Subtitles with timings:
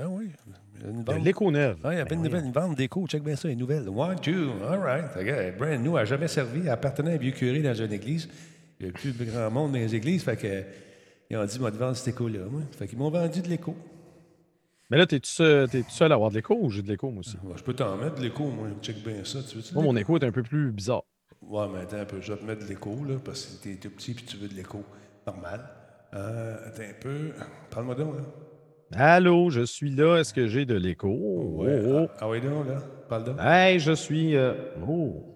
[0.00, 0.30] Ben oui.
[0.82, 1.76] Une De l'écho neuf.
[1.84, 3.06] Ah, il y a Ben une, nouvelle, une vente d'écho.
[3.06, 3.86] Check bien ça, une nouvelle.
[3.88, 5.04] One, two, all right.
[5.14, 6.60] Regarde, brand new, a jamais servi.
[6.60, 8.28] Elle appartenait à un vieux curé dans une église.
[8.78, 10.24] Il n'y a plus grand monde dans les églises.
[10.24, 10.62] Fait que,
[11.28, 12.40] ils ont dit, moi, de vendre cet écho-là.
[12.78, 13.76] Fait qu'ils m'ont vendu de l'écho.
[14.88, 17.36] Mais là, t'es-tu seul, seul à avoir de l'écho ou j'ai de l'écho, moi aussi?
[17.44, 18.68] Ouais, je peux t'en mettre de l'écho, moi.
[18.80, 19.40] Check bien ça.
[19.42, 19.74] Tu veux-tu?
[19.74, 21.02] Moi, mon écho est un peu plus bizarre.
[21.42, 22.22] Ouais, mais attends un peu.
[22.22, 24.48] Je vais te mettre de l'écho, là, parce que t'es tout petit puis tu veux
[24.48, 24.82] de l'écho.
[25.26, 25.60] Normal.
[26.14, 27.32] Euh, attends un peu.
[27.70, 28.22] Parle-moi donc, là.
[28.94, 30.16] Allô, je suis là.
[30.18, 31.08] Est-ce que j'ai de l'écho?
[31.08, 32.06] Oh, oh.
[32.20, 32.74] Ah oui, donc, là.
[33.08, 33.36] Parle donc.
[33.40, 34.36] Hey, je suis.
[34.36, 34.52] euh,
[34.86, 35.26] Oh.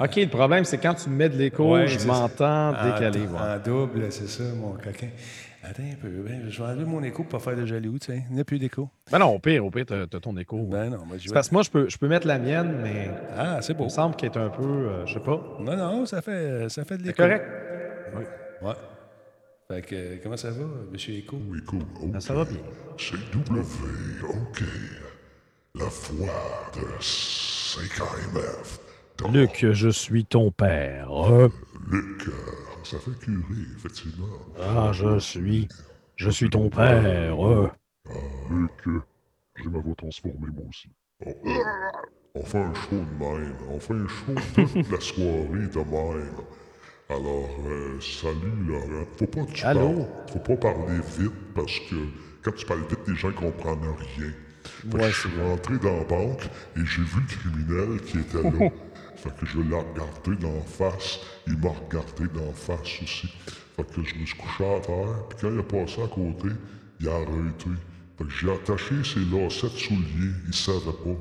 [0.00, 2.92] OK, le problème, c'est quand tu me mets de l'écho, Ouais, je c'est m'entends En-
[2.94, 3.20] décalé.
[3.36, 5.08] En double, c'est ça, mon coquin.
[5.62, 6.08] Attends un peu.
[6.08, 8.22] Ben, je vais enlever mon écho pour pas faire de jaloux, tu sais.
[8.30, 8.88] Il n'y a plus d'écho.
[9.10, 10.56] Ben non, au pire, au pire, t'as t'as ton écho.
[10.62, 11.34] Ben non, moi, je C'est vais...
[11.34, 13.84] parce que moi, je peux, je peux mettre la mienne, mais Ah, c'est il beau.
[13.84, 15.40] me semble qu'elle est un peu, euh, je sais pas.
[15.60, 17.22] Non, non, ça fait, ça fait de C'est l'écho.
[17.22, 17.44] correct?
[18.16, 18.22] Oui.
[18.62, 18.74] Ouais.
[19.68, 21.38] Fait que, comment ça va, monsieur Écho?
[21.56, 22.10] Écho, ok.
[22.10, 22.58] Ben, ça va bien.
[22.98, 23.62] C'est W,
[24.28, 24.62] ok.
[25.74, 28.80] La voix de CKMF.
[29.18, 31.10] Donc, Luc, je suis ton père.
[31.30, 31.48] Euh,
[31.90, 32.26] Luc,
[32.84, 34.26] ça fait curer, effectivement.
[34.60, 35.68] Ah, je suis.
[36.16, 37.46] Je suis ton père.
[37.46, 37.68] euh.
[38.50, 39.02] Luc,
[39.56, 40.88] j'ai ma voix transformée, moi aussi.
[41.24, 41.50] Oh, euh,
[42.34, 43.54] on fait un show de même.
[43.70, 46.34] On fait un show toute la soirée de même.
[47.14, 49.04] Alors, euh, salut, Laurent.
[49.18, 49.80] Faut pas que tu Allô?
[49.80, 50.06] parles.
[50.32, 51.96] Faut pas parler vite parce que
[52.42, 53.78] quand tu parles vite, les gens comprennent
[54.16, 54.30] rien.
[54.64, 56.42] Fait Ouais, que je suis rentré dans la banque
[56.76, 58.70] et j'ai vu le criminel qui était là.
[59.16, 61.20] fait que je l'ai regardé d'en face.
[61.46, 63.28] Il m'a regardé d'en face aussi.
[63.76, 65.26] Fait que je me suis couché à terre.
[65.28, 66.48] Puis quand il a passé à côté,
[67.00, 67.70] il a arrêté.
[68.18, 70.32] Fait que j'ai attaché ses lacets de souliers.
[70.46, 71.18] Il savait pas.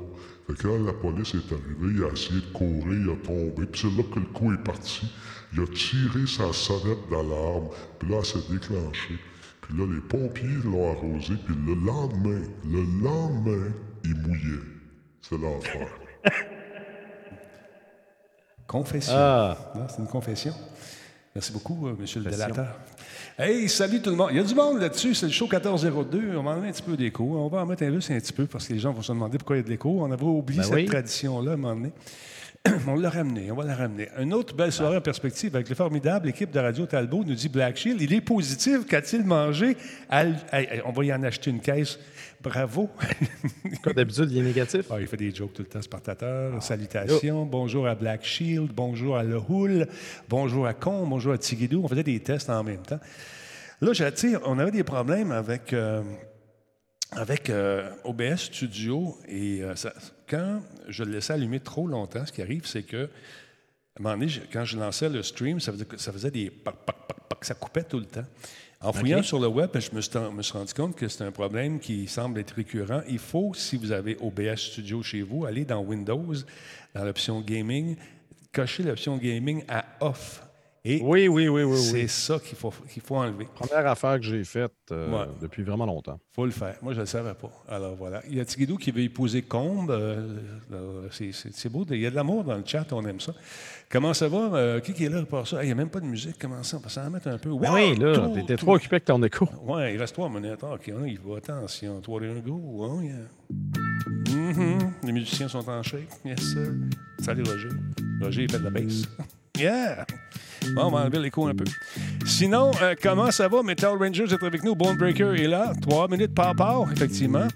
[0.48, 3.66] Fait que quand la police est arrivée, il a essayé de courir, il a tombé.
[3.66, 5.12] Puis c'est là que le coup est parti.
[5.54, 7.70] Il a tiré sa sonnette d'alarme.
[8.00, 9.20] Puis là, elle s'est déclenchée.
[9.62, 11.34] Puis là, les pompiers l'ont arrosé.
[11.46, 13.72] Puis le lendemain, le lendemain,
[14.04, 14.64] il mouillait.
[15.22, 15.88] C'est l'enfer.
[18.68, 19.14] Confession.
[19.16, 19.74] Ah.
[19.76, 20.54] Non, c'est une confession.
[21.36, 22.80] Merci beaucoup, euh, monsieur le délateur.
[23.38, 24.30] Hey, salut tout le monde.
[24.32, 25.14] Il y a du monde là-dessus.
[25.14, 26.38] C'est le show 1402.
[26.38, 27.24] On va en mettre un petit peu d'écho.
[27.24, 29.12] On va en mettre un juste un petit peu parce que les gens vont se
[29.12, 29.90] demander pourquoi il y a de l'écho.
[30.02, 30.86] On avait oublié Ben cette oui.
[30.86, 31.92] tradition-là à un moment donné.
[32.88, 34.08] On l'a ramené, on va la ramener.
[34.20, 37.50] Une autre belle soirée en perspective avec le formidable équipe de Radio Talbot, nous dit
[37.50, 38.00] Black Shield.
[38.02, 38.86] Il est positif.
[38.86, 39.76] Qu'a-t-il mangé?
[40.10, 41.98] Al- Hey, hey, on va y en acheter une caisse.
[42.42, 42.90] Bravo.
[43.84, 44.86] Comme d'habitude, il est négatif?
[44.92, 46.62] Ah, il fait des jokes tout le temps, Spartateur.
[46.62, 47.46] Salutations.
[47.46, 48.72] Bonjour à Black Shield.
[48.74, 49.88] Bonjour à Le Hull.
[50.30, 51.06] Bonjour à Con.
[51.08, 51.82] Bonjour à Tigidou.
[51.84, 53.00] On faisait des tests en même temps.
[53.82, 56.02] Là, j'ai- on avait des problèmes avec, euh,
[57.12, 59.18] avec euh, OBS Studio.
[59.28, 59.94] Et euh, ça-
[60.30, 64.18] quand je le laissais allumer trop longtemps, ce qui arrive, c'est que, à un moment
[64.18, 67.18] donné, quand je lançais le stream, ça faisait, que- ça faisait des pac, pac, pac,
[67.30, 68.26] pac, ça coupait tout le temps.
[68.84, 71.32] En fouillant sur le web, je me suis, me suis rendu compte que c'est un
[71.32, 73.02] problème qui semble être récurrent.
[73.08, 76.34] Il faut, si vous avez OBS Studio chez vous, aller dans Windows,
[76.96, 77.96] dans l'option Gaming,
[78.52, 80.42] cocher l'option Gaming à Off.
[80.84, 82.08] Et Oui, oui, oui, oui, c'est oui.
[82.08, 83.48] ça qu'il faut, qu'il faut enlever.
[83.54, 85.28] Première affaire que j'ai faite euh, Ouais.
[85.40, 86.20] depuis vraiment longtemps.
[86.36, 86.76] faut le faire.
[86.82, 87.52] Moi, je ne le savais pas.
[87.70, 88.24] Alors voilà.
[88.28, 89.92] Il y a Tigidou qui veut épouser Combe.
[89.92, 91.86] Euh, c'est- beau.
[91.92, 92.92] Il y a de l'amour dans le chat.
[92.94, 93.32] On aime ça.
[93.92, 94.56] Comment ça va?
[94.56, 95.58] Euh, qui, qui est là pour ça?
[95.58, 96.38] Hey, Il n'y a même pas de musique.
[96.40, 96.78] Comment ça?
[96.78, 97.56] On va s'en mettre un peu.
[97.60, 99.48] Ben oui, là, t'étais trop occupé avec ton écho.
[99.64, 100.62] Ouais, il reste trois minutes.
[100.64, 101.38] Ah, OK, on y va.
[101.38, 102.02] Attention.
[102.02, 103.00] Trois, deux, un, go.
[103.04, 103.14] Yeah.
[105.04, 106.08] Les musiciens sont en shake.
[106.26, 106.72] Yes, sir.
[107.20, 107.70] Salut, Roger.
[108.20, 109.04] Roger, il fait de la bass.
[109.58, 110.06] Yeah!
[110.76, 111.66] Bon, on va enlever l'écho un peu.
[112.26, 113.64] Sinon, euh, comment ça va?
[113.64, 114.76] Metal Rangers est avec nous.
[114.76, 115.74] Bone Breaker est là.
[115.82, 117.48] Trois minutes par part, effectivement.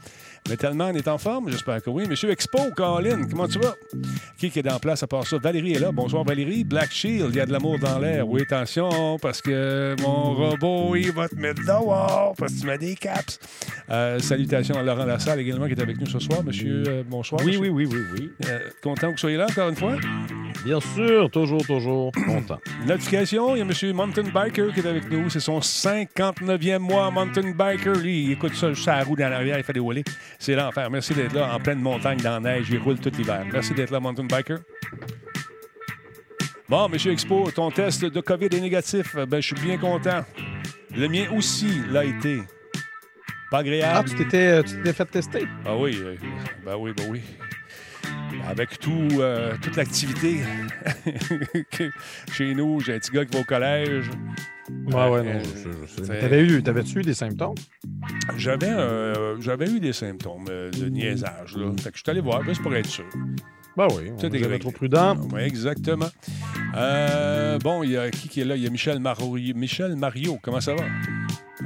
[0.50, 1.50] Metalman est en forme?
[1.50, 2.06] J'espère que oui.
[2.08, 3.74] Monsieur Expo, Colin, comment tu vas?
[4.38, 5.38] Qui est en place à part ça?
[5.40, 5.92] Valérie est là.
[5.92, 6.64] Bonsoir, Valérie.
[6.64, 8.28] Black Shield, il y a de l'amour dans l'air.
[8.28, 12.78] Oui, attention, parce que mon robot, il va te mettre dehors parce que tu mets
[12.78, 13.40] des caps.
[13.90, 16.44] Euh, salutations à Laurent Lassalle également qui est avec nous ce soir.
[16.44, 17.42] Monsieur, euh, bonsoir.
[17.44, 17.72] Oui, monsieur.
[17.72, 18.32] oui, oui, oui, oui.
[18.48, 19.96] Euh, content que vous soyez là encore une fois?
[20.64, 22.60] Bien sûr, toujours, toujours content.
[22.88, 23.96] Notification, il y a M.
[23.96, 25.30] Mountain Biker qui est avec nous.
[25.30, 27.94] C'est son 59e mois Mountain Biker.
[27.96, 30.04] Lui, il écoute ça, sa roue dans l'arrière, il fait des wheelies.
[30.40, 30.90] C'est l'enfer.
[30.92, 32.68] Merci d'être là en pleine montagne, dans la neige.
[32.70, 33.46] Il roule tout l'hiver.
[33.52, 34.60] Merci d'être là, Mountain Biker.
[36.68, 36.98] Bon, M.
[37.12, 39.16] Expo, ton test de COVID est négatif.
[39.16, 40.24] Ben, je suis bien content.
[40.96, 42.38] Le mien aussi l'a été.
[43.52, 44.10] Pas Ah, agréable.
[44.10, 45.48] tu t'étais euh, tu t'étais fait tester?
[45.66, 46.16] Ah oui, euh,
[46.66, 47.22] ben oui, ben oui.
[48.48, 50.42] Avec tout, euh, toute l'activité
[52.34, 54.10] chez nous, j'ai un petit gars qui va au collège.
[54.70, 55.42] Ouais, ouais, non.
[56.08, 57.56] T'avais eu, t'avais-tu eu des symptômes?
[58.38, 61.56] J'avais, euh, j'avais eu des symptômes euh, de niaisage.
[61.56, 61.72] Là.
[61.80, 63.06] Fait que je suis allé voir, juste pour être sûr.
[63.78, 65.16] Ben oui, on est trop prudent.
[65.34, 66.08] Oui, exactement.
[66.76, 68.56] Euh, bon, il y a qui qui est là?
[68.56, 69.38] Il y a Michel Mario.
[69.54, 70.84] Michel Mario, comment ça va?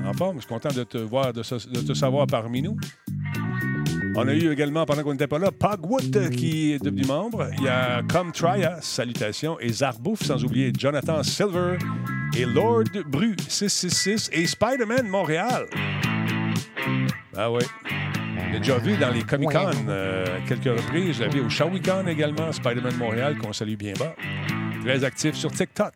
[0.06, 0.38] En forme?
[0.38, 2.76] Je suis content de te voir, de, te savoir parmi nous.
[4.16, 7.48] On a eu également, pendant qu'on n'était pas là, Pogwood qui est devenu membre.
[7.58, 9.60] Il y a Come Us, salutations.
[9.60, 11.78] Et Zarbouf, sans oublier Jonathan Silver
[12.36, 15.66] et Lord Bru 666 et Spider-Man Montréal.
[17.36, 17.64] Ah ouais.
[18.52, 21.18] J'ai déjà vu dans les Comic-Con euh, quelques reprises.
[21.18, 24.16] Je l'avais au Shawicon également, Spider-Man Montréal, qu'on salue bien bas.
[24.84, 25.94] Très actif sur TikTok.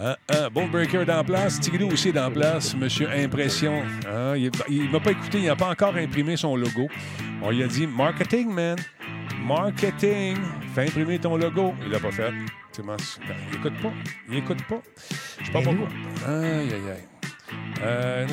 [0.00, 1.60] Un, un bon breaker dans place.
[1.60, 2.74] Tigidou aussi dans place.
[2.76, 3.82] Monsieur Impression.
[4.08, 4.34] Hein,
[4.68, 5.38] il ne m'a pas écouté.
[5.38, 6.88] Il n'a pas encore imprimé son logo.
[7.42, 8.76] On lui a dit Marketing, man.
[9.44, 10.36] Marketing.
[10.74, 11.74] Fais imprimer ton logo.
[11.84, 12.32] Il l'a pas fait.
[12.78, 13.92] Il n'écoute pas.
[14.28, 14.82] Il écoute pas.
[15.40, 15.88] Je sais pas pourquoi.
[16.26, 17.08] Aïe, aïe, aïe.
[17.82, 18.26] Euh,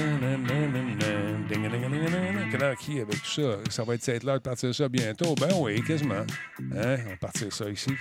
[2.80, 3.58] qui avec tout ça?
[3.70, 5.36] Ça va être cette heure de partir ça bientôt?
[5.36, 6.26] Ben oui, quasiment.
[6.76, 6.98] Hein?
[7.06, 7.92] On va partir ça ici.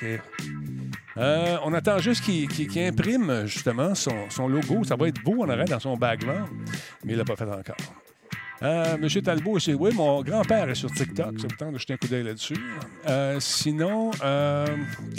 [1.17, 4.85] Euh, on attend juste qu'il imprime justement son, logo.
[4.85, 6.49] Ça va être beau en arrêt dans son background,
[7.05, 7.77] mais il l'a pas fait encore.
[8.63, 11.39] Euh, Monsieur Talbot, c'est oui, mon grand-père est sur TikTok.
[11.39, 12.57] Ça me tente de jeter un coup d'œil là-dessus.
[13.07, 14.67] Euh, sinon, euh,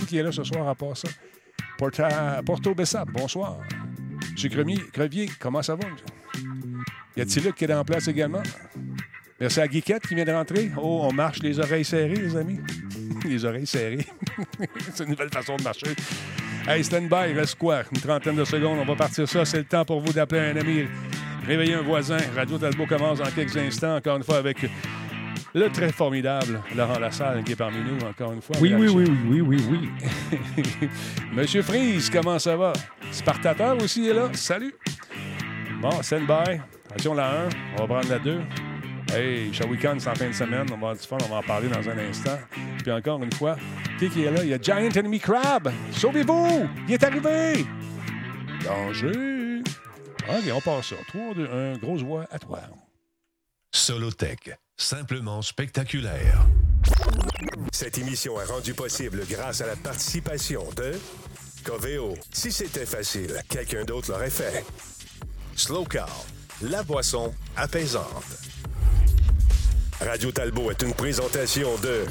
[0.08, 1.08] qui est là ce soir à part ça?
[1.78, 3.60] Porto Bessap, bonsoir.
[4.32, 4.50] Monsieur
[4.92, 5.88] Crevier, comment ça va?
[7.16, 8.44] Y a-t-il Luc qui est en place également?
[9.40, 10.70] Merci à Guiquette qui vient de rentrer.
[10.78, 12.60] Oh, on marche les oreilles serrées, les amis.
[13.26, 14.06] les oreilles serrées.
[14.94, 15.88] C'est une nouvelle façon de marcher.
[16.70, 17.82] Hey, stand-by, il reste quoi?
[17.92, 19.44] Une trentaine de secondes, on va partir ça.
[19.44, 20.86] C'est le temps pour vous d'appeler un ami.
[21.48, 22.20] Réveiller un voisin.
[22.36, 24.58] Radio Talbot commence dans quelques instants, encore une fois, avec
[25.56, 28.56] le très formidable Laurent Lassalle qui est parmi nous, encore une fois.
[28.62, 29.90] Oui, oui, oui, oui, oui, oui,
[30.58, 30.90] oui.
[31.34, 32.74] Monsieur Freeze, comment ça va?
[33.12, 34.30] Spartateur aussi est là.
[34.34, 34.76] Salut.
[35.82, 36.60] Bon, stand-by.
[36.92, 38.42] Attention la 1, on va prendre la 2.
[39.12, 40.68] Hey, Shawicon, c'est en fin de semaine.
[40.68, 42.38] On va avoir du fun, on va en parler dans un instant.
[42.84, 43.58] Puis encore une fois,
[43.98, 44.44] qui est là?
[44.44, 45.72] Il y a Giant Enemy Crab.
[45.92, 46.70] Sauvez-vous!
[46.88, 47.66] Il est arrivé!
[48.64, 49.62] Danger!
[50.30, 50.96] OK, on passe ça.
[51.08, 52.60] 3, 2, 1, grosse voix à toi.
[53.72, 56.46] Solotech, simplement spectaculaire.
[57.72, 60.94] Cette émission est rendue possible grâce à la participation de
[61.64, 62.14] Coveo.
[62.32, 64.64] Si c'était facile, quelqu'un d'autre l'aurait fait.
[65.56, 66.26] Slow Car,
[66.62, 68.59] la boisson apaisante.
[70.02, 72.06] Radio Talbot est une présentation de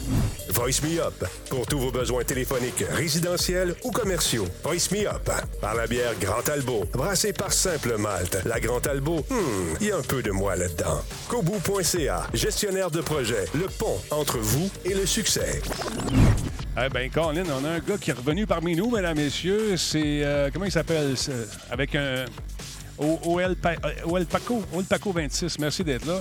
[0.51, 4.47] Voice Me Up pour tous vos besoins téléphoniques, résidentiels ou commerciaux.
[4.63, 5.31] Voice Me Up
[5.61, 8.43] par la bière Grand Talbot, brassée par Simple Malte.
[8.45, 11.01] La Grand Talbot, hmm, il y a un peu de moi là-dedans.
[11.29, 15.63] Kobu.ca, gestionnaire de projet, le pont entre vous et le succès.
[16.77, 19.77] Eh bien, Colin, on a un gars qui est revenu parmi nous, mesdames, messieurs.
[19.79, 20.23] C'est.
[20.23, 21.15] Euh, comment il s'appelle?
[21.71, 22.27] Avec un.
[22.99, 25.59] OL, Paco, OL Paco 26.
[25.59, 26.21] Merci d'être là.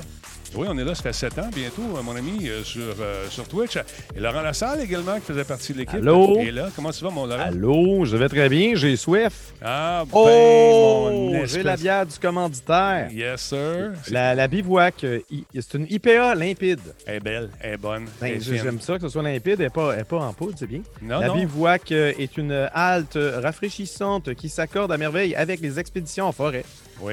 [0.55, 3.27] Oui, on est là, ça fait sept ans bientôt, euh, mon ami, euh, sur, euh,
[3.29, 3.77] sur Twitch.
[4.15, 5.95] Et Laurent Lassalle également, qui faisait partie de l'équipe.
[5.95, 6.39] Allô?
[6.39, 7.43] Et là, comment tu vas, mon Laurent?
[7.43, 9.53] Allô, je vais très bien, j'ai soif.
[9.61, 13.09] Ah, ben, oh, j'ai la bière du commanditaire.
[13.11, 13.91] Yes, sir.
[14.09, 16.79] La, la bivouac, c'est une IPA limpide.
[17.05, 18.05] Elle est belle, elle est bonne.
[18.21, 20.81] Ben, J'aime ça que ce soit limpide, elle n'est pas, pas en poudre, c'est bien.
[21.01, 26.31] Non, la bivouac est une halte rafraîchissante qui s'accorde à merveille avec les expéditions en
[26.31, 26.63] forêt.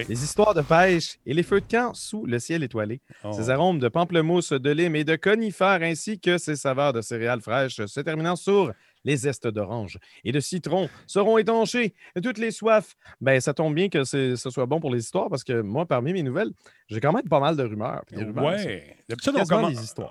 [0.09, 3.01] Les histoires de pêche et les feux de camp sous le ciel étoilé.
[3.23, 3.33] Oh.
[3.33, 7.41] Ces arômes de pamplemousse, de lime et de conifères ainsi que ces saveurs de céréales
[7.41, 8.73] fraîches se terminant sur
[9.05, 11.95] les zestes d'orange et de citron seront étanchés.
[12.23, 15.45] toutes les soifs, ben, ça tombe bien que ce soit bon pour les histoires parce
[15.45, 16.51] que moi, parmi mes nouvelles,
[16.89, 18.03] j'ai quand même pas mal de rumeurs.
[18.13, 18.81] Oui.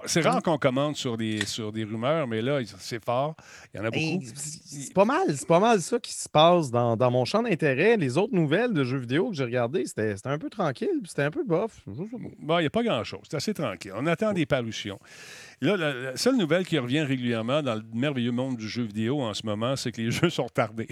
[0.06, 3.36] C'est rare qu'on commente sur des, sur des rumeurs, mais là, c'est fort.
[3.74, 4.26] Il y en a ben, beaucoup.
[4.36, 5.36] C'est pas mal.
[5.36, 7.98] C'est pas mal ça qui se passe dans, dans mon champ d'intérêt.
[7.98, 11.32] Les autres nouvelles de jeux vidéo que j'ai regardées, c'était un peu tranquille, c'était un
[11.32, 11.82] peu bof.
[11.86, 13.22] Bon, il n'y a pas grand-chose.
[13.30, 13.94] C'est assez tranquille.
[13.96, 15.00] On attend des parutions.
[15.62, 19.34] Là, la, seule nouvelle qui revient régulièrement dans le merveilleux monde du jeu vidéo en
[19.34, 20.88] ce moment, c'est que les jeux sont retardés.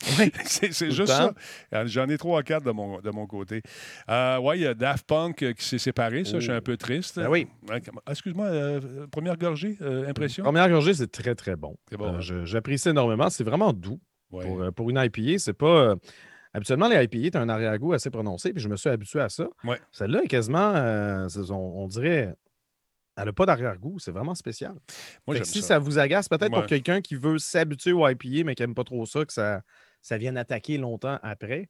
[0.44, 1.32] c'est juste ça.
[1.72, 3.62] Euh, j'en ai trois à quatre de mon, de mon côté.
[4.08, 6.24] Euh, oui, il y a Daft Punk euh, qui s'est séparé.
[6.24, 7.18] Ça, je suis un peu triste.
[7.18, 7.46] Ben oui.
[8.08, 8.48] Excuse-moi,
[9.10, 9.76] première gorgée,
[10.08, 10.44] impression?
[10.44, 11.76] Première gorgée, c'est très, très bon.
[11.92, 13.30] bon J'apprécie énormément.
[13.30, 14.00] C'est vraiment doux.
[14.30, 15.94] Pour, pour, une IPA, c'est pas.
[16.52, 19.28] Habituellement, les IPA, tu as un arrière-goût assez prononcé, puis je me suis habitué à
[19.28, 19.46] ça.
[19.92, 20.72] Celle-là est quasiment,
[21.50, 22.34] on, dirait,
[23.16, 23.98] elle n'a pas d'arrière-goût.
[23.98, 24.74] C'est vraiment spécial.
[25.26, 25.78] Moi, si ça.
[25.78, 29.06] vous agace, peut-être pour quelqu'un qui veut s'habituer au IPA, mais qui n'aime pas trop
[29.06, 29.62] ça, que ça,
[30.02, 31.68] ça vienne attaquer longtemps après,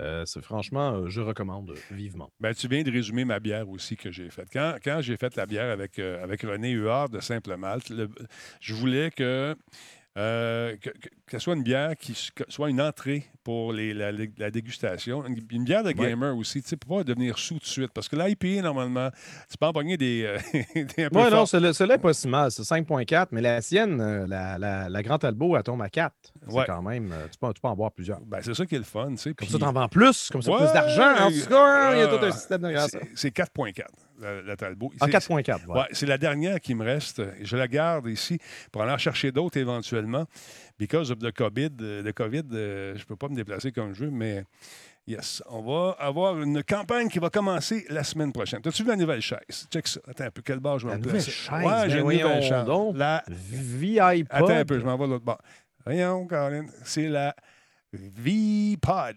[0.00, 2.30] euh, c'est franchement, euh, je recommande vivement.
[2.38, 4.48] Ben, tu viens de résumer ma bière aussi que j'ai faite.
[4.52, 7.92] Quand, quand j'ai fait la bière avec, euh, avec René Huard de Simple Malte,
[8.60, 9.56] je voulais que
[10.18, 10.90] euh, que,
[11.30, 12.12] ce soit une bière qui
[12.48, 15.24] soit une entrée pour les, la, dégustation.
[15.24, 17.92] Une, bière de gamer aussi, tu sais, pour pas devenir sous tout de suite.
[17.94, 19.10] Parce que l'IPA, normalement,
[19.48, 20.38] tu peux en pogner des, euh,
[20.74, 22.50] des Oui, non, celle-là n'est pas si mal.
[22.50, 26.12] C'est 5,4, mais la sienne, euh, la, la, la Grand Albo, elle tombe à 4.
[26.48, 28.20] C'est quand même, tu peux, tu peux, en boire plusieurs.
[28.20, 29.34] Ben, c'est ça qui est le fun, tu sais.
[29.34, 31.26] Comme ça, tu en vends plus, comme ça, plus d'argent.
[31.26, 32.98] En tout cas, il y a tout un système derrière ça.
[33.14, 33.84] C'est 4,4.
[34.18, 34.92] La, Talbot.
[35.00, 35.66] En 4.4.
[35.66, 35.82] Ouais.
[35.92, 37.22] c'est la dernière qui me reste.
[37.42, 38.38] Je la garde ici
[38.72, 40.26] pour en chercher d'autres éventuellement.
[40.78, 44.10] Because of the COVID, le COVID, je ne peux pas me déplacer comme je veux,
[44.10, 44.44] mais
[45.08, 45.42] Yes.
[45.48, 48.60] On va avoir une campagne qui va commencer la semaine prochaine.
[48.60, 49.66] T'as-tu vu la nouvelle chaise?
[49.72, 50.00] Check ça.
[50.06, 50.42] Attends un peu.
[50.42, 51.48] Quelle barre je vais la nouvelle chaise?
[51.50, 52.66] Ouais, ben j'ai une nouvelle chaise.
[52.94, 54.26] La ViPod.
[54.28, 55.40] Attends un peu, je m'en vais de l'autre bord.
[55.86, 56.66] Voyons, Colin.
[56.84, 57.34] C'est la
[57.94, 59.16] ViPod.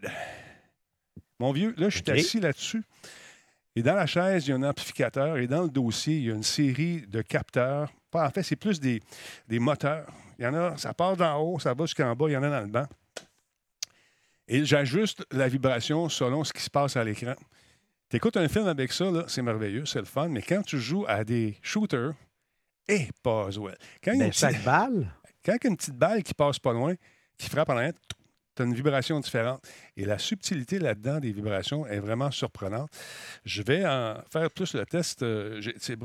[1.40, 2.84] Mon vieux, là, je suis assis là-dessus.
[3.76, 5.38] Et dans la chaise, il y a un amplificateur.
[5.38, 7.92] Et dans le dossier, il y a une série de capteurs.
[8.14, 9.02] En fait, c'est plus des,
[9.48, 10.12] des moteurs.
[10.38, 12.44] Il y en a, ça part d'en haut, ça va jusqu'en bas, il y en
[12.44, 12.88] a dans le banc.
[14.48, 17.36] Et j'ajuste la vibration selon ce qui se passe à l'écran.
[18.10, 21.06] Tu écoutes un film avec ça, c'est merveilleux, c'est le fun, mais quand tu joues
[21.08, 22.14] à des shooters,
[22.90, 23.78] et pas well.
[24.04, 25.14] Quand il chaque balle?
[25.46, 26.94] Quand il y a une petite balle qui passe pas loin,
[27.36, 27.94] qui frappe en l'air,
[28.62, 29.62] as une vibration différente.
[29.98, 32.90] Et la subtilité là-dedans des vibrations est vraiment surprenante.
[33.46, 35.24] Je vais en faire plus le test.
[35.24, 35.62] Euh,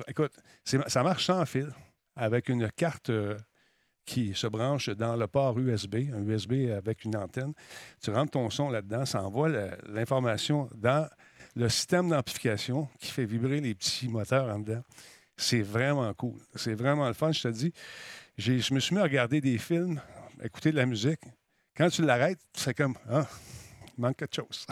[0.09, 0.33] écoute,
[0.65, 1.73] ça marche sans fil
[2.17, 3.37] avec une carte euh,
[4.07, 7.53] qui se branche dans le port USB, un USB avec une antenne.
[8.03, 9.51] Tu rentres ton son là-dedans, ça envoie
[9.89, 11.09] l'information dans
[11.57, 14.83] le système d'amplification qui fait vibrer les petits moteurs en dedans.
[15.37, 16.39] C'est vraiment cool.
[16.55, 17.73] C'est vraiment le fun, je te dis.
[18.39, 20.01] Je me suis mis à regarder des films,
[20.43, 21.21] écouter de la musique.
[21.77, 23.27] Quand tu l'arrêtes, c'est comme ah,
[23.99, 24.67] manque quelque chose.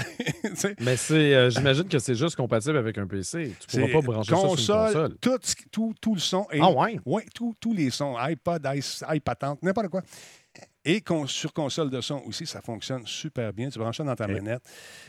[0.80, 3.54] Mais c'est, euh, j'imagine que c'est juste compatible avec un PC.
[3.68, 5.18] Tu ne pourras pas brancher console, ça sur une console.
[5.18, 5.38] Tout,
[5.70, 6.46] tout, tout le son.
[6.60, 6.98] ah ouais?
[7.04, 8.16] Oui, tous les sons.
[8.16, 8.66] iPod,
[9.12, 10.02] iPatente, n'importe quoi.
[10.86, 13.70] Et sur console de son aussi, ça fonctionne super bien.
[13.70, 14.62] Tu branches ça dans ta manette.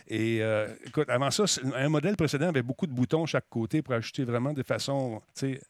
[0.08, 1.44] Et euh, écoute, avant ça,
[1.76, 5.22] un modèle précédent avait beaucoup de boutons chaque côté pour ajuster vraiment de façon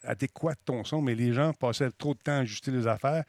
[0.04, 3.24] adéquate ton son, mais les gens passaient trop de temps à ajuster les affaires.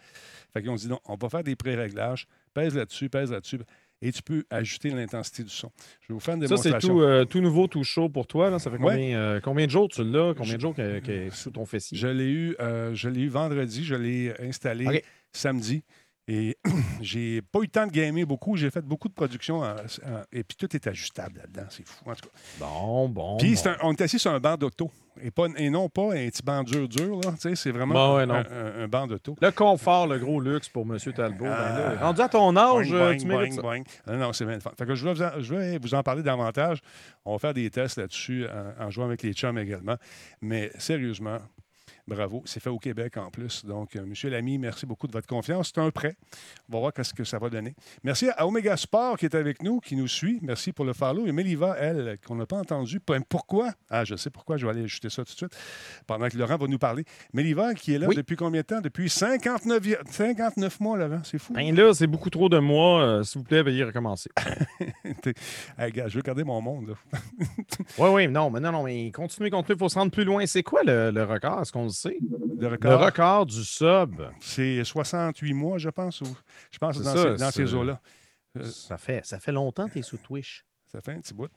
[0.52, 2.28] Fait qu'ils ont dit non, on va faire des pré-réglages.
[2.56, 3.58] Pèse là-dessus, pèse là-dessus
[4.02, 5.70] et tu peux ajuster l'intensité du son.
[6.00, 6.72] Je vais vous faire une démonstration.
[6.72, 8.48] Ça, c'est tout, euh, tout, nouveau, tout chaud pour toi.
[8.48, 8.58] Là.
[8.58, 10.34] Ça fait combien, euh, combien, de jours tu l'as?
[10.34, 11.98] Combien de jours qu'il est sous ton fessier?
[11.98, 13.84] Je l'ai eu, euh, je l'ai eu vendredi.
[13.84, 15.82] Je l'ai installé samedi.
[16.28, 16.56] Et
[17.00, 18.56] j'ai pas eu le temps de gamer beaucoup.
[18.56, 19.62] J'ai fait beaucoup de production
[20.32, 21.66] et puis tout est ajustable là-dedans.
[21.70, 22.38] C'est fou, en tout cas.
[22.58, 23.36] Bon, bon.
[23.36, 24.90] Puis on est assis sur un banc d'auto
[25.22, 27.20] et, pas, et non pas un petit banc dur, dur.
[27.38, 29.36] C'est vraiment un, banc d'auto.
[29.40, 30.98] Le confort, le gros luxe pour M.
[30.98, 31.44] Talbot.
[31.44, 33.62] Ben là, rendu à ton âge, tu mérites ça.
[33.62, 34.58] Non, non, c'est bien.
[34.60, 36.80] Fait que je, vais vous en, je vais vous en parler davantage.
[37.24, 39.96] On va faire des tests là-dessus en, en jouant avec les chums également.
[40.40, 41.38] Mais sérieusement,
[42.08, 42.42] Bravo.
[42.44, 43.64] C'est fait au Québec en plus.
[43.64, 45.72] Donc, euh, Monsieur Lamy, merci beaucoup de votre confiance.
[45.74, 46.16] C'est un prêt.
[46.68, 47.74] On va voir ce que ça va donner.
[48.04, 50.38] Merci à Omega Sport qui est avec nous, qui nous suit.
[50.40, 51.26] Merci pour le follow.
[51.26, 53.00] Et Méliva, elle, qu'on n'a pas entendu.
[53.28, 53.72] Pourquoi?
[53.90, 54.56] Ah, je sais pourquoi.
[54.56, 55.56] Je vais aller ajouter ça tout de suite
[56.06, 57.04] pendant que Laurent va nous parler.
[57.32, 58.80] Méliva, qui est là depuis combien de temps?
[58.80, 61.22] Depuis 59, 59 mois, Laurent.
[61.24, 61.54] C'est fou.
[61.54, 63.02] Ben là, c'est beaucoup trop de mois.
[63.02, 64.30] Euh, s'il vous plaît, veuillez recommencer.
[65.78, 66.94] hey, gars, je veux garder mon monde.
[67.98, 68.28] oui, oui.
[68.28, 69.76] Non, mais non, non, mais continuez, continuez.
[69.76, 70.46] Il faut se rendre plus loin.
[70.46, 71.62] C'est quoi le, le record?
[71.62, 73.46] Est-ce qu'on le record.
[73.46, 74.22] du sub.
[74.40, 76.20] C'est 68 mois, je pense.
[76.20, 76.36] Ou,
[76.70, 78.00] je pense dans, dans ces eaux-là.
[78.56, 80.64] Euh, ça, fait, ça fait longtemps que tu es sous Twitch.
[80.86, 81.50] Ça fait un petit bout.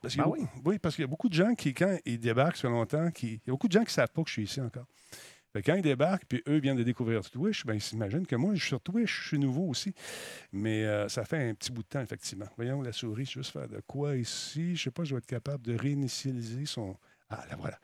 [0.00, 0.40] Parce ben oui.
[0.64, 0.78] oui.
[0.78, 3.34] parce qu'il y a beaucoup de gens qui, quand ils débarquent, ça fait longtemps, qui,
[3.34, 4.86] il y a beaucoup de gens qui ne savent pas que je suis ici encore.
[5.64, 8.60] quand ils débarquent, puis eux viennent de découvrir Twitch, ben, ils s'imaginent que moi, je
[8.60, 9.94] suis sur Twitch, je suis nouveau aussi.
[10.52, 12.46] Mais euh, ça fait un petit bout de temps, effectivement.
[12.56, 14.66] Voyons la souris, juste faire de quoi ici?
[14.66, 16.96] Je ne sais pas, je vais être capable de réinitialiser son.
[17.30, 17.78] Ah, là, voilà.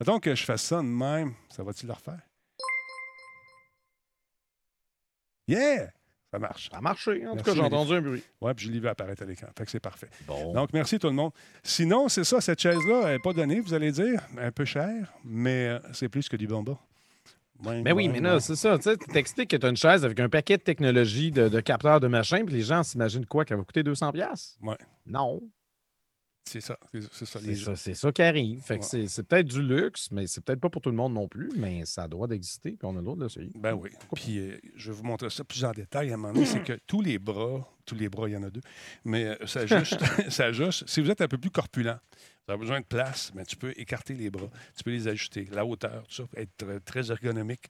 [0.00, 2.20] Mettons que je fasse ça de même, ça va-t-il le refaire?
[5.46, 5.90] Yeah!
[6.32, 6.68] Ça marche.
[6.68, 7.26] Ça a marché.
[7.28, 8.22] En tout cas, j'ai entendu un bruit.
[8.40, 9.46] Oui, puis je l'ai vu apparaître à l'écran.
[9.56, 10.08] Fait que c'est parfait.
[10.26, 11.30] Donc, merci tout le monde.
[11.62, 14.20] Sinon, c'est ça, cette chaise-là, elle n'est pas donnée, vous allez dire.
[14.36, 16.76] Un peu cher, mais euh, c'est plus que du bonbon.
[17.62, 18.76] mais oui, mais là, c'est ça.
[18.80, 22.00] Tu t'expliques que tu as une chaise avec un paquet de technologies, de, de capteurs
[22.00, 23.44] de machin, puis les gens s'imaginent quoi?
[23.44, 24.56] Qu'elle va coûter 200$?
[24.60, 24.74] Oui.
[25.06, 25.40] Non.
[26.44, 26.78] C'est ça.
[27.10, 28.62] C'est ça, c'est ça, qui arrive.
[28.82, 31.84] c'est peut-être du luxe, mais c'est peut-être pas pour tout le monde non plus, mais
[31.86, 33.50] ça a droit d'exister, puis on a le droit de l'essayer.
[33.54, 33.90] Ben oui.
[34.14, 36.46] Puis euh, je vais vous montrer ça plus en détail à un moment donné.
[36.46, 38.62] c'est que tous les bras, tous les bras, il y en a deux,
[39.04, 39.98] mais euh, ça juste,
[40.30, 40.50] ça.
[40.86, 41.98] Si vous êtes un peu plus corpulent,
[42.46, 45.48] tu as besoin de place, mais tu peux écarter les bras, tu peux les ajuster,
[45.50, 47.66] la hauteur, tout ça, être très ergonomique.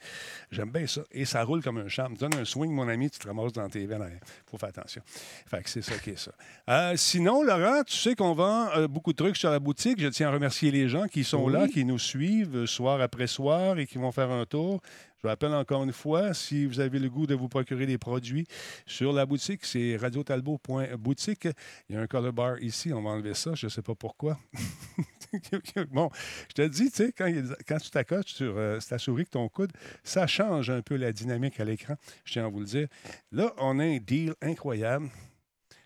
[0.50, 1.02] J'aime bien ça.
[1.12, 2.14] Et ça roule comme un charme.
[2.14, 4.10] Tu donnes un swing, mon ami, tu te ramasses dans tes veines.
[4.12, 5.02] Il faut faire attention.
[5.06, 6.32] Fait que c'est ça qui est ça.
[6.68, 10.00] Euh, sinon, Laurent, tu sais qu'on vend euh, beaucoup de trucs sur la boutique.
[10.00, 13.78] Je tiens à remercier les gens qui sont là, qui nous suivent soir après soir
[13.78, 14.80] et qui vont faire un tour.
[15.24, 18.46] Je rappelle encore une fois, si vous avez le goût de vous procurer des produits
[18.84, 21.48] sur la boutique, c'est radiotalbot.boutique.
[21.88, 23.94] Il y a un color bar ici, on va enlever ça, je ne sais pas
[23.94, 24.38] pourquoi.
[25.90, 26.10] bon,
[26.50, 29.72] je te dis, tu sais, quand, tu t'accotes sur euh, ta souris avec ton coude,
[30.02, 31.94] ça change un peu la dynamique à l'écran,
[32.26, 32.88] je tiens à vous le dire.
[33.32, 35.08] Là, on a un deal incroyable.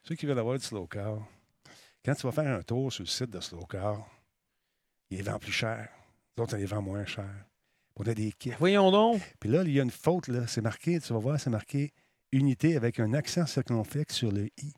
[0.02, 1.16] Ceux qui veulent avoir du slow car,
[2.04, 4.04] quand tu vas faire un tour sur le site de slow car,
[5.10, 5.90] il vend plus cher.
[6.36, 7.47] D'autres, ça les vend moins cher.
[7.98, 8.52] On a des kits.
[8.58, 9.20] Voyons donc.
[9.40, 10.46] Puis là, il y a une faute, là.
[10.46, 11.92] C'est marqué, tu vas voir, c'est marqué
[12.32, 14.72] unité avec un accent circonflexe sur le I.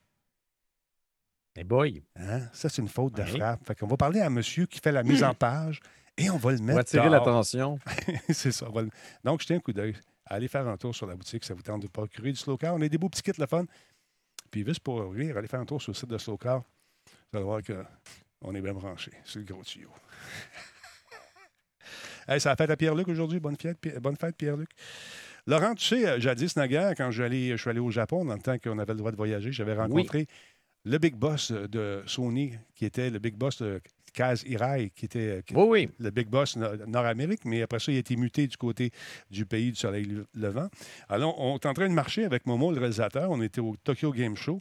[1.56, 2.02] Eh boy.
[2.16, 2.40] Hein?
[2.52, 3.66] Ça, c'est une faute de frappe.
[3.66, 5.80] Fait qu'on va parler à un monsieur qui fait la mise en page
[6.16, 6.70] et on va le mettre.
[6.70, 7.78] On va attirer l'attention.
[8.30, 8.66] c'est ça.
[9.24, 9.96] Donc, jetez un coup d'œil.
[10.26, 12.74] Allez faire un tour sur la boutique, ça vous tente de procurer du slow car.
[12.74, 13.64] On a des beaux petits kits, le fun.
[14.50, 16.62] Puis, juste pour rire, allez faire un tour sur le site de slow car.
[17.32, 19.12] Vous allez voir qu'on est bien branché.
[19.24, 19.90] C'est le gros tuyau.
[22.28, 23.40] hey, ça a fait à Pierre-Luc aujourd'hui.
[23.40, 24.70] Bonne fête, bonne fête Pierre-Luc.
[25.46, 28.58] Laurent, tu sais, euh, jadis naguère, quand je suis, allé, au Japon, dans le temps
[28.58, 30.26] qu'on avait le droit de voyager, j'avais rencontré
[30.84, 33.80] le big boss de Sony, qui était le big boss de
[34.12, 38.46] Kaz Hirai, qui était le big boss nord-amérique, mais après ça, il a été muté
[38.46, 38.90] du côté
[39.30, 40.68] du pays du soleil levant.
[41.08, 43.30] Alors, on est en train de marcher avec Momo, le réalisateur.
[43.30, 44.60] On était au Tokyo Game Show.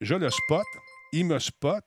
[0.00, 0.66] Je le spot,
[1.12, 1.84] il me spot,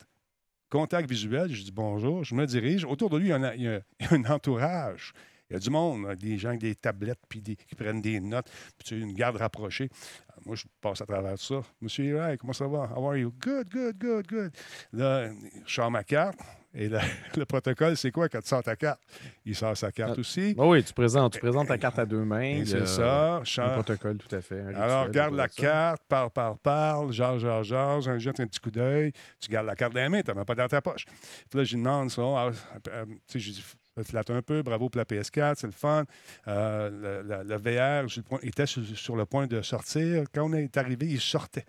[0.69, 2.85] contact visuel, je dis bonjour, je me dirige.
[2.85, 5.13] Autour de lui, il y a un entourage
[5.49, 8.49] il y a du monde, des gens avec des tablettes puis qui prennent des notes,
[8.77, 9.89] puis tu as une garde rapprochée.
[10.29, 11.61] Euh, moi, je passe à travers ça.
[11.81, 12.89] Monsieur Hirai, comment ça va?
[12.95, 13.33] How are you?
[13.39, 14.51] Good, good, good, good.
[14.93, 15.31] Là,
[15.65, 16.37] je sors ma carte.
[16.73, 16.87] Et
[17.35, 18.29] le, protocole, c'est quoi?
[18.29, 19.01] Quand tu sors ta carte?
[19.43, 20.53] Il sort sa carte ah, aussi.
[20.57, 22.63] oui, tu présentes, tu présentes ta carte à deux mains.
[22.65, 23.41] C'est ça.
[23.57, 24.61] Un protocole, tout à fait.
[24.75, 29.11] Alors, regarde la carte, parle, parle, parle, genre, genre, genre, jette un petit coup d'œil.
[29.39, 31.05] Tu gardes la carte dans la main, tu n'as même pas dans ta poche.
[31.49, 32.21] Puis là, je demande ça.
[32.21, 32.51] Ah,
[32.89, 33.63] euh, tu sais, je dis,
[34.03, 34.61] flatte un peu.
[34.61, 36.05] Bravo pour la PS4, c'est le fun.
[36.47, 38.07] Euh, le, VR
[38.43, 40.25] était sur, le point de sortir.
[40.33, 41.65] Quand on est arrivé, il sortait.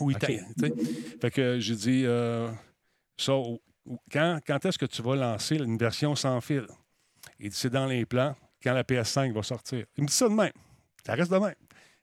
[0.00, 0.40] Ou il était.
[1.20, 2.48] Fait que j'ai dit, euh,
[4.10, 6.66] quand, quand est-ce que tu vas lancer une version sans fil?
[7.38, 9.86] Il dit, c'est dans les plans, quand la PS5 va sortir.
[9.96, 10.52] Il me dit ça de même.
[11.04, 11.54] Ça reste de même.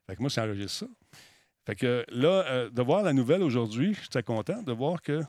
[0.08, 1.18] Fait que moi, c'est enregistre ça.
[1.66, 5.22] Fait que là, euh, de voir la nouvelle aujourd'hui, j'étais content de voir que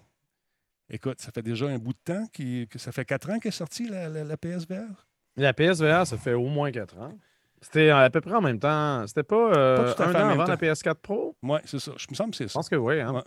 [0.95, 3.89] Écoute, ça fait déjà un bout de temps, que ça fait quatre ans qu'est sortie
[3.89, 5.07] la, la, PSVR?
[5.37, 7.17] La PSVR, ça fait au moins quatre ans.
[7.63, 9.07] C'était à peu près en même temps.
[9.07, 11.35] C'était pas, euh, un an avant la PS4 Pro?
[11.43, 11.93] Oui, c'est ça.
[11.97, 12.51] Je me semble que c'est ça.
[12.51, 13.01] Je pense que oui.
[13.01, 13.25] Hein?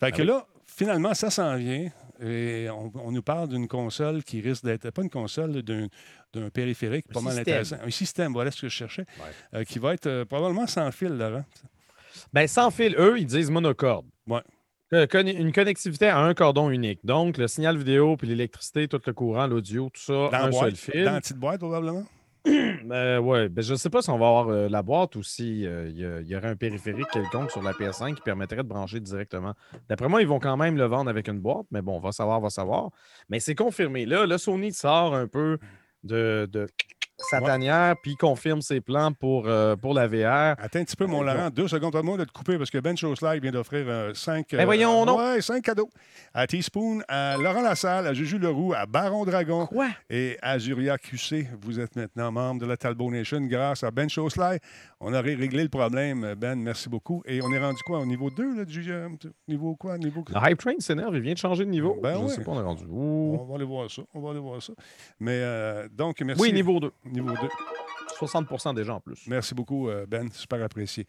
[0.00, 1.88] Fait que ah là, finalement, ça s'en vient.
[2.20, 7.20] Et on, nous parle d'une console qui risque d'être, pas une console, d'un périphérique pas
[7.20, 7.76] mal intéressant.
[7.84, 9.04] Un système, voilà ce que je cherchais,
[9.54, 11.44] euh, qui va être euh, probablement sans fil, Laurent.
[12.32, 14.06] Bien, sans fil, eux, ils disent monocorde.
[14.26, 14.40] Oui.
[14.92, 17.00] Une connectivité à un cordon unique.
[17.04, 20.76] Donc, le signal vidéo, puis l'électricité, tout le courant, l'audio, tout ça, dans un seul
[20.76, 21.04] fil.
[21.04, 22.06] Dans la petite boîte, probablement?
[22.84, 23.48] ben, ouais.
[23.48, 26.22] Ben, je ne sais pas si on va avoir euh, la boîte ou s'il euh,
[26.24, 29.54] y, aurait un périphérique quelconque sur la PS5 qui permettrait de brancher directement.
[29.88, 32.12] D'après moi, ils vont quand même le vendre avec une boîte, mais bon, on va
[32.12, 32.90] savoir, on va savoir.
[33.28, 34.06] Mais c'est confirmé.
[34.06, 35.58] Là, le Sony sort un peu
[36.04, 36.48] de
[37.18, 40.58] sa tanière, puis il confirme ses plans pour, euh, pour la VR.
[40.60, 41.50] Attends un petit peu, mon Laurent.
[41.50, 44.48] Deux secondes à moi de te couper parce que Ben Live vient d'offrir euh, cinq,
[44.52, 45.88] ben voyons, euh, ouais, cinq cadeaux.
[46.34, 49.88] À Teaspoon, à Laurent Lassalle, à Juju Leroux, à Baron Dragon Quoi?
[50.10, 51.48] et à Zuria QC.
[51.62, 54.60] Vous êtes maintenant membre de la Talbot Nation grâce à Ben Live.
[55.00, 56.56] On aurait réglé le problème, Ben.
[56.56, 57.22] Merci beaucoup.
[57.26, 58.92] Et on est rendu quoi au niveau 2 là, du
[59.48, 59.98] niveau quoi?
[59.98, 60.24] Niveau...
[60.28, 61.96] Le Hype Train s'énerve, il vient de changer de niveau.
[62.02, 63.38] Ben Je sais pas, on est rendu où?
[63.40, 64.02] On va aller voir ça.
[64.14, 64.72] On va aller voir ça.
[65.20, 65.42] Mais
[65.92, 66.42] donc, merci.
[66.42, 66.90] Oui, niveau 2.
[67.10, 67.48] Niveau 2.
[68.16, 69.26] 60 déjà en plus.
[69.26, 70.30] Merci beaucoup, euh, Ben.
[70.32, 71.06] Super apprécié.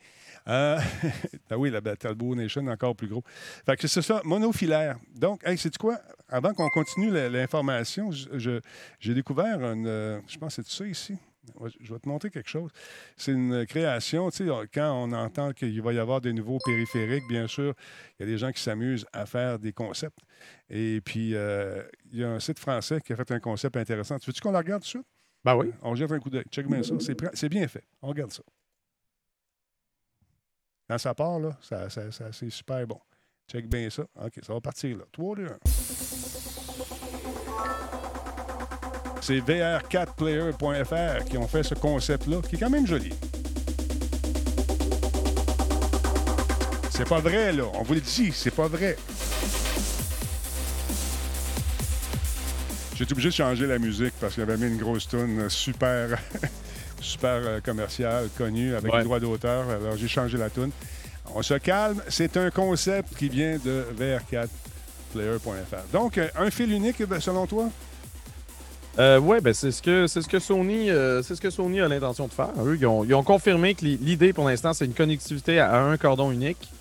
[0.47, 0.77] Euh,
[1.49, 3.23] ben oui, la Talbot Nation, encore plus gros.
[3.65, 4.97] Fait que c'est ça, monofilaire.
[5.15, 5.99] Donc, hey, c'est quoi?
[6.29, 9.87] Avant qu'on continue l'information, j'ai découvert une.
[9.87, 11.17] Euh, je pense que c'est ça ici?
[11.79, 12.69] Je vais te montrer quelque chose.
[13.15, 14.29] C'est une création.
[14.29, 17.73] Tu sais, quand on entend qu'il va y avoir des nouveaux périphériques, bien sûr,
[18.19, 20.19] il y a des gens qui s'amusent à faire des concepts.
[20.69, 24.19] Et puis, il y a un site français qui a fait un concept intéressant.
[24.19, 25.16] Tu veux-tu qu'on la regarde tout de suite?
[25.47, 25.71] Ben oui.
[25.81, 26.43] On jette un coup d'œil.
[26.51, 26.93] Check bien ça.
[27.33, 27.85] C'est bien fait.
[28.01, 28.43] On regarde ça.
[30.89, 31.87] Quand ça part, là, ça,
[32.33, 32.99] c'est super bon.
[33.49, 34.03] Check bien ça.
[34.21, 35.05] OK, ça va partir là.
[35.09, 35.57] 3, 2, 1.
[39.21, 43.13] C'est vr4player.fr qui ont fait ce concept-là, qui est quand même joli.
[46.89, 47.63] C'est pas vrai, là.
[47.73, 48.97] On vous le dit, c'est pas vrai.
[52.97, 56.17] J'ai été obligé de changer la musique parce qu'il avait mis une grosse tune super,
[56.99, 59.69] super euh, commerciale, connue, avec les droits d'auteur.
[59.69, 60.71] Alors, j'ai changé la tune.
[61.35, 62.01] On se calme.
[62.07, 65.91] C'est un concept qui vient de vr4player.fr.
[65.93, 67.69] Donc, euh, un fil unique, ben, selon toi?
[68.97, 71.81] Euh, oui, ben c'est ce que c'est ce que Sony euh, c'est ce que Sony
[71.81, 72.49] a l'intention de faire.
[72.65, 75.97] Eux, ils ont, ils ont confirmé que l'idée pour l'instant c'est une connectivité à un
[75.97, 76.71] cordon unique.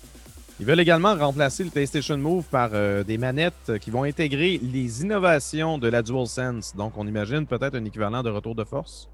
[0.59, 5.03] Ils veulent également remplacer le PlayStation Move par euh, des manettes qui vont intégrer les
[5.03, 6.75] innovations de la DualSense.
[6.75, 9.07] Donc, on imagine peut-être un équivalent de retour de force.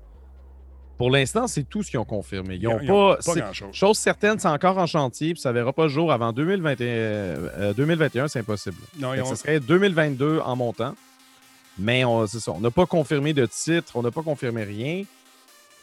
[0.98, 2.56] Pour l'instant, c'est tout ce qu'ils ont confirmé.
[2.56, 3.18] Ils n'ont pas.
[3.74, 3.98] chose.
[3.98, 7.74] certaine, c'est encore en chantier, puis ça ne verra pas le jour avant 2021.
[7.76, 8.78] 2021, euh, c'est impossible.
[8.98, 10.96] Non, Ce serait 2022 en montant.
[11.80, 12.26] Mais on
[12.62, 15.04] n'a pas confirmé de titre, on n'a pas confirmé rien.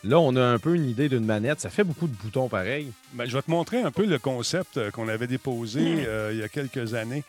[0.02, 1.60] Là, on a un peu une idée d'une manette.
[1.60, 2.90] Ça fait beaucoup de boutons pareil.
[3.12, 6.04] Ben, je vais te montrer un peu le concept euh, qu'on avait déposé hmm.
[6.06, 7.24] euh, il y a quelques années.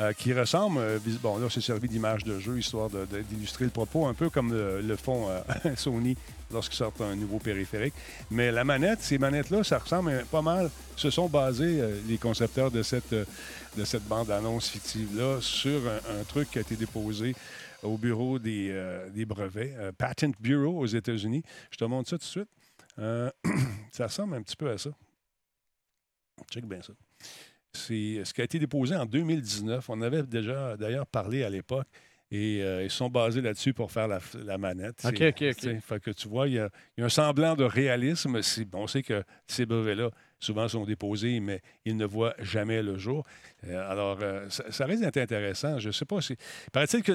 [0.00, 0.80] Euh, qui ressemble,
[1.22, 2.88] bon là c'est servi d'image de jeu, histoire
[3.28, 5.28] d'illustrer le propos, un peu comme le, font
[5.76, 6.16] Sony
[6.50, 7.92] lorsqu'ils sortent un nouveau périphérique.
[8.30, 12.82] Mais la manette, ces manettes-là, ça ressemble pas mal, se sont basés, les concepteurs de
[12.82, 17.34] cette, de cette bande-annonce fictive-là, sur un, truc qui a été déposé
[17.82, 21.42] au bureau des, euh, brevets, euh, Patent Bureau aux États-Unis.
[21.70, 22.48] Je te montre ça tout de suite.
[22.98, 23.30] Euh,
[23.92, 24.90] ça ressemble un petit peu à ça.
[26.50, 26.92] Check bien ça.
[27.72, 29.88] C'est ce qui a été déposé en 2019.
[29.88, 31.86] On avait déjà d'ailleurs parlé à l'époque.
[32.30, 35.04] Et ils sont basés là-dessus pour faire la, manette.
[35.04, 35.80] OK, OK, OK.
[35.80, 38.40] Fait que tu vois, il y, a, un semblant de réalisme.
[38.72, 40.10] On sait que ces brevets-là
[40.42, 43.24] souvent sont déposés, mais ils ne voient jamais le jour.
[43.64, 45.78] Euh, alors, euh, ça, risque d'être intéressant.
[45.78, 46.36] Je ne sais pas si.
[46.72, 47.12] Paraît-il que.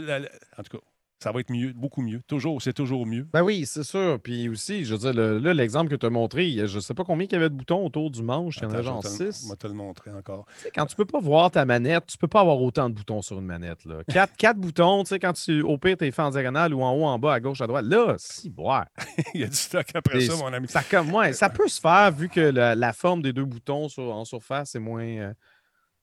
[0.57, 0.83] En tout cas,
[1.19, 2.21] ça va être mieux, beaucoup mieux.
[2.27, 3.27] Toujours, c'est toujours mieux.
[3.33, 4.19] Ben oui, c'est sûr.
[4.21, 7.03] Puis aussi, je veux dire, là, l'exemple que tu as montré, je ne sais pas
[7.03, 8.57] combien il y avait de boutons autour du manche.
[8.57, 9.43] Il y en a genre six.
[9.45, 10.45] On va te le montrer encore.
[10.75, 13.39] quand tu peux pas voir ta manette, tu peux pas avoir autant de boutons sur
[13.39, 13.83] une manette.
[13.85, 14.03] Là.
[14.07, 16.83] Quatre, quatre boutons, tu sais, quand tu, au pire, tu es fait en diagonale ou
[16.83, 17.85] en haut, en bas, à gauche, à droite.
[17.85, 18.85] Là, si, boire.
[19.33, 20.67] il y a du stock après ça, mon ami.
[20.67, 24.03] Ça, comme, ouais, ça peut se faire vu que la, forme des deux boutons sur,
[24.03, 25.05] en surface est moins.
[25.05, 25.33] Euh,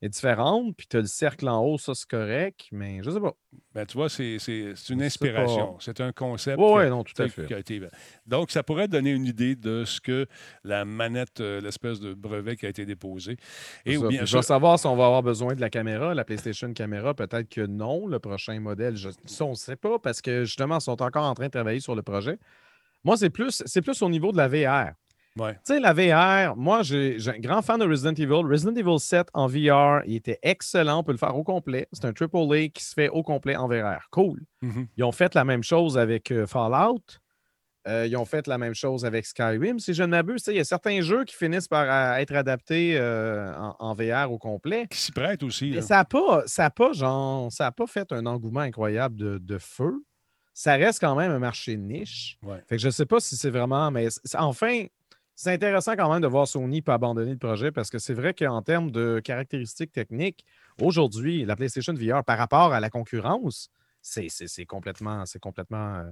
[0.02, 3.20] est différente, puis tu as le cercle en haut, ça c'est correct, mais je sais
[3.20, 3.34] pas.
[3.74, 4.38] Ben, tu vois, c'est
[4.90, 5.76] une inspiration.
[5.80, 6.58] C'est un concept.
[6.60, 7.46] Oui, non, tout à fait.
[8.26, 10.26] Donc, ça pourrait donner une idée de ce que
[10.62, 13.36] la manette, euh, l'espèce de brevet qui a été déposé.
[13.84, 16.72] Et bien Je veux savoir si on va avoir besoin de la caméra, la PlayStation
[16.72, 17.14] caméra.
[17.14, 18.96] Peut-être que non, le prochain modèle.
[18.96, 19.10] Je...
[19.24, 21.80] Ça, on ne sait pas parce que justement, ils sont encore en train de travailler
[21.80, 22.38] sur le projet.
[23.02, 24.94] Moi, c'est plus, plus au niveau de la VR.
[25.36, 28.46] Tu sais, la VR, moi, j'ai un grand fan de Resident Evil.
[28.48, 31.00] Resident Evil 7 en VR, il était excellent.
[31.00, 31.88] On peut le faire au complet.
[31.92, 34.08] C'est un AAA qui se fait au complet en VR.
[34.12, 34.42] Cool.
[34.62, 34.86] Mm-hmm.
[34.96, 37.02] Ils ont fait la même chose avec euh, Fallout.
[37.86, 39.80] Euh, ils ont fait la même chose avec Skyrim.
[39.80, 43.52] Si je ne m'abuse, il y a certains jeux qui finissent par être adaptés euh,
[43.78, 44.86] en, VR au complet.
[44.88, 45.82] Qui s'y prêtent aussi.
[45.82, 50.02] Ça n'a pas, ça pas, genre, ça pas fait un engouement incroyable de, de, feu.
[50.54, 52.38] Ça reste quand même un marché niche.
[52.68, 53.90] Fait que je ne sais pas si c'est vraiment.
[53.90, 54.86] Mais enfin,
[55.34, 58.34] c'est intéressant quand même de voir Sony pas abandonner le projet parce que c'est vrai
[58.34, 60.44] qu'en termes de caractéristiques techniques,
[60.80, 63.70] aujourd'hui, la PlayStation VR par rapport à la concurrence,
[64.00, 66.04] c'est complètement, complètement euh,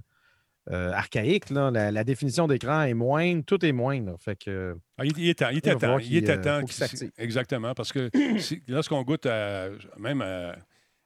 [0.70, 1.50] euh, archaïque.
[1.50, 4.16] La, définition d'écran est moindre, tout est moindre.
[4.18, 5.98] Fait que, ah, il, est temps, il est temps.
[5.98, 6.60] Il, est temps.
[7.18, 8.10] exactement, parce que
[8.68, 9.26] lorsqu'on goûte
[9.98, 10.56] même à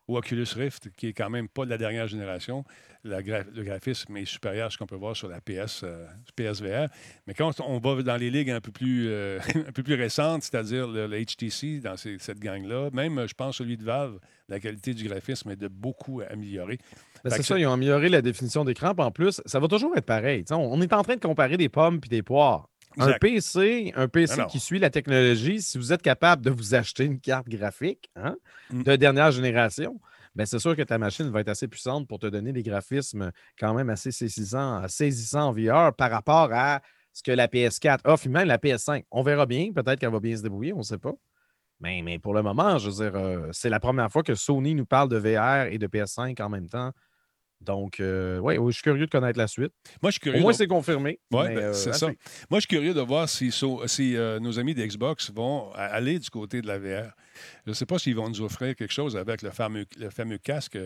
[0.08, 2.64] ou Oculus Rift, qui est quand même pas de la dernière génération.
[3.04, 6.88] le graphisme est supérieur à ce qu'on peut voir sur la PS, euh, PSVR.
[7.26, 9.38] Mais quand on va dans les ligues un peu plus, euh,
[9.68, 13.84] un peu plus récentes, c'est-à-dire le, HTC, dans cette gang-là, même, je pense, celui de
[13.84, 16.78] Valve, la qualité du graphisme est de beaucoup améliorée.
[17.24, 18.92] Ben, c'est ça, ils ont amélioré la définition d'écran.
[18.96, 20.44] En plus, ça va toujours être pareil.
[20.50, 22.68] on est en train de comparer des pommes puis des poires.
[22.98, 27.04] Un PC, un PC qui suit la technologie, si vous êtes capable de vous acheter
[27.04, 28.36] une carte graphique hein,
[28.70, 28.82] mm.
[28.82, 30.00] de dernière génération,
[30.34, 33.32] ben c'est sûr que ta machine va être assez puissante pour te donner des graphismes
[33.58, 36.80] quand même assez saisissants, saisissants en VR par rapport à
[37.12, 39.04] ce que la PS4 offre, même la PS5.
[39.10, 41.14] On verra bien, peut-être qu'elle va bien se débrouiller, on ne sait pas.
[41.80, 44.74] Mais, mais, pour le moment, je veux dire, euh, c'est la première fois que Sony
[44.74, 46.92] nous parle de VR et de PS5 en même temps
[47.66, 49.72] donc, euh, ouais, je suis curieux de connaître la suite.
[50.00, 50.38] Moi, je suis curieux.
[50.38, 51.18] Au moins, c'est confirmé.
[51.32, 52.06] Oui, ben, euh, c'est ça.
[52.48, 53.50] Moi, je suis curieux de voir si,
[53.86, 57.10] si euh, nos amis d'Xbox vont aller du côté de la VR.
[57.66, 60.38] Je ne sais pas s'ils vont nous offrir quelque chose avec le fameux, le fameux
[60.38, 60.78] casque.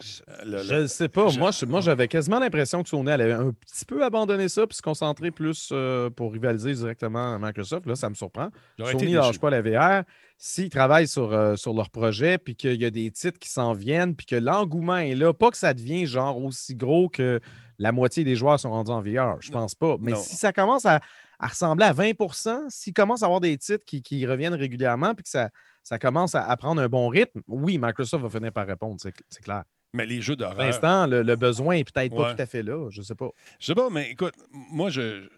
[0.00, 1.30] je ne sais pas.
[1.32, 4.82] Moi, moi, j'avais quasiment l'impression que Sony allait un petit peu abandonner ça puis se
[4.82, 5.72] concentrer plus
[6.16, 7.84] pour rivaliser directement à Microsoft.
[7.86, 8.48] Là, ça me surprend.
[8.78, 10.04] Sony ne lâche pas la VR
[10.38, 13.72] s'ils travaillent sur, euh, sur leur projet, puis qu'il y a des titres qui s'en
[13.72, 17.40] viennent, puis que l'engouement est là, pas que ça devient genre aussi gros que
[17.78, 19.96] la moitié des joueurs sont rendus en VR, je pense pas.
[20.00, 21.00] Mais si ça commence à,
[21.40, 25.50] ressembler à 20% s'ils commencent à avoir des titres qui, reviennent régulièrement, puis que ça,
[25.82, 29.42] ça commence à, à, prendre un bon rythme, oui, Microsoft va finir par répondre, c'est
[29.42, 29.64] clair.
[29.94, 30.54] Mais les jeux d'horreur.
[30.54, 32.88] Pour l'instant, le, besoin est peut-être pas tout à fait là.
[32.90, 33.30] Je sais pas.
[33.58, 34.90] Je sais pas, mais écoute, moi,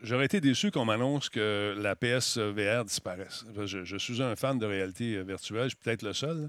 [0.02, 3.44] j'aurais été déçu qu'on m'annonce que la PSVR disparaisse.
[3.64, 5.64] Je, suis un fan de réalité euh, virtuelle.
[5.64, 6.48] Je suis peut-être le seul.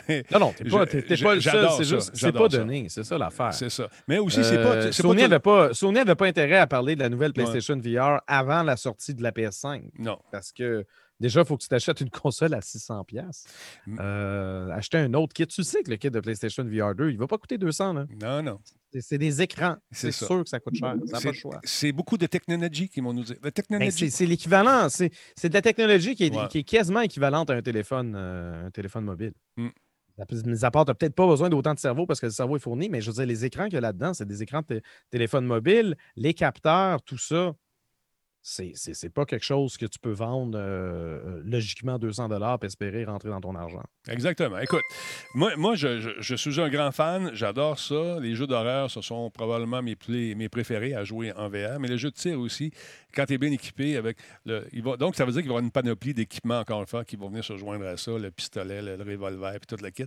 [0.07, 1.69] mais non, non, t'es pas, pas le seul.
[1.77, 2.87] C'est juste, c'est pas donné.
[2.89, 3.53] C'est ça l'affaire.
[3.53, 3.87] C'est ça.
[4.07, 4.75] Mais aussi, c'est pas.
[4.75, 8.63] Euh, Sony n'avait pas, Sony pas intérêt à parler de la nouvelle PlayStation VR avant
[8.63, 9.83] la sortie de la PS5.
[9.99, 10.19] Non.
[10.31, 10.85] Parce que
[11.23, 13.45] Déjà, il faut que tu t'achètes une console à 600$.
[13.97, 15.47] Euh, acheter un autre kit.
[15.47, 17.95] Tu sais que le kit de PlayStation VR 2, il ne va pas coûter 200$.
[17.95, 18.05] Là.
[18.21, 18.59] Non, non.
[18.99, 19.77] C'est des écrans.
[19.89, 20.95] C'est sûr que ça coûte cher.
[21.05, 21.61] Ça pas le choix.
[21.63, 23.37] C'est beaucoup de technologie qui vont nous dire.
[23.41, 24.89] Ben, c'est l'équivalent.
[24.89, 25.09] C'est
[25.47, 29.05] de la technologie qui est, qui est, quasiment équivalente à un téléphone, euh, un téléphone
[29.05, 29.31] mobile.
[29.55, 29.69] Mm.
[30.45, 32.57] Mis à part, tu n'as peut-être pas besoin d'autant de cerveau parce que le cerveau
[32.57, 34.61] est fourni, mais je veux dire, les écrans qu'il y a là-dedans, c'est des écrans
[34.67, 37.55] de téléphone mobile, les capteurs, tout ça
[38.43, 43.05] c'est pas quelque chose que tu peux vendre euh, euh, logiquement 200 dollars et espérer
[43.05, 43.83] rentrer dans ton argent.
[44.09, 44.59] Exactement.
[44.59, 44.83] Écoute,
[45.33, 48.19] moi, je, suis un grand fan, j'adore ça.
[48.19, 49.95] Les jeux d'horreur, ce sont probablement mes,
[50.35, 52.71] mes préférés à jouer en VR, mais les jeux de tir aussi,
[53.15, 54.67] quand tu es bien équipé avec le.
[54.73, 56.87] Il va, donc, ça veut dire qu'il va y avoir une panoplie d'équipements, encore une
[56.87, 59.91] fois, qui vont venir se joindre à ça, le pistolet, le, revolver, puis toute la
[59.91, 60.05] kit.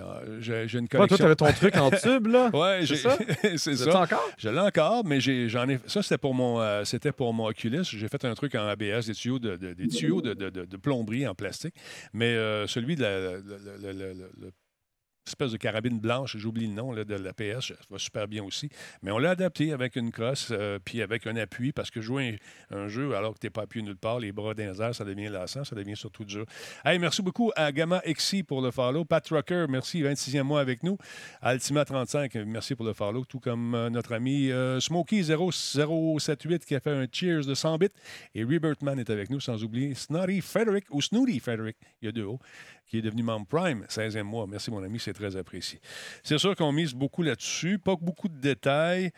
[0.00, 1.16] Euh, j'ai une collection.
[1.16, 2.50] toi, tu ton truc en tube, là?
[2.54, 3.18] Oui, c'est ça?
[3.56, 4.00] c'est ça.
[4.00, 4.30] encore?
[4.38, 7.84] Je l'ai encore, mais j'en ai, Ça, c'était pour mon euh, c'était pour mon Oculus.
[7.84, 11.34] J'ai fait un truc en ABS, des tuyaux de, des tuyaux de, de, plomberie en
[11.34, 11.74] plastique.
[12.12, 13.38] Mais euh, celui de la,
[15.26, 18.68] espèce de carabine blanche, j'oublie le nom de la PS, ça va super bien aussi.
[19.02, 22.38] Mais on l'a adapté avec une crosse, euh, puis avec un appui, parce que jouer
[22.70, 25.28] un, jeu alors que tu n'es pas appuyé nulle part, les bras d'un ça devient
[25.28, 26.46] lassant, ça devient surtout dur.
[26.84, 28.02] Hey, merci beaucoup à Gamma
[28.46, 29.04] pour le follow.
[29.04, 30.96] Pat Trucker, merci, 26e mois avec nous.
[31.40, 36.80] Altima 35, merci pour le follow, tout comme euh, notre ami euh, Smokey0078 qui a
[36.80, 37.88] fait un cheers de 100 bits.
[38.34, 42.12] Et Rebirthman est avec nous, sans oublier Snotty Frederick ou Snooty Frederick, il y a
[42.12, 42.40] deux hauts
[42.86, 44.46] qui est devenu membre Prime, 16e mois.
[44.46, 45.80] Merci, mon ami, c'est très apprécié.
[46.22, 49.10] C'est sûr qu'on mise beaucoup là-dessus, pas beaucoup de détails.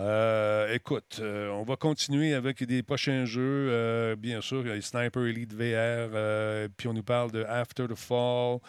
[0.00, 3.68] Euh, écoute, euh, on va continuer avec des prochains jeux.
[3.70, 7.44] Euh, bien sûr, il y a les Sniper Elite VR, puis on nous parle de
[7.44, 8.60] After the Fall,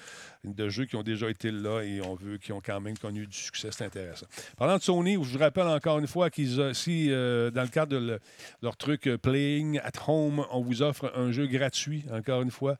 [0.43, 3.27] de jeux qui ont déjà été là et on veut, qui ont quand même connu
[3.27, 3.69] du succès.
[3.71, 4.25] C'est intéressant.
[4.57, 8.19] Parlant de Sony, je vous rappelle encore une fois qu'ils si dans le cadre de
[8.61, 12.75] leur truc Playing at Home, on vous offre un jeu gratuit, encore une fois.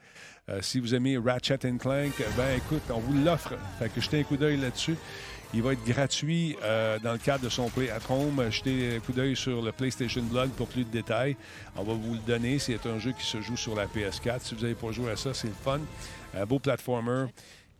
[0.59, 3.53] si vous aimez Ratchet Clank, ben écoute, on vous l'offre.
[3.79, 4.97] Fait que jetez un coup d'œil là-dessus.
[5.53, 8.41] Il va être gratuit euh, dans le cadre de son Play at Home.
[8.49, 11.35] Jetez un coup d'œil sur le PlayStation Blog pour plus de détails.
[11.75, 12.57] On va vous le donner.
[12.57, 14.39] C'est un jeu qui se joue sur la PS4.
[14.41, 15.81] Si vous n'avez pas joué à ça, c'est le fun.
[16.33, 17.25] Un beau platformer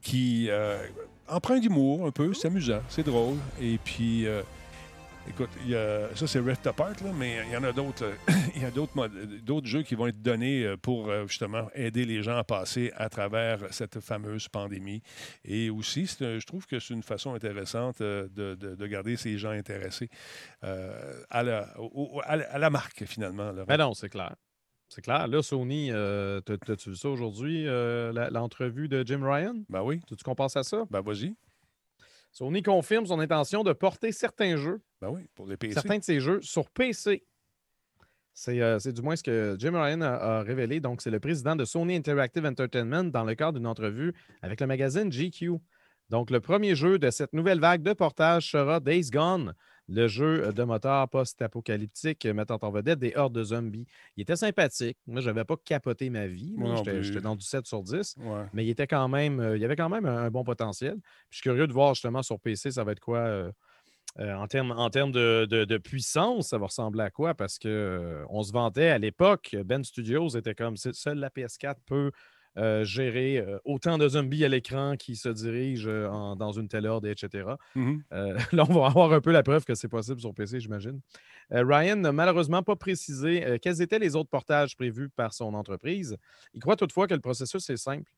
[0.02, 0.86] qui euh,
[1.30, 2.34] emprunte d'humour un peu.
[2.34, 3.38] C'est amusant, c'est drôle.
[3.62, 4.42] Et puis, euh,
[5.28, 5.50] Écoute,
[6.16, 8.12] ça c'est Rift Apart, là, mais il y en a d'autres.
[8.56, 12.24] il y a d'autres jeux qui vont être donnés euh, pour euh, justement aider les
[12.24, 15.02] gens à passer à travers cette fameuse pandémie.
[15.46, 20.10] Et aussi, je trouve que c'est une façon intéressante euh, de, garder ces gens intéressés
[20.62, 21.74] à, la,
[22.24, 23.54] à, la, marque, finalement.
[23.68, 24.36] Ben non, c'est clair.
[24.90, 25.28] C'est clair.
[25.28, 25.92] Là, Sony,
[26.46, 29.56] t'as-tu vu ça aujourd'hui, l'entrevue de Jim Ryan?
[29.70, 30.02] Ben oui.
[30.08, 30.84] Tu penses à ça?
[30.90, 31.36] Ben vas-y.
[32.32, 35.74] Sony confirme son intention de porter certains jeux, ben oui, pour les PC.
[35.74, 37.26] certains de ces jeux sur PC.
[38.48, 40.80] Euh, c'est du moins ce que Jim Ryan a, révélé.
[40.80, 44.68] Donc, c'est le président de Sony Interactive Entertainment dans le cadre d'une entrevue avec le
[44.68, 45.58] magazine GQ.
[46.10, 49.54] Donc, le premier jeu de cette nouvelle vague de portage sera Days Gone,
[49.92, 53.86] le jeu de moteur post-apocalyptique mettant en vedette des hordes de zombies.
[54.16, 54.98] Il était sympathique.
[55.06, 56.56] Moi, je n'avais pas capoté ma vie.
[57.02, 58.16] J'étais dans du 7 sur 10.
[58.54, 60.98] Mais il était quand même, euh, il y avait quand même un, bon potentiel.
[61.30, 63.52] je suis curieux de voir justement sur PC, ça va être quoi euh,
[64.20, 67.34] euh, en termes en de, puissance, ça va ressembler à quoi?
[67.34, 72.12] Parce qu'on se vantait à l'époque, Ben Studios était comme seule la PS4 peut
[72.58, 76.86] euh, gérer euh, autant de zombies à l'écran qui se dirigent euh, dans une telle
[76.86, 77.46] ordre, etc.
[77.76, 78.00] Mmh
[78.52, 81.00] là, on va avoir un peu la preuve que c'est possible sur PC, j'imagine.
[81.50, 86.18] Ryan n'a malheureusement pas précisé quels étaient les autres portages prévus par son entreprise.
[86.54, 88.12] Il croit toutefois que le processus est simple.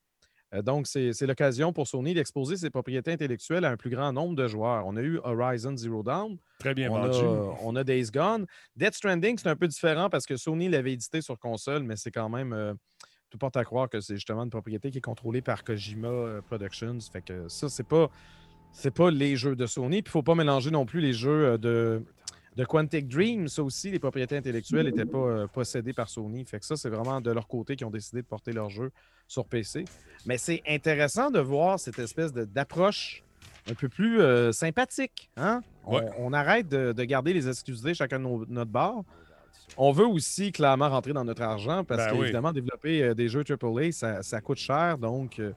[0.64, 4.48] Donc, c'est l'occasion pour Sony d'exposer ses propriétés intellectuelles à un plus grand nombre de
[4.48, 4.86] joueurs.
[4.86, 6.38] On a eu Horizon Zero Dawn.
[6.60, 7.26] Très bien on vendu.
[7.26, 8.46] A, on a Days Gone.
[8.76, 12.12] Death Stranding, c'est un peu différent parce que Sony l'avait édité sur console, mais c'est
[12.12, 12.78] quand même
[13.34, 16.42] tout porte à croire que c'est justement une propriété qui est contrôlée par Kojima euh,
[16.42, 17.00] Productions.
[17.12, 18.12] Fait que ça, c'est pas
[18.72, 20.04] c'est pas les jeux de Sony.
[20.04, 22.04] Puis faut pas mélanger non plus les jeux euh, de,
[22.58, 23.48] de Quantic Dream.
[23.48, 26.46] Ça aussi, les propriétés intellectuelles n'étaient pas euh, possédées par Sony.
[26.46, 28.92] Fait que ça, c'est vraiment de leur côté qui ont décidé de porter leur jeu
[29.28, 29.86] sur PC.
[30.28, 33.24] Mais c'est intéressant de voir cette espèce d'approche
[33.68, 35.32] un peu plus sympathique.
[35.38, 35.62] Hein?
[35.86, 39.04] On, arrête de, garder les exclusivités chacun de notre bar
[39.78, 43.44] on veut aussi clairement rentrer dans notre argent parce ben qu'évidemment, développer euh, des jeux
[43.44, 44.98] AAA, ça, ça coûte cher.
[44.98, 45.52] Donc, euh,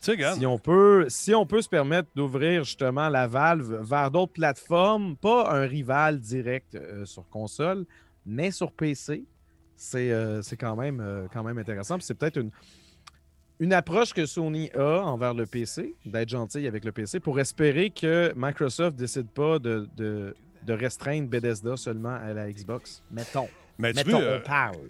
[0.00, 5.16] si on, peut, si on peut se permettre d'ouvrir justement la Valve vers d'autres plateformes,
[5.16, 7.84] pas un rival direct euh, sur console,
[8.26, 9.24] mais sur PC,
[9.76, 11.96] c'est quand, même, quand même intéressant.
[12.00, 12.50] C'est peut-être une,
[13.58, 17.90] une approche que Sony a envers le PC, d'être gentil avec le PC, pour espérer
[17.90, 23.02] que Microsoft ne décide pas de, de, de restreindre Bethesda seulement à la Xbox.
[23.10, 23.48] Mettons.
[23.78, 24.40] Mais tu euh,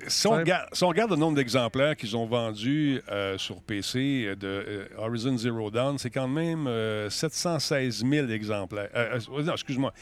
[0.08, 5.36] Si, on regarde, le nombre d'exemplaires qu'ils ont vendus euh, sur PC euh, de Horizon
[5.36, 6.68] Zero Dawn, c'est quand même
[7.08, 8.90] 716 000 exemplaires.
[9.28, 9.92] non, excuse-moi.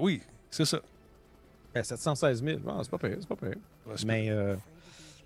[0.00, 0.80] oui, c'est ça.
[1.80, 3.56] 716 000, c'est pas pire, c'est pas pire.
[4.06, 4.30] Mais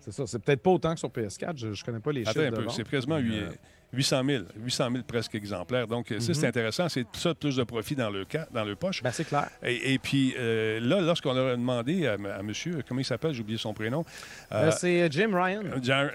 [0.01, 2.41] c'est ça, c'est peut-être pas autant que sur PS4, je, ne connais pas les chiffres.
[2.41, 3.45] Attends un peu, c'est quasiment 8,
[3.93, 5.87] 800 000, 800 000 presque exemplaires.
[5.87, 6.45] Donc, ça, c'est mhm.
[6.45, 6.89] intéressant.
[6.89, 9.03] C'est ça, plus de profit dans le, cas, dans le poche.
[9.03, 9.49] Ben, c'est clair.
[9.63, 13.75] Et, puis, euh, là, lorsqu'on a demandé à, monsieur, comment il s'appelle, j'ai oublié son
[13.75, 14.05] prénom.
[14.53, 15.63] Euh, c'est Jim Ryan.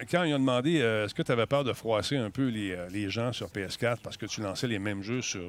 [0.09, 3.09] Quand ils ont demandé, est-ce que tu avais peur de froisser un peu les, les,
[3.09, 5.41] gens sur PS4 parce que tu lançais les mêmes jeux sur,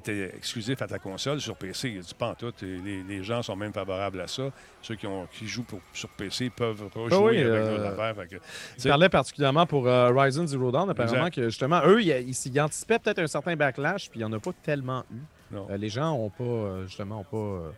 [0.00, 1.90] qui étaient exclusifs à ta console sur PC?
[1.90, 2.52] Il dit pas en tout.
[2.62, 4.50] Les, les, gens sont même favorables à ça.
[4.82, 8.40] Ceux qui, ont, qui jouent pour, sur PC peuvent rejouer ah avec nos affaires.
[8.78, 13.26] il parlait particulièrement pour Horizon Zero Dawn apparemment que justement, eux, ils, anticipaient peut-être un
[13.26, 15.18] certain backlash, puis il n'y en a pas tellement eu.
[15.54, 17.70] Euh, les gens n'ont pas, euh, justement, ont pas, euh,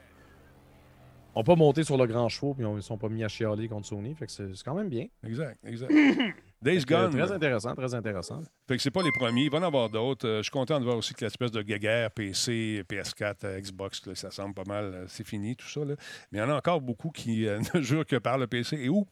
[1.35, 3.69] ont pas monté sur le grand chevaux, puis ils ne sont pas mis à chialer
[3.69, 4.15] contre Sony.
[4.15, 5.07] Fait que c'est quand même bien.
[5.25, 5.93] Exact, exact.
[6.61, 7.11] Days Gone.
[7.11, 8.40] Très intéressant, très intéressant.
[8.66, 9.44] Fait que c'est pas les premiers.
[9.44, 10.38] Il va y en avoir d'autres.
[10.38, 14.55] je suis content de voir aussi que l'espèce de guéguerre PC, PS4, Xbox, ça semble
[14.55, 15.05] pas mal.
[15.09, 15.85] C'est fini, tout ça.
[15.85, 15.94] Là.
[16.33, 18.77] Mais il y en a encore beaucoup qui ne jurent que par le PC.
[18.77, 19.07] Et où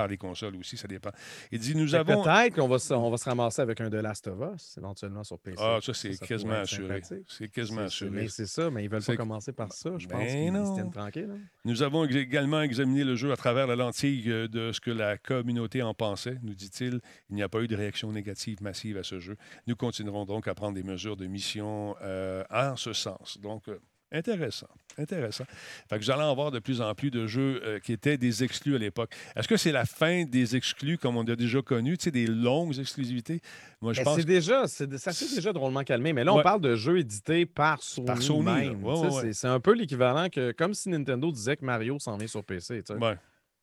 [0.00, 1.10] par les consoles aussi, ça dépend.
[1.52, 2.22] Il dit nous avons.
[2.22, 5.38] Peut-être qu'on va, on va se ramasser avec un The Last of Us éventuellement sur
[5.38, 5.58] PC.
[5.60, 7.02] Ah, ça, c'est quasiment assuré.
[7.28, 8.10] C'est quasiment assuré.
[8.10, 9.90] Mais c'est ça, mais ils veulent pas commencer par ça.
[9.98, 11.40] Je pense ben qu'ils se tranquilles.
[11.64, 15.18] Nous avons également examiné le jeu à travers la lentille euh, de ce que la
[15.18, 17.00] communauté en pensait, nous dit-il.
[17.28, 19.36] Il n'y a pas eu de réaction négative massive à ce jeu.
[19.66, 23.38] Nous continuerons donc à prendre des mesures de mission euh, en ce sens.
[23.40, 23.78] Donc, euh,
[24.12, 24.66] Intéressant,
[24.98, 25.44] intéressant.
[25.88, 28.18] Fait que vous allez en voir de plus en plus de jeux euh, qui étaient
[28.18, 29.12] des exclus à l'époque.
[29.36, 32.26] Est-ce que c'est la fin des exclus comme on a déjà connu, tu sais, des
[32.26, 33.40] longues exclusivités?
[33.80, 34.16] Moi, je pense.
[34.16, 36.12] C'est déjà, ça s'est déjà drôlement calmé.
[36.12, 38.06] Mais là, on parle de jeux édités par Sony.
[38.06, 39.32] Par Sony.
[39.32, 42.82] c'est un peu l'équivalent que, comme si Nintendo disait que Mario s'en est sur PC.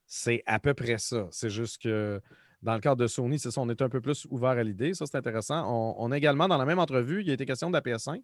[0.05, 1.27] C'est à peu près ça.
[1.31, 2.21] C'est juste que
[2.61, 4.93] dans le cadre de Sony, c'est ça, on est un peu plus ouvert à l'idée.
[4.93, 5.95] Ça, c'est intéressant.
[5.99, 8.21] On, a également, dans la même entrevue, il y a été question de la PS5.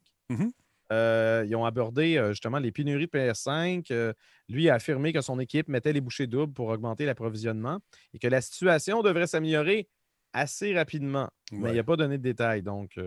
[0.93, 3.87] Euh, ils ont abordé euh, justement les pénuries de PS5.
[3.91, 4.13] Euh,
[4.47, 7.79] lui a affirmé que son équipe mettait les bouchées doubles pour augmenter l'approvisionnement
[8.13, 9.89] et que la situation devrait s'améliorer
[10.33, 11.29] assez rapidement.
[11.51, 12.63] Mais il n'a pas donné de détails.
[12.63, 12.99] Donc,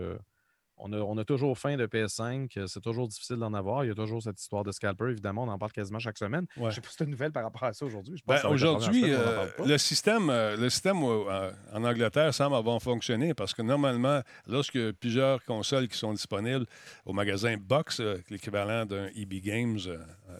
[0.79, 2.49] on a, toujours faim de PS5.
[2.57, 3.83] Euh, c'est toujours difficile d'en avoir.
[3.83, 5.43] Il y a toujours cette histoire de scalper, évidemment.
[5.43, 6.45] On en parle quasiment chaque semaine.
[6.55, 8.21] Je ne sais pas si tu une nouvelle par rapport à ça aujourd'hui.
[8.27, 13.61] Ben, aujourd'hui, euh, le système, euh, le système en Angleterre semble avoir fonctionné parce que
[13.61, 16.65] normalement, lorsque plusieurs consoles qui sont disponibles
[17.05, 19.79] au magasin Box, l'équivalent d'un EB Games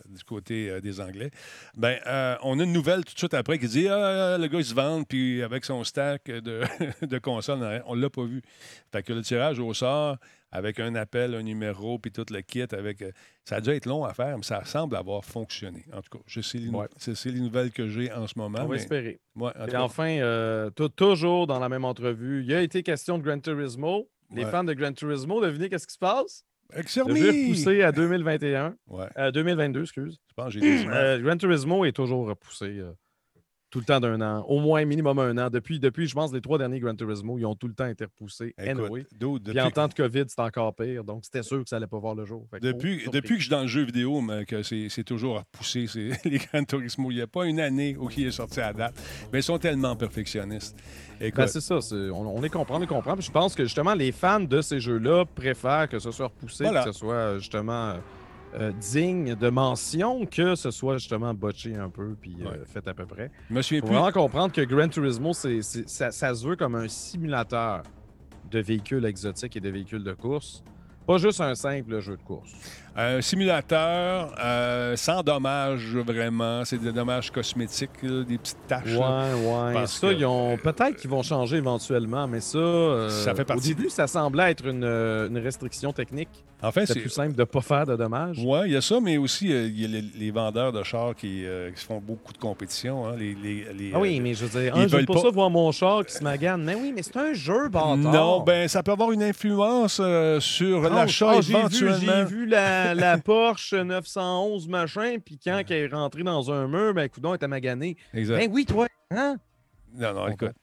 [0.06, 1.32] du côté des Anglais,
[1.76, 1.98] ben,
[2.44, 4.74] on a une nouvelle tout de suite après qui dit ah, le gars il se
[4.74, 6.62] vend, puis avec son stack de,
[7.06, 8.42] de consoles, on ne l'a pas vu.
[8.92, 10.18] Fait que le tirage au sort
[10.52, 12.66] avec un appel, un numéro, puis tout le kit.
[12.72, 13.12] Avec, euh,
[13.46, 15.86] ça a dû être long à faire, mais ça semble avoir fonctionné.
[15.94, 18.60] En tout cas, c'est les, les, nouvelles que j'ai en ce moment.
[18.62, 19.20] On va espérer.
[19.70, 23.40] Et enfin, euh, toujours dans la même entrevue, il y a été question de Gran
[23.40, 24.10] Turismo.
[24.34, 26.44] Les fans de Gran Turismo, devinez qu'est-ce qui se passe?
[26.76, 28.76] Le jeu est poussé à 2021.
[28.88, 29.32] Ouais.
[29.32, 30.18] 2022, excuse.
[30.28, 32.82] Je pense que j'ai euh, Gran Turismo est toujours repoussé
[33.70, 35.50] tout le temps d'un an, au moins minimum un an.
[35.50, 38.06] Depuis, depuis, je pense, les trois derniers Gran Turismo, ils ont tout le temps été
[38.06, 38.54] repoussés.
[38.58, 39.06] Anyway.
[39.20, 41.04] Puis en temps de COVID, c'est encore pire.
[41.04, 42.48] Donc, c'était sûr que ça n'allait pas voir le jour.
[42.62, 45.88] depuis, depuis que je suis dans le jeu vidéo, mais que c'est toujours repoussé,
[46.26, 47.12] les Gran Turismo.
[47.12, 48.96] Il n'y a pas une année où il est sorti à date.
[49.34, 50.78] Mais ils sont tellement perfectionnistes.
[51.20, 51.80] Ben, c'est ça.
[52.14, 53.20] On, les comprend, on les comprend.
[53.20, 56.84] je pense que justement, les fans de ces jeux-là préfèrent que ce soit repoussé, que
[56.84, 57.96] ce soit justement
[58.56, 62.94] euh, digne de mention que ce soit justement botché un peu puis euh, fait à
[62.94, 63.30] peu près.
[63.50, 67.84] Il faut vraiment comprendre que Gran Turismo, c'est, ça, ça, se veut comme un simulateur
[68.50, 70.64] de véhicules exotiques et de véhicules de course.
[71.06, 72.54] Pas juste un simple jeu de course.
[73.00, 76.66] Un simulateur euh, sans dommages vraiment.
[76.66, 78.96] C'est des dommages cosmétiques, des petites taches.
[78.96, 79.86] Ouais, ouais.
[79.86, 80.58] ça, ils ont...
[80.58, 83.72] peut-être qu'ils vont changer éventuellement, mais ça, ça fait partie...
[83.72, 86.44] au début, ça semblait être une, une restriction technique.
[86.64, 88.38] En fait, c'est plus simple de ne pas faire de dommages.
[88.44, 91.14] Oui, il y a ça, mais aussi, euh, il y a les, vendeurs de chars
[91.16, 93.08] qui, euh, font beaucoup de compétition.
[93.08, 95.52] Hein, les, ah oui, euh, mais je veux dire, hein, je veux pas ça voir
[95.52, 96.64] mon char qui se magane.
[96.64, 97.98] Mais oui, mais c'est un jeu, bâtard.
[97.98, 100.02] Non, ben ça peut avoir une influence
[100.40, 102.00] sur l'achat oh, éventuellement.
[102.00, 106.94] J'ai vu, la, la, Porsche 911 machin, puis quand elle est rentrée dans un mur,
[106.94, 107.98] ben, coudon, elle était maganée.
[108.14, 108.38] Exact.
[108.38, 109.38] Ben oui, toi, hein?
[109.94, 110.54] Non, non, écoute.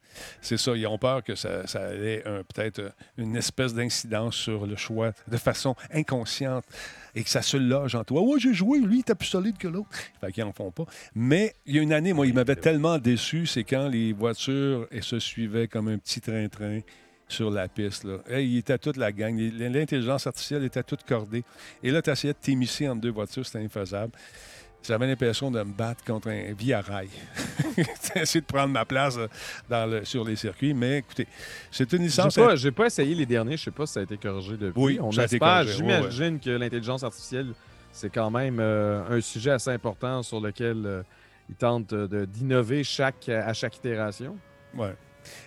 [0.41, 2.23] C'est ça, ils ont peur que ça, ça ait
[2.55, 6.65] peut-être une espèce d'incidence sur le choix de façon inconsciente
[7.17, 8.23] et que ça se loge en toi.
[8.23, 9.89] Ouais, j'ai joué, lui, il était plus solide que l'autre.
[10.21, 10.85] Fait qu'ils n'en font pas.
[11.15, 14.87] Mais il y a une année, moi, il m'avait tellement déçu, c'est quand les voitures
[15.01, 16.81] se suivaient comme un petit train-train
[17.29, 18.05] sur la piste.
[18.05, 18.19] Là.
[18.41, 19.37] il était toute la gang.
[19.37, 21.45] L'intelligence artificielle était toute cordée.
[21.83, 24.13] Et là, tu essayais de t'émisser entre deux voitures, c'était infaisable.
[24.87, 27.09] J'avais l'impression de me battre contre un via rail.
[28.17, 29.29] essayer de prendre ma place euh,
[29.69, 30.75] dans le, sur les circuits.
[30.75, 31.27] Mais écoutez,
[31.71, 32.39] c'est une licence.
[32.57, 33.57] J'ai pas, pas essayé les derniers.
[33.57, 34.83] Je sais pas si ça a été corrigé depuis.
[34.83, 35.65] Oui, on espère.
[35.67, 37.55] J'imagine que l'intelligence artificielle,
[37.93, 41.03] c'est quand même euh, un sujet assez important sur lequel euh,
[41.49, 44.37] ils tentent d'innover chaque, à chaque itération.
[44.75, 44.89] Oui.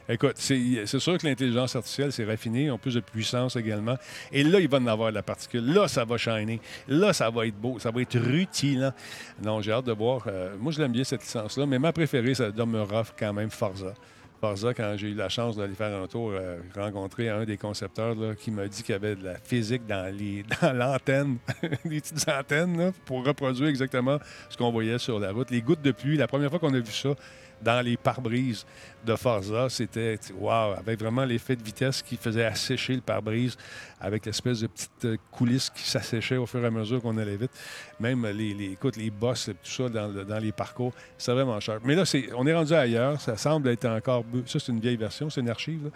[0.09, 3.95] Écoute, c'est sûr que l'intelligence artificielle, c'est raffiné, ont plus de puissance également.
[4.31, 5.73] Et là, il va en avoir de la particule.
[5.73, 6.59] Là, ça va shiner.
[6.87, 7.79] Là, ça va être beau.
[7.79, 8.93] Ça va être rutilant.
[9.41, 10.23] Non, j'ai hâte de voir.
[10.27, 13.93] Euh, moi, je l'aime bien, cette licence-là, mais ma préférée, ça demeurera quand même Forza.
[14.39, 18.15] Forza, quand j'ai eu la chance d'aller faire un tour, euh, rencontrer un des concepteurs
[18.37, 20.13] qui m'a dit qu'il y avait de la physique dans
[20.73, 21.37] l'antenne,
[21.85, 24.19] les petites antennes, pour reproduire exactement
[24.49, 25.49] ce qu'on voyait sur la route.
[25.49, 27.15] Les gouttes de pluie, la première fois qu'on a vu ça
[27.63, 28.65] dans les pare-brises
[29.07, 33.57] de Forza, c'était, wow, avec vraiment l'effet de vitesse qui faisait assécher le pare-brise
[33.99, 37.35] avec l'espèce de petite euh, coulisse qui s'asséchait au fur et à mesure qu'on allait
[37.35, 37.51] vite.
[37.99, 41.79] Même les, les, écoute, les tout ça dans, dans les parcours, c'est vraiment cher.
[41.83, 42.03] Mais là,
[42.35, 43.19] on est rendu ailleurs.
[43.19, 44.23] Ça semble être encore.
[44.45, 45.89] Ça, c'est une vieille version, c'est une archive.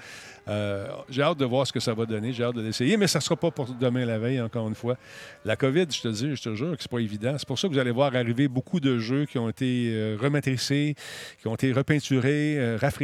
[0.48, 2.34] Euh, j'ai hâte de voir ce que ça va donner.
[2.34, 4.76] J'ai hâte de l'essayer, mais ça ne sera pas pour demain la veille, encore une
[4.76, 4.98] fois.
[5.46, 7.36] La COVID, je te dis, je te jure que c'est pas évident.
[7.38, 10.18] C'est pour ça que vous allez voir arriver beaucoup de jeux qui ont été euh,
[10.20, 10.96] rematricés,
[11.40, 13.01] qui ont été repeinturés, rafraîchis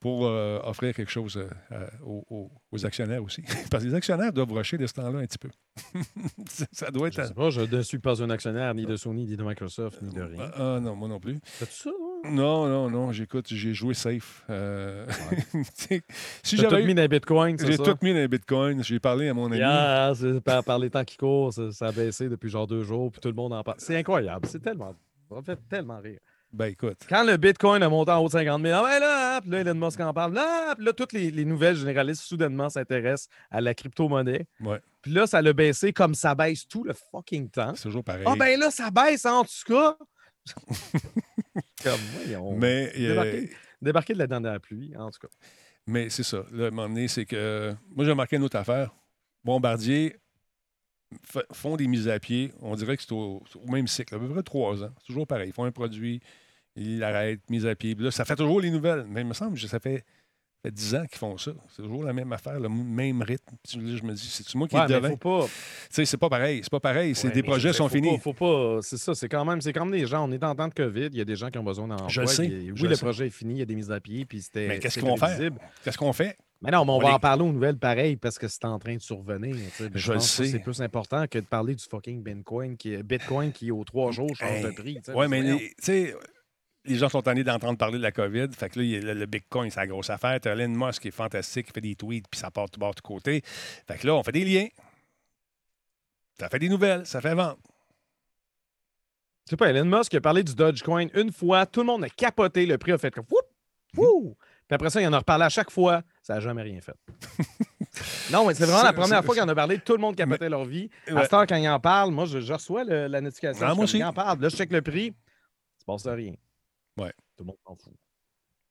[0.00, 1.38] pour euh, offrir quelque chose
[1.70, 2.50] euh, aux,
[2.84, 3.42] actionnaires aussi.
[3.70, 5.48] Parce que les actionnaires doivent rusher de ce temps-là un petit peu.
[6.72, 7.20] ça doit être.
[7.20, 10.02] Je, sais pas, je ne suis pas un actionnaire ni de Sony, ni de Microsoft,
[10.02, 10.50] ni de rien.
[10.54, 11.38] Ah, non, moi non plus.
[11.44, 11.90] C'est ça,
[12.24, 12.66] non?
[12.68, 14.44] Non, non, j'écoute, j'ai joué safe.
[14.50, 15.06] Euh...
[16.42, 18.82] si j'avais tout mis dans les bitcoins, J'ai tout mis dans les bitcoins.
[18.82, 19.58] J'ai parlé à mon ami.
[19.58, 20.12] Yeah,
[20.44, 23.28] par, par, les temps qui courent, ça, a baissé depuis genre deux jours, puis tout
[23.28, 23.78] le monde en parle.
[23.80, 24.46] C'est incroyable.
[24.48, 24.94] C'est tellement.
[25.30, 26.20] Ça fait tellement rire.
[26.52, 26.98] Ben écoute.
[27.08, 29.60] Quand le Bitcoin a monté en haut de 50 000, ah ben là, puis là,
[29.60, 30.34] Elon Musk en parle.
[30.34, 34.46] Là, puis là, toutes les, nouvelles généralistes soudainement s'intéressent à la crypto-monnaie.
[34.60, 34.80] Ouais.
[35.00, 37.74] Puis là, ça l'a baissé comme ça baisse tout le fucking temps.
[37.74, 38.24] C'est toujours pareil.
[38.26, 39.96] Ah ben là, ça baisse en tout cas.
[41.82, 42.56] comme, voyons.
[42.56, 42.92] Mais.
[43.80, 45.32] Débarquer, de la dernière pluie, en tout cas.
[45.86, 46.44] Mais c'est ça.
[46.52, 47.74] Là, à un moment donné, c'est que.
[47.96, 48.94] Moi, j'ai remarqué une autre affaire.
[49.42, 50.16] Bombardier
[51.52, 52.52] font des mises à pied.
[52.60, 54.90] On dirait que c'est au, même cycle, à peu près trois ans.
[54.98, 55.48] C'est toujours pareil.
[55.48, 56.20] Ils font un produit,
[56.76, 57.94] ils l'arrêtent, mise à pied.
[57.98, 59.04] Là, ça fait toujours les nouvelles.
[59.08, 60.04] Mais il me semble que ça fait,
[60.62, 61.52] fait 10 ans qu'ils font ça.
[61.68, 63.56] C'est toujours la même affaire, le même rythme.
[63.68, 65.16] je me dis, c'est moi qui ouais, devant.
[65.16, 65.46] pas...
[65.90, 66.60] c'est pas pareil.
[66.62, 67.14] C'est pas pareil.
[67.14, 68.18] C'est des projets sont finis.
[68.18, 68.80] faut pas.
[68.82, 69.14] C'est ça.
[69.14, 69.60] C'est quand même.
[69.60, 70.28] C'est comme des gens.
[70.28, 71.08] On est en temps de COVID.
[71.12, 72.08] Il y a des gens qui ont besoin d'emploi.
[72.08, 72.42] Je sais.
[72.46, 73.54] oui, le projet est fini.
[73.54, 74.24] Il y a des mises à pied.
[74.24, 74.68] Puis c'était.
[74.68, 75.50] Mais qu'est-ce qu'ils vont faire
[75.84, 76.36] Qu'est-ce qu'on fait?
[76.62, 78.94] Mais non, mais on, va en parler aux nouvelles pareil parce que c'est en train
[78.94, 79.56] de survenir.
[79.94, 80.46] Je, le sais.
[80.46, 84.34] C'est plus important que de parler du fucking Bitcoin qui, Bitcoin qui aux trois jours,
[84.36, 85.00] change de prix.
[85.14, 86.14] Oui, mais tu sais,
[86.84, 88.48] les gens sont allés d'entendre parler de la COVID.
[88.52, 90.40] Fait que là, le, Bitcoin, c'est la grosse affaire.
[90.40, 92.80] Tu as Elon Musk qui est fantastique, qui fait des tweets, puis ça part tout
[92.80, 93.42] bord, de côté.
[93.44, 94.68] Fait que là, on fait des liens.
[96.38, 97.58] Ça fait des nouvelles, ça fait vendre.
[99.46, 102.08] Tu sais pas, Elon Musk a parlé du Dogecoin une fois, tout le monde a
[102.08, 103.46] capoté, le prix a fait comme whoop,
[103.96, 104.36] wouh!
[104.68, 106.96] Puis après ça, il en a reparlé à chaque fois, ça n'a jamais rien fait.
[108.32, 110.48] non, mais c'est vraiment la première fois qu'il en a parlé, tout le monde capotait
[110.48, 110.88] leur vie.
[111.08, 113.66] À ce quand il en parle, moi, je, reçois la notification.
[113.66, 113.98] Ah, moi aussi.
[113.98, 116.34] Il en parle, là, je check le prix, il se passe rien.
[116.96, 117.12] Ouais.
[117.36, 117.92] Tout le monde s'en fout.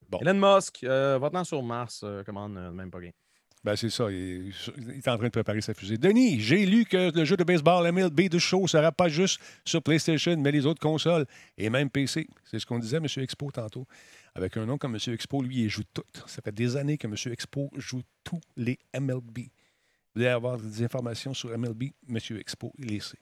[0.10, 0.20] Bon.
[0.20, 3.12] Elon Musk, euh, va-t'en sur Mars, euh, commande euh, même pas rien.
[3.64, 4.10] Ben, c'est ça.
[4.12, 4.52] Il,
[4.90, 5.98] est en train de préparer sa fusée.
[5.98, 9.40] Denis, j'ai lu que le jeu de baseball MLB de show ne sera pas juste
[9.66, 11.26] sur PlayStation, mais les autres consoles
[11.58, 12.28] et même PC.
[12.44, 13.06] C'est ce qu'on disait M.
[13.18, 13.86] Expo tantôt.
[14.34, 15.14] Avec un nom comme M.
[15.14, 16.04] Expo, lui, il joue tout.
[16.26, 17.16] Ça fait des années que M.
[17.32, 19.40] Expo joue tous les MLB.
[20.14, 22.18] Vous allez avoir des informations sur MLB, M.
[22.38, 23.18] Expo, il les sait.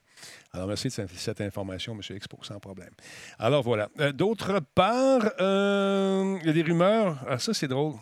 [0.52, 2.16] Alors, merci de cette information, M.
[2.16, 2.90] Expo, sans problème.
[3.38, 3.88] Alors, voilà.
[4.00, 7.24] Euh, d'autre part, euh, il y a des rumeurs.
[7.28, 7.94] Ah, ça, c'est drôle.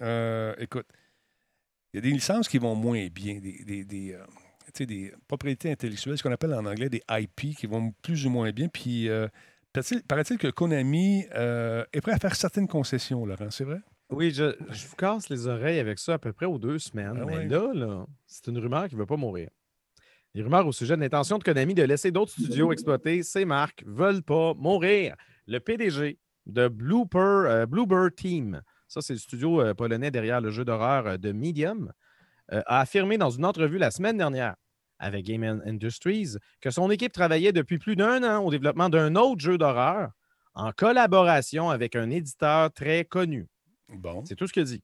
[0.00, 0.86] Euh, écoute,
[1.92, 4.16] il y a des licences qui vont moins bien, des, des,
[4.86, 8.50] des propriétés intellectuelles, ce qu'on appelle en anglais des IP, qui vont plus ou moins
[8.52, 8.68] bien.
[8.68, 9.08] Puis,
[10.08, 13.80] paraît-il que Konami est prêt à faire certaines concessions, Laurent, c'est vrai?
[14.10, 14.56] Oui, je,
[14.88, 17.18] vous casse les oreilles avec ça à peu près aux deux semaines.
[17.20, 19.50] Ah mais là, là c'est une rumeur qui ne veut pas mourir.
[20.34, 23.84] Les rumeurs au sujet de l'intention de Konami de laisser d'autres studios exploiter ces marques
[23.84, 25.16] ne veulent pas mourir.
[25.46, 30.50] Le PDG de Blooper, euh, Bluebird Team, ça c'est le studio euh, polonais derrière le
[30.50, 31.92] jeu d'horreur euh, de Medium,
[32.52, 34.56] a affirmé dans une entrevue la semaine dernière
[35.00, 39.40] avec Game Industries que son équipe travaillait depuis plus d'un an au développement d'un autre
[39.40, 40.10] jeu d'horreur
[40.54, 43.48] en collaboration avec un éditeur très connu.
[43.88, 44.24] Bon.
[44.24, 44.82] C'est tout ce qu'il dit.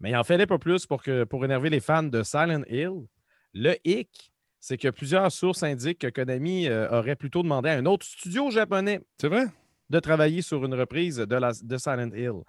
[0.00, 3.06] Mais il en fallait pas plus pour, que, pour énerver les fans de Silent Hill.
[3.54, 7.86] Le hic, c'est que plusieurs sources indiquent que Konami euh, aurait plutôt demandé à un
[7.86, 9.46] autre studio japonais c'est vrai?
[9.90, 12.42] de travailler sur une reprise de, la, de Silent Hill.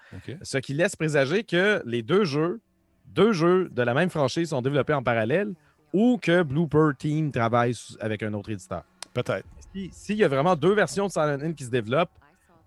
[0.44, 2.62] Ce qui laisse présager que les deux jeux,
[3.06, 5.54] deux jeux de la même franchise sont développés en parallèle
[5.94, 8.84] ou que Blooper Team travaille avec un autre éditeur.
[9.14, 9.48] Peut-être.
[9.92, 12.12] S'il y a vraiment deux versions de Silent Hill qui se développent,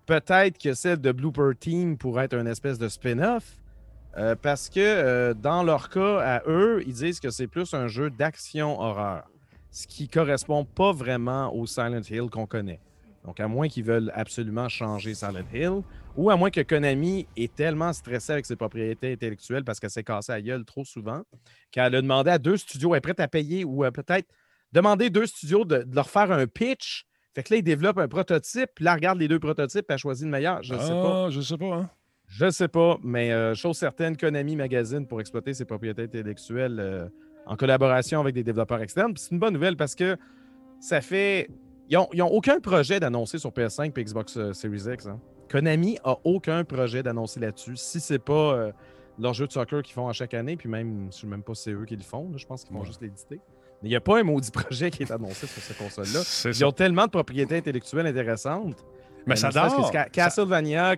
[0.05, 3.57] peut-être que celle de Blooper Team pourrait être une espèce de spin-off.
[4.17, 7.87] Euh, parce que euh, dans leur cas, à eux, ils disent que c'est plus un
[7.87, 9.29] jeu d'action horreur.
[9.69, 12.79] Ce qui correspond pas vraiment au Silent Hill qu'on connaît.
[13.27, 15.81] Donc, à moins qu'ils veulent absolument changer Silent Hill,
[16.15, 20.03] ou à moins que Konami est tellement stressé avec ses propriétés intellectuelles parce qu'elle s'est
[20.03, 21.23] cassée à gueule trop souvent,
[21.69, 24.29] qu'elle a demandé à deux studios, elle est prête à payer ou peut-être
[24.71, 27.05] demander deux studios de, leur faire un pitch.
[27.35, 30.23] Fait que là, ils développent un prototype, puis là, regarde les deux prototypes, elle choisit
[30.23, 30.63] le meilleur.
[30.63, 31.25] Je ne sais pas.
[31.25, 31.89] Ah, je sais pas, hein?
[32.27, 36.79] Je ne sais pas, mais euh, chose certaine, Konami Magazine pour exploiter ses propriétés intellectuelles
[36.79, 37.07] euh,
[37.45, 39.13] en collaboration avec des développeurs externes.
[39.17, 40.17] C'est une bonne nouvelle parce que
[40.79, 41.49] ça fait
[41.89, 45.07] ils n'ont aucun projet d'annoncer sur PS5 et Xbox euh, Series X.
[45.07, 45.19] Hein.
[45.49, 47.77] Konami a aucun projet d'annoncer là-dessus.
[47.77, 48.71] Si c'est pas euh,
[49.17, 51.43] leur jeu de soccer qu'ils font à chaque année, puis même, je ne sais même
[51.43, 53.39] pas si c'est eux qui le font, je pense qu'ils vont juste l'éditer.
[53.81, 56.21] Mais il n'y a pas un maudit projet qui est annoncé sur cette console-là.
[56.45, 58.83] Ils ont tellement de propriétés intellectuelles intéressantes.
[59.25, 59.91] Mais, ça dort.
[60.11, 60.95] Castlevania,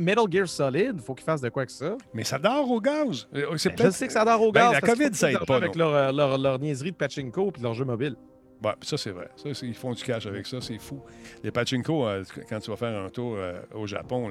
[0.00, 1.96] Metal Gear Solid, il faut qu'ils fassent de quoi que ça.
[2.12, 3.28] Mais ça dort au gaz.
[3.32, 4.72] Euh, ben, je sais que ça dort au ben, gaz.
[4.72, 5.56] la COVID, ça aide pas.
[5.56, 8.16] Avec leur, leur, leur, niaiserie de pachinko et leur jeu mobile.
[8.64, 9.28] Ouais, ça, c'est vrai.
[9.36, 11.02] Ça, ils font du cash avec ça, c'est fou.
[11.42, 14.30] Les pachinko, euh, quand tu vas faire un tour euh, au Japon,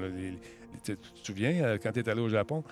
[0.84, 2.63] tu te souviens, euh, quand tu es allé au Japon,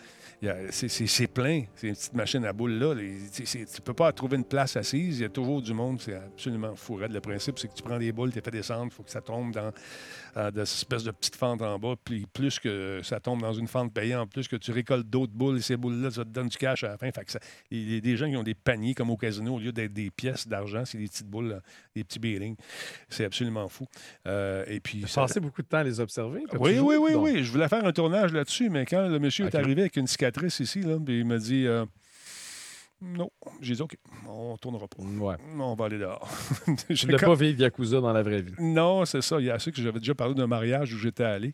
[0.72, 2.96] c'est plein, ces petites machines à boules là.
[2.96, 5.20] tu ne peux pas trouver une place assise.
[5.20, 6.02] Il y a toujours du monde.
[6.02, 6.98] C'est absolument fou.
[6.98, 9.12] Le principe, c'est que tu prends des boules, tu les fais descendre, il faut que
[9.12, 9.72] ça tombe dans
[10.38, 11.96] euh, des espèces de petites fentes en bas.
[12.04, 15.58] Puis plus que ça tombe dans une fente payante, plus que tu récoltes d'autres boules,
[15.58, 17.10] et ces boules-là, ça te donne du cash à la fin.
[17.70, 19.94] il y a des gens qui ont des paniers comme au casino, au lieu d'être
[19.94, 21.62] des pièces d'argent, c'est des petites boules,
[21.96, 22.56] des petits bearings.
[23.10, 23.86] C'est absolument fou.
[24.28, 25.04] Euh, et puis.
[25.08, 25.22] Ça...
[25.22, 26.44] passé beaucoup de temps à les observer.
[26.60, 27.44] Oui, oui, oui, oui.
[27.44, 30.60] Je voulais faire un tournage là-dessus, mais quand le monsieur est arrivé avec une cicatrice,
[30.60, 31.86] ici, là, il m'a dit euh,
[33.02, 33.30] Non.
[33.62, 33.96] J'ai dit OK,
[34.28, 35.04] on tournera pas.
[35.04, 35.36] Ouais.
[35.58, 36.28] On va aller dehors.
[36.90, 38.54] je ne pas vivre Yakuza dans la vraie vie.
[38.60, 39.40] Non, c'est ça.
[39.40, 41.54] Il y a ceux que j'avais déjà parlé d'un mariage où j'étais allé.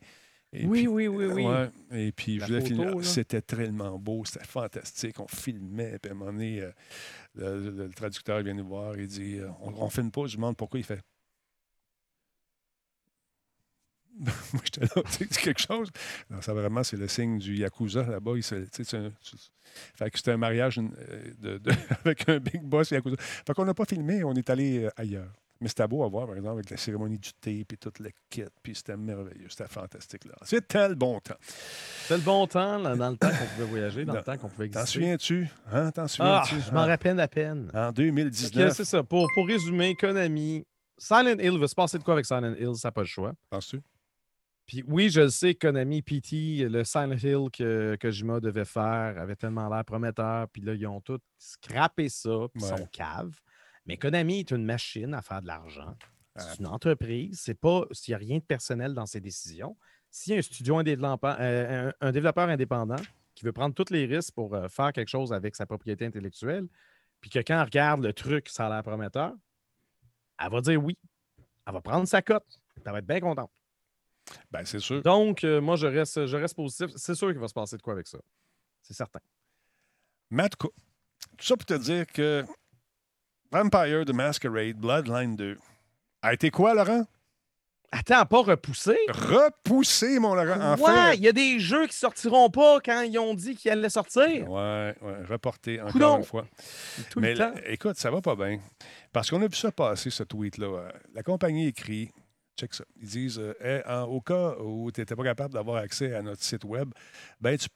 [0.54, 1.46] oui, oui, oui, oui,
[1.92, 2.94] Et puis, je voulais finir.
[3.04, 5.20] C'était tellement beau, c'était fantastique.
[5.20, 6.00] On filmait.
[6.02, 8.98] Puis à un moment donné, euh, le, traducteur vient nous voir.
[8.98, 10.28] Il dit euh, On ne filme pas.
[10.28, 11.02] Je demande pourquoi il fait
[14.54, 15.90] Moi, j'étais là, tu sais, quelque chose.
[16.30, 18.34] Non, ça vraiment, c'est le signe du Yakuza là-bas.
[18.42, 21.72] fait que c'était un mariage euh, de,
[22.06, 23.16] avec un big boss Yakuza.
[23.20, 25.32] Fait qu'on n'a pas filmé, on est allé euh, ailleurs.
[25.60, 28.10] Mais c'était beau à voir, par exemple, avec la cérémonie du thé, puis toute la
[28.30, 30.26] kit, puis c'était merveilleux, c'était fantastique.
[30.26, 30.36] là.
[30.44, 31.38] C'était le bon temps.
[32.04, 34.66] C'était le bon temps, dans le temps qu'on pouvait voyager, dans, le temps qu'on pouvait
[34.68, 34.86] exister.
[34.86, 35.48] T'en souviens-tu?
[35.72, 35.92] Hein?
[35.92, 36.56] T'en souviens-tu?
[36.56, 37.72] Ah, je m'en rappelle à peine.
[37.74, 38.72] En 2019.
[38.74, 39.02] C'est ça.
[39.02, 40.64] Pour, pour résumer, Konami,
[40.98, 42.76] Silent Hill va se passer de quoi avec Silent Hill?
[42.76, 43.34] Ça n'a pas le choix.
[43.50, 43.82] Penses-tu?
[44.68, 49.38] Puis oui, je le sais, Konami, PT, le Silent Hill que Kojima devait faire avait
[49.38, 50.50] tellement l'air prometteur.
[50.50, 53.40] Puis là, ils ont tout scrappé ça, puis sont cave.
[53.86, 55.96] Mais Konami est une machine à faire de l'argent.
[56.36, 57.40] C'est une entreprise.
[57.40, 59.76] C'est pas s'il n'y a rien de personnel dans ses décisions.
[60.12, 63.02] S'il y a un studio indépendant, euh, un, développeur indépendant
[63.34, 66.68] qui veut prendre tous les risques pour euh, faire quelque chose avec sa propriété intellectuelle,
[67.22, 69.34] puis que quand elle regarde le truc, ça a l'air prometteur,
[70.40, 70.98] elle va dire oui.
[71.66, 72.46] Elle va prendre sa cote.
[72.86, 73.52] Elle va être bien contente.
[74.52, 75.02] Ben, c'est sûr.
[75.02, 76.88] Donc, euh, moi, je reste, je reste positif.
[76.96, 78.18] C'est sûr qu'il va se passer de quoi avec ça.
[78.82, 79.20] C'est certain.
[80.30, 80.72] Matt, tout
[81.40, 82.44] ça pour te dire que
[83.52, 85.58] Vampire the Masquerade Bloodline 2
[86.22, 87.06] a été quoi, Laurent?
[87.90, 88.98] Attends, pas repoussé?
[89.08, 90.76] Repoussé, mon Laurent.
[90.76, 93.90] ouais, il y a des jeux qui sortiront pas quand ils ont dit qu'ils allaient
[93.90, 94.50] sortir.
[94.50, 96.46] Ouais, ouais, reporté encore une fois.
[97.10, 97.54] Tout Mais le temps.
[97.66, 98.60] écoute, ça va pas bien.
[99.14, 100.92] Parce qu'on a vu ça passer, ce tweet-là.
[101.14, 102.12] La compagnie écrit
[102.58, 102.84] Check ça.
[103.00, 106.64] Ils disent euh, au cas où tu n'étais pas capable d'avoir accès à notre site
[106.64, 106.90] web,
[107.40, 107.70] ben, tu,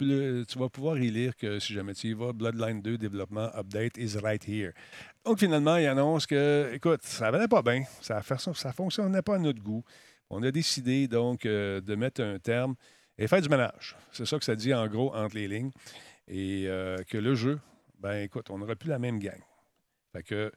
[0.57, 4.17] vas pouvoir y lire que si jamais tu y vas, Bloodline 2 développement update is
[4.17, 4.71] right here.
[5.23, 9.39] Donc finalement, ils annoncent que, écoute, ça valait pas bien, ça ne fonctionnait pas à
[9.39, 9.83] notre goût.
[10.31, 12.75] On a décidé donc euh, de mettre un terme
[13.17, 13.95] et faire du ménage.
[14.11, 15.71] C'est ça que ça dit en gros entre les lignes.
[16.27, 17.59] Et euh, que le jeu,
[17.99, 19.41] ben écoute, on n'aura plus la même gang.
[20.13, 20.51] Fait que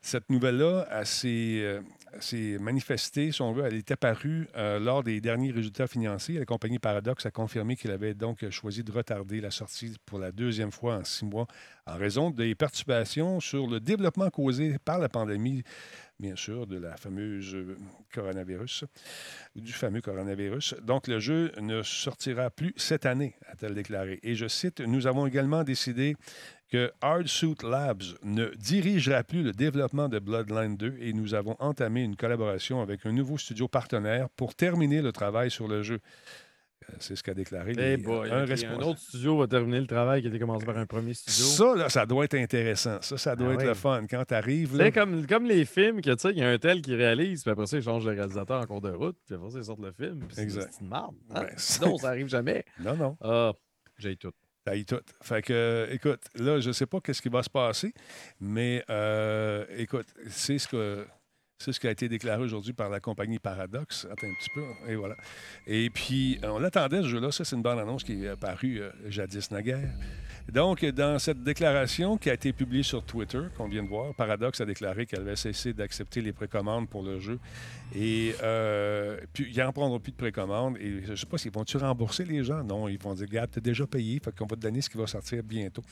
[0.00, 1.80] cette nouvelle-là, euh,
[2.20, 6.38] s'est manifestée, si on veut, elle est apparue euh, lors des derniers résultats financiers.
[6.38, 10.32] La compagnie Paradox a confirmé qu'il avait donc choisi de retarder la sortie pour la
[10.32, 11.46] deuxième fois en six mois
[11.86, 15.62] en raison des perturbations sur le développement causé par la pandémie,
[16.18, 17.76] bien sûr, de la fameuse euh,
[18.12, 18.84] coronavirus,
[19.54, 20.74] du fameux coronavirus.
[20.82, 24.18] Donc, le jeu ne sortira plus cette année, a-t-elle déclaré.
[24.22, 26.16] Et je cite, Nous avons également décidé
[26.70, 32.02] que Hardsuit Labs ne dirigera plus le développement de Bloodline 2 et nous avons entamé
[32.02, 36.00] une collaboration avec un nouveau studio partenaire pour terminer le travail sur le jeu.
[36.88, 40.28] Euh, c'est ce qu'a déclaré les, un, un, autre studio va terminer le travail qui
[40.28, 41.44] a été commencé par un premier studio.
[41.44, 42.98] Ça, là, ça doit être intéressant.
[43.02, 44.06] Ça, ça doit ah être le fun.
[44.08, 44.76] Quand tu arrives.
[44.76, 47.42] C'est comme, comme les films, que tu sais, il y a un tel qui réalise,
[47.42, 49.64] puis après ça, il change de réalisateur en cours de route, puis après ça, il
[49.64, 50.22] sort le film.
[50.36, 50.68] exact.
[50.72, 51.14] C'est une marde.
[51.34, 51.46] Hein?
[51.56, 52.64] Sinon, ça arrive jamais.
[52.80, 53.16] Non, non.
[53.20, 53.52] Ah,
[53.98, 54.32] j'ai tout.
[54.66, 55.02] Ça tout.
[55.22, 57.92] Fait que, écoute, là, je ne sais pas qu'est-ce qui va se passer,
[58.40, 61.06] mais euh, écoute, c'est ce que
[61.60, 64.06] C'est ce qui a été déclaré aujourd'hui par la compagnie Paradox.
[64.12, 64.62] Attends un petit peu.
[64.86, 65.16] Et voilà.
[65.66, 67.32] Et puis, on attendait ce jeu-là.
[67.32, 69.90] Ça, c'est une bonne annonce qui est apparue euh, jadis naguère.
[70.52, 74.60] Donc, dans cette déclaration qui a été publiée sur Twitter, qu'on vient de voir, Paradox
[74.60, 77.40] a déclaré qu'elle avait cessé d'accepter les précommandes pour le jeu.
[77.92, 80.76] Et euh, puis, ils n'en prendront plus de précommandes.
[80.78, 82.62] Et je ne sais pas s'ils vont-tu rembourser les gens?
[82.62, 84.88] Non, ils vont dire, regarde, tu as déjà payé, fait qu'on va te donner ce
[84.88, 85.82] qui va sortir bientôt.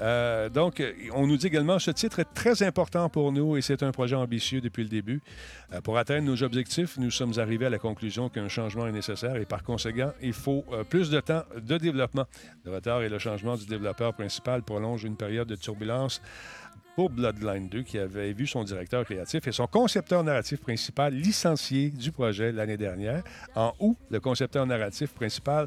[0.00, 0.82] Euh, donc,
[1.14, 4.16] on nous dit également, ce titre est très important pour nous et c'est un projet
[4.16, 5.20] ambitieux depuis le début.
[5.72, 9.36] Euh, pour atteindre nos objectifs, nous sommes arrivés à la conclusion qu'un changement est nécessaire
[9.36, 12.26] et par conséquent, il faut euh, plus de temps de développement.
[12.64, 16.22] Le retard et le changement du développeur principal prolongent une période de turbulence
[17.00, 21.88] pour Bloodline 2, qui avait vu son directeur créatif et son concepteur narratif principal licencié
[21.88, 23.22] du projet l'année dernière.
[23.54, 25.66] En août, le concepteur narratif principal,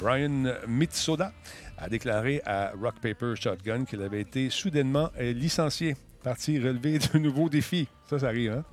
[0.00, 1.32] Brian Mitsoda,
[1.78, 7.18] a déclaré à Rock Paper Shotgun qu'il avait été soudainement euh, licencié parti relever de
[7.18, 7.88] nouveaux défis.
[8.08, 8.64] Ça, ça arrive, hein?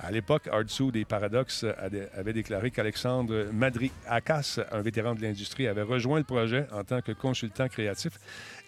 [0.00, 1.66] À l'époque, Artsou des Paradox
[2.16, 7.10] avait déclaré qu'Alexandre Madri-Akas, un vétéran de l'industrie, avait rejoint le projet en tant que
[7.10, 8.12] consultant créatif.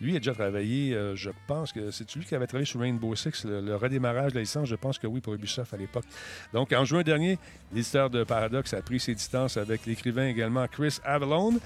[0.01, 3.14] Lui a déjà travaillé, euh, je pense que c'est lui qui avait travaillé sur Rainbow
[3.14, 6.05] Six, le, redémarrage de la licence, je pense que oui, pour Ubisoft à l'époque.
[6.53, 7.39] Donc, en juin dernier,
[7.73, 11.61] l'éditeur de Paradox a pris ses distances avec l'écrivain également Chris Avalon.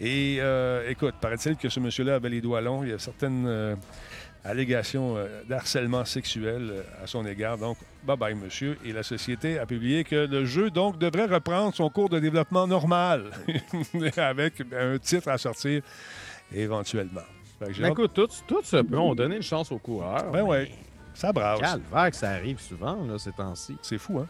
[0.00, 2.84] Et euh, écoute, paraît-il que ce monsieur-là avait les doigts longs.
[2.84, 3.46] Il y a certaines...
[3.46, 3.74] Euh,
[4.44, 7.58] allégation euh, d'harcèlement sexuel euh, à son égard.
[7.58, 8.78] Donc, bye bye, monsieur.
[8.84, 12.66] Et la société a publié que le jeu, donc, devrait reprendre son cours de développement
[12.66, 13.30] normal,
[14.16, 15.82] avec un titre à sortir
[16.52, 17.22] éventuellement.
[17.84, 18.98] écoute, tout, tout se peut.
[18.98, 20.30] On donnait une chance aux coureurs.
[20.30, 20.70] Ben oui.
[21.14, 21.60] Ça brasse.
[21.60, 23.76] Calvaire que ça arrive souvent, là, ces temps-ci.
[23.82, 24.26] C'est fou, hein?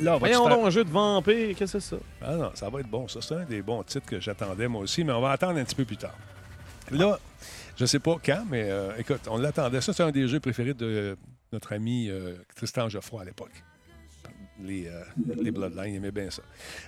[0.00, 2.02] Là, Voyons donc un jeu de vampire, qu'est-ce que c'est ça?
[2.20, 3.06] Ah non, ça va être bon.
[3.06, 5.64] Ça, c'est un des bons titres que j'attendais moi aussi, mais on va attendre un
[5.64, 6.14] petit peu plus tard.
[6.90, 7.18] Là,
[7.76, 9.80] je ne sais pas quand, mais euh, écoute, on l'attendait.
[9.80, 11.16] Ça, c'est un des jeux préférés de
[11.52, 13.52] notre ami euh, Tristan Geoffroy à l'époque.
[14.60, 16.42] Les, euh, Bloodlines, il aimait bien ça.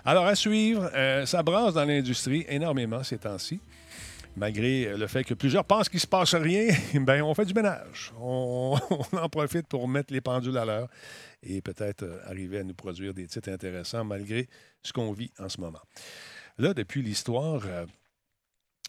[0.05, 0.89] Alors, à suivre,
[1.25, 3.61] ça brasse dans l'industrie énormément ces temps-ci.
[4.37, 7.55] Malgré le fait que plusieurs pensent qu'il ne se passe rien, ben on fait du
[7.55, 8.13] ménage.
[8.21, 8.79] On,
[9.13, 10.89] en profite pour mettre les pendules à l'heure
[11.43, 14.47] et peut-être arriver à nous produire des titres intéressants malgré
[14.83, 15.81] ce qu'on vit en ce moment.
[16.59, 17.63] Là, depuis l'histoire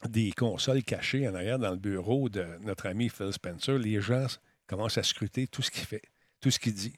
[0.09, 4.27] des consoles cachées en arrière dans le bureau de notre ami Phil Spencer, les gens
[4.67, 6.03] commencent à scruter tout ce qu'il fait,
[6.41, 6.95] tout ce qu'il dit.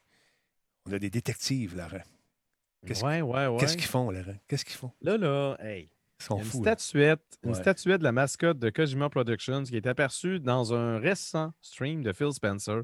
[0.85, 2.03] On a des détectives, Laurent.
[2.85, 4.35] Qu'est-ce ouais, ouais, qu'ils font, Laurent?
[4.47, 4.91] Qu'est-ce qu'ils font?
[5.01, 5.89] Là, là, hey.
[6.19, 10.41] Ils sont une, statuette, une statuette de la mascotte de Kojima Productions qui est aperçue
[10.41, 12.81] dans un récent stream de Phil Spencer.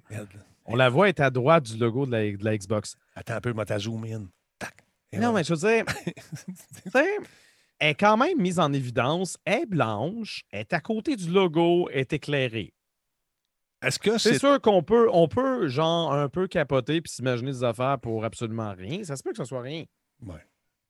[0.65, 2.95] On la voit être à droite du logo de la, Xbox.
[3.13, 4.29] Attends un peu, moi, t'as zoom in.
[5.19, 5.85] non, mais je veux dire,
[7.79, 12.73] est quand même mise en évidence, est blanche, est à côté du logo, est éclairée.
[13.81, 14.39] Est-ce que c'est.
[14.39, 18.73] sûr qu'on peut, on peut, genre, un peu capoter puis s'imaginer des affaires pour absolument
[18.75, 19.03] rien.
[19.03, 19.83] Ça se peut que ce soit rien.
[20.25, 20.41] Ouais.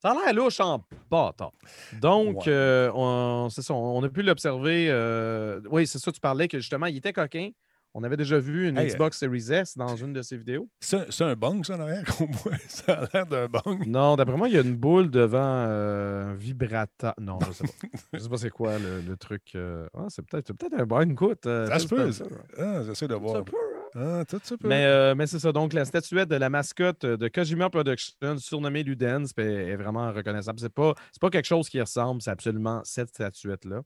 [0.01, 1.51] Ça a l'air louche en bâtard.
[1.99, 4.87] Donc, euh, c'est ça, on a pu l'observer.
[4.89, 7.49] Euh, oui, c'est ça, tu parlais que justement, il était coquin.
[7.97, 10.67] On avait déjà vu une Xbox Series S dans une de ses vidéos.
[10.81, 12.51] C'est un bong, ça, en arrière, qu'on voit.
[12.67, 13.87] Ça a l'air d'un bong.
[13.87, 15.39] Non, d'après moi, il y a une boule devant
[15.69, 17.15] euh, vibrata.
[17.21, 17.87] Non, je sais pas.
[18.13, 19.53] je sais pas c'est quoi le, truc.
[19.55, 21.09] Euh, ah, c'est peut-être peut un bong.
[21.09, 21.45] Écoute.
[21.45, 22.11] Euh, ça se peut.
[22.57, 23.37] Ah, j'essaie de voir.
[23.37, 23.55] Ça peut.
[23.95, 24.19] Hein?
[24.19, 24.67] Ah, tout ça peut.
[24.67, 25.53] Mais, mais c'est ça.
[25.53, 30.59] Donc, la statuette de la mascotte de Kojima Productions, surnommée Ludens, est vraiment reconnaissable.
[30.59, 32.21] C'est pas, pas quelque chose qui ressemble.
[32.21, 33.83] C'est absolument cette statuette-là.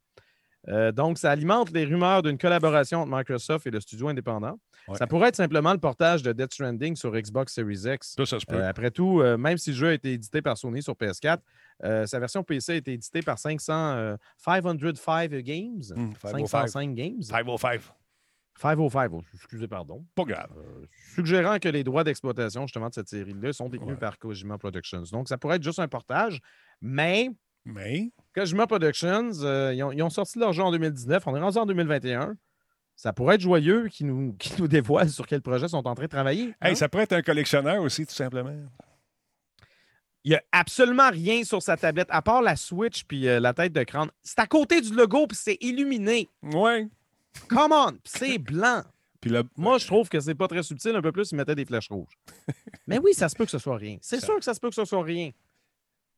[0.67, 4.59] Euh, donc, ça alimente les rumeurs d'une collaboration entre Microsoft et le studio indépendant.
[4.95, 8.15] Ça pourrait être simplement le portage de Death Stranding sur Xbox Series X.
[8.17, 8.55] Ça, se peut.
[8.55, 11.39] Euh, après tout, euh, même si le jeu a été édité par Sony sur PS4,
[12.07, 15.83] sa version PC a été éditée par 500, 505 Games.
[16.21, 17.21] 505 hmm, Games.
[17.21, 17.81] 505.
[18.59, 20.05] 505, excusez, pardon.
[20.15, 20.49] Pas grave.
[21.15, 25.03] suggérant que les droits d'exploitation, justement, de cette série-là sont détenus par Kojima Productions.
[25.13, 26.41] Donc, ça pourrait être juste un portage,
[26.81, 27.29] mais
[27.65, 28.11] mais.
[28.33, 31.23] Kojima Productions, euh, ils, ont, sorti leur jeu en 2019.
[31.27, 32.35] On est rendu en 2021.
[32.95, 36.09] Ça pourrait être joyeux qui nous, nous dévoilent sur quel projet sont en train de
[36.09, 36.53] travailler.
[36.61, 36.75] Hein?
[36.75, 38.55] ça pourrait être un collectionneur aussi, tout simplement.
[40.25, 43.53] Il n'y a absolument rien sur sa tablette, à part la Switch puis euh, la
[43.53, 44.09] tête de crâne.
[44.21, 46.29] C'est à côté du logo, puis c'est illuminé.
[46.43, 46.87] Ouais.
[47.47, 48.83] Come on, c'est blanc.
[49.21, 50.95] Puis Moi, je trouve que c'est pas très subtil.
[50.95, 52.17] Un peu plus, ils mettaient des flèches rouges.
[52.87, 53.97] Mais oui, ça se peut que ce soit rien.
[54.01, 55.31] C'est sûr que ça se peut que ce soit rien.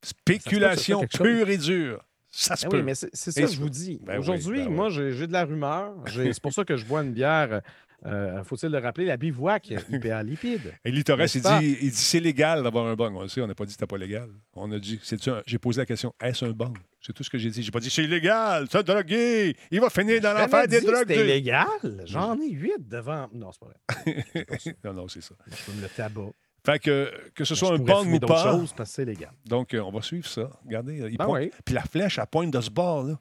[0.02, 2.04] Spéculation pure et dure.
[2.34, 2.76] Ça se ben peut.
[2.78, 4.00] Oui, mais c'est ça que je vous dis.
[4.02, 5.94] Ben Aujourd'hui, ben moi, j'ai de la rumeur.
[6.06, 7.60] C'est pour ça que je bois une bière.
[8.04, 10.74] Euh, faut-il le rappeler, la bivouac IPA lipide.
[10.84, 13.14] Et Litores, il dit, il dit c'est légal d'avoir un bong.
[13.14, 14.28] On sait, on n'a pas dit que c'était pas légal.
[14.54, 15.00] On a dit,
[15.46, 16.76] j'ai posé la question, est-ce un bong?
[17.00, 17.62] C'est tout ce que j'ai dit.
[17.62, 21.04] J'ai pas dit c'est illégal, c'est drogué, il va finir dans l'enfer des drogues.
[21.06, 22.02] C'est illégal.
[22.04, 23.28] J'en ai huit devant.
[23.32, 24.74] Non, c'est pas vrai.
[24.84, 25.34] non, non, c'est ça.
[25.46, 26.32] Je me le tabac.
[26.64, 28.52] Fait que, que ce soit un bang ou pas.
[28.52, 29.32] Choses parce que c'est légal.
[29.44, 30.48] Donc, euh, on va suivre ça.
[30.64, 31.50] Regardez, il ben pointe.
[31.64, 33.18] Puis la flèche, elle pointe de ce bord, là.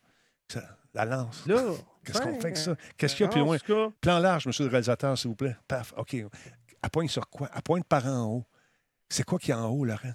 [0.94, 1.46] la lance.
[1.48, 1.62] Là.
[2.06, 2.76] Qu'est-ce qu'on fait avec ça?
[2.98, 3.58] Qu'est-ce qu'il y a plus loin?
[4.00, 5.56] Plan large, monsieur le réalisateur, s'il vous plaît.
[5.68, 5.94] Paf.
[5.98, 6.14] OK.
[6.14, 7.50] Elle pointe sur quoi?
[7.56, 8.46] Elle pointe par en haut.
[9.08, 10.14] C'est quoi qui est en haut, Laurent?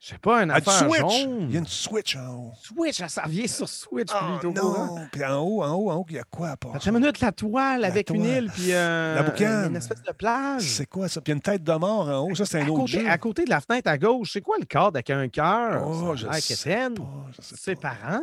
[0.00, 1.00] Je sais pas, un affaire switch.
[1.00, 1.46] Jaune.
[1.48, 2.52] Il y a une switch en haut.
[2.62, 4.52] Switch, ça vient sur switch oh, plutôt.
[4.52, 6.90] Non, puis en haut, en haut, en haut, il y a quoi à part Attends
[6.90, 9.70] une minute, la toile avec une île, puis euh, la boucane.
[9.70, 10.62] une espèce de plage.
[10.62, 11.20] C'est quoi ça?
[11.20, 13.00] Puis il y a une tête de mort en haut, ça c'est un autre côté,
[13.00, 13.08] jeu.
[13.08, 15.84] À côté de la fenêtre à gauche, c'est quoi le cadre avec un cœur?
[15.84, 17.02] Oh, je sais pas.
[17.40, 18.22] C'est parents?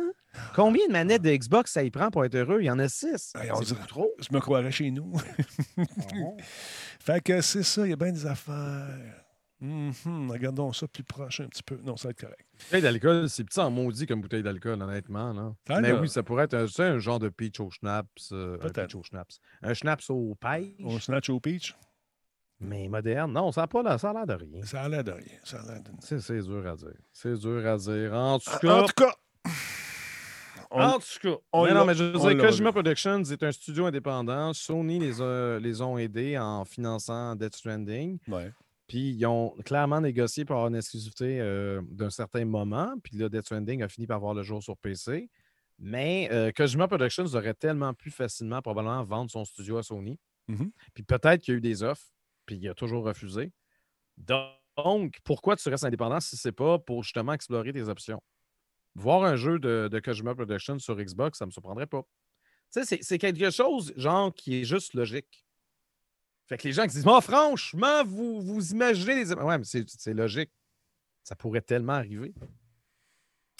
[0.54, 2.58] Combien de manettes de Xbox ça y prend pour être heureux?
[2.60, 3.32] Il y en a six.
[3.34, 4.10] c'est trop.
[4.18, 5.12] Je me croirais chez nous.
[7.00, 9.25] fait que c'est ça, il y a bien des affaires.
[9.60, 11.78] Mm Regardons ça plus proche un petit peu.
[11.82, 12.46] Non, ça va être correct.
[12.64, 15.32] Bouteille d'alcool, c'est petit en maudit comme bouteille d'alcool, honnêtement.
[15.32, 15.54] Là.
[15.68, 18.30] Ah, Mais oui, ça pourrait être un, un genre de peach au schnapps.
[18.32, 19.40] Euh, un peach au schnapps.
[19.62, 20.74] Un schnapps au pêche?
[20.84, 21.74] Un schnapps au peach?
[22.60, 23.32] Mais moderne.
[23.32, 24.62] Non, ça n'a ça a l'air de rien.
[24.64, 25.38] Ça a l'air de rien.
[25.44, 25.90] Ça a de...
[26.00, 26.96] C'est dur à dire.
[27.12, 28.14] C'est dur à dire.
[28.14, 28.80] En tout cas.
[28.80, 29.14] En tout cas.
[30.70, 31.62] en tout cas.
[31.64, 34.54] mais non, mais je veux dire, Kojima Productions est un studio indépendant.
[34.54, 38.18] Sony les a, les ont aidés en finançant Death Stranding.
[38.28, 38.50] Ouais.
[38.86, 42.94] Puis ils ont clairement négocié pour avoir une exclusivité euh, d'un certain moment.
[43.02, 45.28] Puis là, Death Stranding a fini par voir le jour sur PC.
[45.78, 50.18] Mais euh, Kojima Productions aurait tellement pu facilement, probablement, vendre son studio à Sony.
[50.48, 50.70] Mm-hmm.
[50.94, 52.06] Puis peut-être qu'il y a eu des offres,
[52.46, 53.52] puis il a toujours refusé.
[54.16, 58.22] Donc, pourquoi tu restes indépendant si ce n'est pas pour justement explorer tes options?
[58.94, 62.02] Voir un jeu de, de Kojima Productions sur Xbox, ça ne me surprendrait pas.
[62.72, 65.45] Tu sais, c'est quelque chose, genre, qui est juste logique.
[66.46, 69.32] Fait que les gens qui disent, oh, franchement, vous, vous imaginez les.
[69.34, 70.50] Ouais, mais c'est logique.
[71.24, 72.32] Ça pourrait tellement arriver.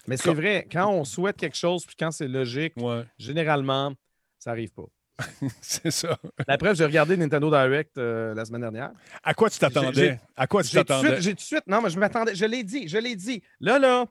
[0.06, 2.74] Mais c'est vrai, quand on souhaite quelque chose, puis quand c'est logique,
[3.18, 3.92] généralement,
[4.38, 4.84] ça n'arrive pas.
[5.60, 6.18] c'est ça.
[6.46, 8.92] La preuve, j'ai regardé Nintendo Direct euh, la semaine dernière.
[9.24, 10.20] À quoi tu t'attendais?
[10.36, 11.20] À quoi tu t'attendais?
[11.20, 13.42] J'ai tout de suite, non, mais je m'attendais, je l'ai dit, je l'ai dit.
[13.60, 14.06] Là, là,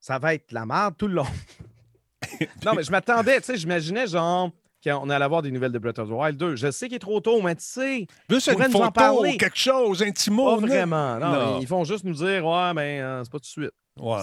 [0.00, 1.26] ça va être la merde tout le long.
[2.64, 4.52] non, mais je m'attendais, tu sais, j'imaginais genre
[4.92, 6.56] on allait avoir des nouvelles de Breath of the Wild 2.
[6.56, 9.36] Je sais qu'il est trop tôt, mais tu sais, juste une photo, en parler.
[9.36, 10.56] quelque chose, un petit mot.
[10.56, 11.18] Pas vraiment.
[11.18, 13.72] Non, Ils font juste nous dire, ouais, mais euh, c'est pas tout de suite.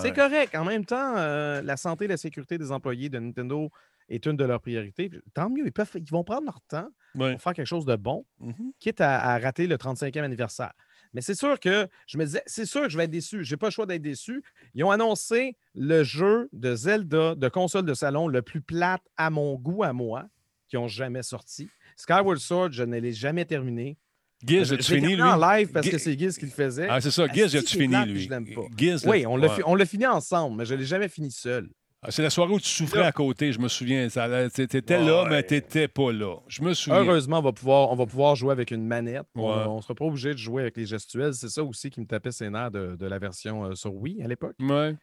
[0.02, 0.56] C'est correct.
[0.56, 3.70] En même temps, euh, la santé et la sécurité des employés de Nintendo
[4.10, 5.10] est une de leurs priorités.
[5.34, 8.26] Tant mieux, ils, peuvent, ils vont prendre leur temps pour faire quelque chose de bon,
[8.42, 8.72] mm-hmm.
[8.80, 10.74] quitte à, rater le 35e anniversaire.
[11.14, 13.44] Mais c'est sûr que je me disais, c'est sûr que je vais être déçu.
[13.44, 14.44] Je n'ai pas le choix d'être déçu.
[14.74, 19.30] Ils ont annoncé le jeu de Zelda de console de salon le plus plate à
[19.30, 20.28] mon goût, à moi
[20.74, 21.70] qui n'ont jamais sorti.
[21.96, 23.96] Skyward Sword, je ne l'ai jamais terminé.
[24.44, 25.22] Giz, as-tu fini, lui?
[25.22, 26.88] en live parce que c'est Giz qui le faisait.
[26.90, 27.28] Ah, c'est ça.
[27.28, 28.24] Giz, as-tu fini, lui?
[28.24, 28.62] Je l'aime pas.
[29.06, 31.70] oui, on l'a fini ensemble, mais je ne l'ai jamais fini seul.
[32.02, 34.08] Ah, c'est la soirée où tu souffrais à côté, je me souviens.
[34.10, 36.38] Tu étais là, mais tu n'étais pas là.
[36.48, 37.04] Je me souviens.
[37.04, 39.28] Heureusement, on va pouvoir, on va pouvoir jouer avec une manette.
[39.36, 41.36] On ne sera pas obligé de jouer avec les gestuels.
[41.36, 44.24] C'est ça aussi qui me tapait ses nerfs de, de la version euh, sur Wii
[44.24, 44.56] à l'époque.
[44.60, 44.96] Ouais.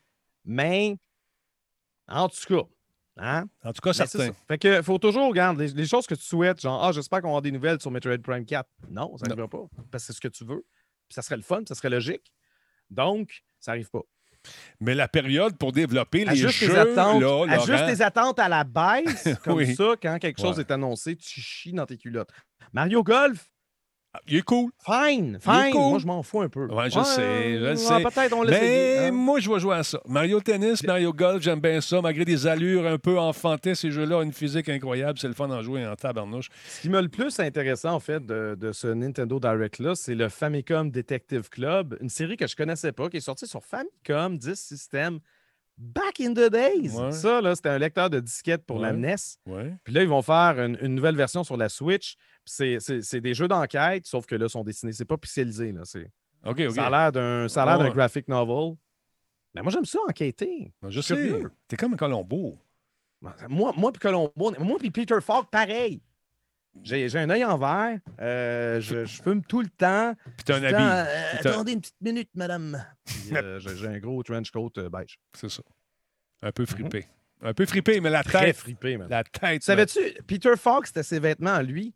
[0.44, 0.96] Mais,
[2.08, 2.66] en tout cas,
[3.22, 3.44] Hein?
[3.62, 4.30] En tout cas, certain.
[4.48, 7.32] Fait que faut toujours, regarder les, choses que tu souhaites, genre, ah, j'espère qu'on va
[7.32, 8.68] avoir des nouvelles sur Metroid Prime 4.
[8.90, 9.66] Non, ça n'arrivera pas.
[9.90, 10.64] Parce que c'est ce que tu veux.
[11.08, 12.32] Puis ça serait le fun, ça serait logique.
[12.88, 14.02] Donc, ça n'arrive pas.
[14.80, 18.64] Mais la période pour développer les jeux, tes attentes, là, ajuste tes attentes à la
[18.64, 22.30] baisse, comme ça, quand quelque chose est annoncé, tu chies dans tes culottes.
[22.72, 23.50] Mario Golf,
[24.26, 24.70] il est cool.
[24.84, 25.72] Fine, fine.
[25.72, 26.66] Moi, je m'en fous un peu.
[26.66, 28.02] Ouais, je sais, je sais.
[28.02, 29.12] Peut-être on Mais hein.
[29.12, 30.00] moi, je vais jouer à ça.
[30.06, 32.00] Mario Tennis, Mario Golf, j'aime bien ça.
[32.00, 35.18] Malgré des allures un peu enfantées, ces jeux-là ont une physique incroyable.
[35.18, 36.48] C'est le fun d'en jouer en tabarnouche.
[36.68, 40.28] Ce qui m'a le plus intéressant, en fait, de, de ce Nintendo Direct-là, c'est le
[40.28, 44.54] Famicom Detective Club, une série que je connaissais pas, qui est sortie sur Famicom 10
[44.54, 45.20] System
[45.80, 46.90] back in the days.
[47.12, 49.16] Ça, là, c'était un lecteur de disquette pour la NES.
[49.84, 52.16] Puis là, ils vont faire une, nouvelle version sur la Switch.
[52.44, 54.92] C'est des jeux d'enquête, sauf que là, sont dessinés.
[54.92, 55.72] C'est pas pixelisé.
[55.72, 55.84] Là.
[55.84, 55.98] Ça
[56.86, 58.76] a l'air d'un d'un graphic novel.
[59.54, 60.72] Mais moi, j'aime ça, enquêter.
[60.80, 61.42] Ben, je sais.
[61.68, 62.58] T'es comme un Colombo.
[63.48, 66.00] Moi, moi puis Colombo, moi puis Peter Falk, pareil.
[66.82, 67.98] J'ai un œil en verre.
[68.20, 70.14] Euh, je, fume tout le temps.
[70.36, 70.76] Puis t'as un habit.
[70.80, 72.82] Euh, attendez une petite minute, madame.
[73.32, 75.18] Euh, j'ai un gros trench coat beige.
[75.34, 75.62] C'est ça.
[76.42, 77.06] Un peu fripé.
[77.42, 78.56] Un peu fripé, mais la Très tête.
[78.56, 78.98] fripé.
[79.08, 79.62] La tête.
[79.62, 81.92] Savais-tu, Peter Fox, c'était ses vêtements lui?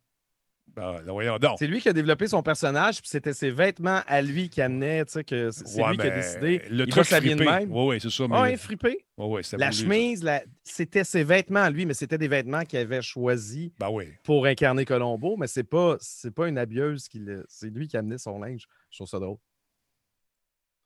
[0.77, 1.57] Ben, voyons donc.
[1.59, 5.05] C'est lui qui a développé son personnage, puis c'était ses vêtements à lui qui amenaient,
[5.05, 6.63] tu sais, que c'est lui qui a décidé.
[6.69, 7.35] Le truc fripé.
[7.35, 7.71] de même.
[7.71, 8.27] Oui, oui, c'est ça.
[8.27, 8.41] Mais...
[8.41, 9.05] Oui, frippé.
[9.17, 10.43] Oui, oui, la chemise, la...
[10.65, 14.07] c'était ses vêtements à lui, mais c'était des vêtements qu'il avait choisis ben oui.
[14.25, 15.97] pour incarner Colombo, mais c'est pas,
[16.35, 18.67] pas une habilleuse qui C'est lui qui a amené son linge.
[18.91, 19.39] Je trouve ça drôle.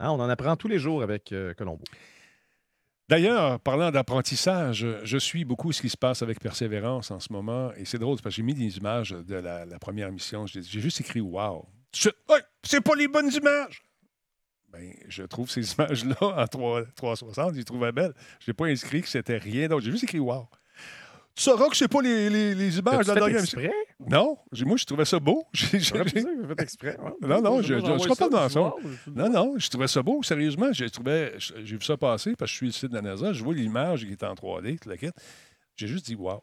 [0.01, 1.83] Hein, on en apprend tous les jours avec euh, Colombo.
[3.09, 7.73] D'ailleurs, parlant d'apprentissage, je suis beaucoup ce qui se passe avec Persévérance en ce moment.
[7.77, 10.47] Et c'est drôle parce que j'ai mis des images de la, première mission.
[10.47, 11.67] J'ai juste écrit Wow.
[11.93, 13.83] c'est pas les bonnes images.
[14.71, 18.13] Ben, je trouve ces images-là en 3, 360, je les trouvais belles.
[18.41, 19.85] Je n'ai pas inscrit que c'était rien d'autre.
[19.87, 20.49] J'ai juste écrit Wow.
[21.39, 23.73] Tu sauras que c'est pas les, les, les images de la dernière exprès?
[24.01, 24.37] Non,
[24.67, 25.45] moi, je trouvais ça beau.
[25.53, 26.99] J'ai fait exprès.
[27.23, 28.75] Non, non, je ne suis pas dans ça.
[29.07, 30.73] Non, non, je trouvais ça beau, sérieusement.
[30.73, 33.33] J'ai vu ça passer parce que je suis ici de la NASA.
[33.33, 34.91] Je vois l'image qui est en 3D, tout
[35.77, 36.43] J'ai juste dit, wow.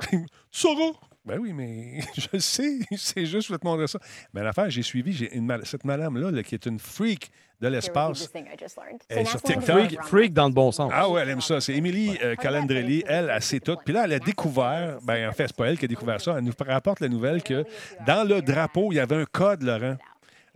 [0.10, 0.92] tu sauras.
[1.26, 3.98] Ben oui, mais je sais, c'est juste, je vais te montrer ça.
[4.32, 8.30] Mais l'affaire, j'ai suivi une, cette madame-là qui est une freak de l'espace.
[9.24, 10.04] sur TikTok.
[10.04, 10.92] Freak, dans le bon sens.
[10.94, 11.60] Ah ouais, elle aime ça.
[11.60, 13.02] C'est Émilie euh, Calandrelli.
[13.06, 13.76] Elle, elle sait tout.
[13.84, 16.36] Puis là, elle a découvert, ben en fait, c'est pas elle qui a découvert ça.
[16.38, 17.64] Elle nous rapporte la nouvelle que
[18.06, 19.96] dans le drapeau, il y avait un code, Laurent.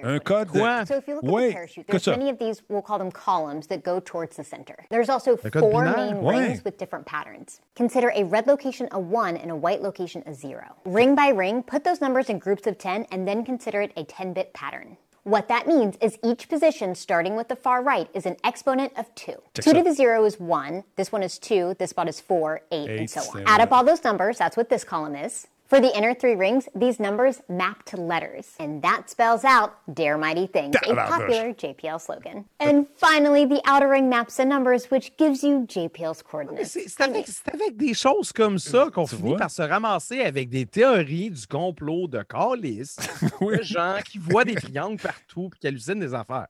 [0.05, 0.49] Un code.
[0.49, 0.85] Quoi?
[0.85, 1.45] So if you look oui.
[1.45, 4.45] at the parachute, there's many of these, we'll call them columns, that go towards the
[4.45, 4.77] center.
[4.91, 6.39] There's also four main oui.
[6.39, 7.61] rings with different patterns.
[7.75, 10.77] Consider a red location a 1 and a white location a 0.
[10.85, 14.05] Ring by ring, put those numbers in groups of 10 and then consider it a
[14.05, 14.97] 10-bit pattern.
[15.25, 19.15] What that means is each position, starting with the far right, is an exponent of
[19.15, 19.35] 2.
[19.55, 22.89] 2 to the 0 is 1, this one is 2, this spot is 4, 8,
[22.89, 23.45] Eight and so on.
[23.47, 25.47] Add up all those numbers, that's what this column is.
[25.71, 30.19] For the inner three rings, these numbers map to letters, and that spells out Dare
[30.19, 32.45] Mighty Things, a popular JPL slogan.
[32.59, 36.73] And finally, the outer ring maps the numbers, which gives you JPL's coordinates.
[36.73, 39.39] C'est avec, avec, des choses comme ça qu'on finit vois?
[39.39, 42.97] par se ramasser avec des théories du complot de Calis,
[43.41, 43.59] oui.
[43.59, 46.49] de gens qui voient des triangles partout et qui hallucinent des affaires.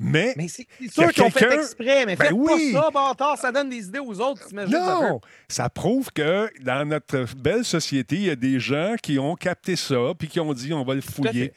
[0.00, 2.72] Mais, mais c'est sûr qu'ils ont fait exprès, mais ben faites oui.
[2.72, 7.24] pas ça, bâtard, ça donne des idées aux autres, Non, ça, prouve que dans notre
[7.36, 10.72] belle société, il y a des gens qui ont capté ça, puis qui ont dit
[10.72, 11.52] on va le fouiller.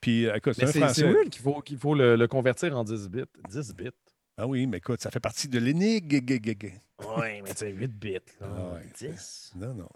[0.00, 3.24] Puis, c'est C'est qu'il faut, qu'il faut le, le, convertir en 10 bits.
[3.50, 3.90] 10 bits.
[4.36, 6.08] Ah oui, mais écoute, ça fait partie de l'énigme.
[7.16, 8.14] Oui, mais c'est 8 bits.
[8.40, 8.46] Là.
[8.46, 9.52] Ah 10.
[9.56, 9.88] Non, non.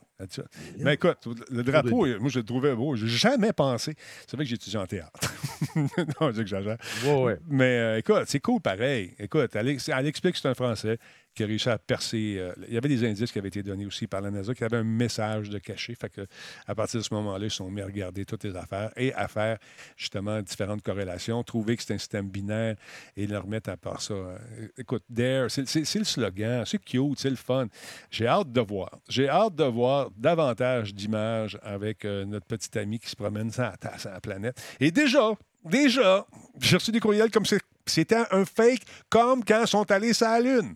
[0.79, 2.95] Mais écoute, le drapeau, moi, je le trouvais beau.
[2.97, 3.95] J'ai jamais pensé.
[4.27, 5.19] C'est vrai que j'ai étudié en théâtre.
[5.77, 6.79] non, je dis que j'exagère.
[7.05, 7.39] Ouais, ouais.
[7.47, 9.15] Mais euh, écoute, c'est cool pareil.
[9.19, 10.99] Écoute, elle, elle explique que c'est un Français
[11.35, 12.37] qui a réussi à percer.
[12.39, 14.65] Euh, il y avait des indices qui avaient été donnés aussi par la NASA, qui
[14.65, 15.95] avaient un message de caché.
[15.95, 16.27] Fait que,
[16.67, 19.29] à partir de ce moment-là, ils sont mis à regarder toutes les affaires et à
[19.29, 19.59] faire
[19.97, 22.77] justement différentes corrélations, trouver que c'est un système binaire
[23.17, 24.15] et le remettre à part ça.
[24.15, 24.39] Euh,
[24.79, 27.67] écoute, Dare, c'est le slogan, c'est cute, c'est le fun.
[28.11, 28.91] J'ai hâte de voir.
[29.09, 33.71] J'ai hâte de voir davantage d'images avec euh, notre petit ami qui se promène sans
[34.05, 34.61] la planète.
[34.81, 35.33] Et déjà,
[35.65, 36.27] déjà,
[36.61, 37.57] j'ai reçu des courriels comme si
[37.87, 40.75] c'était un fake, comme quand ils sont allés sur la Lune.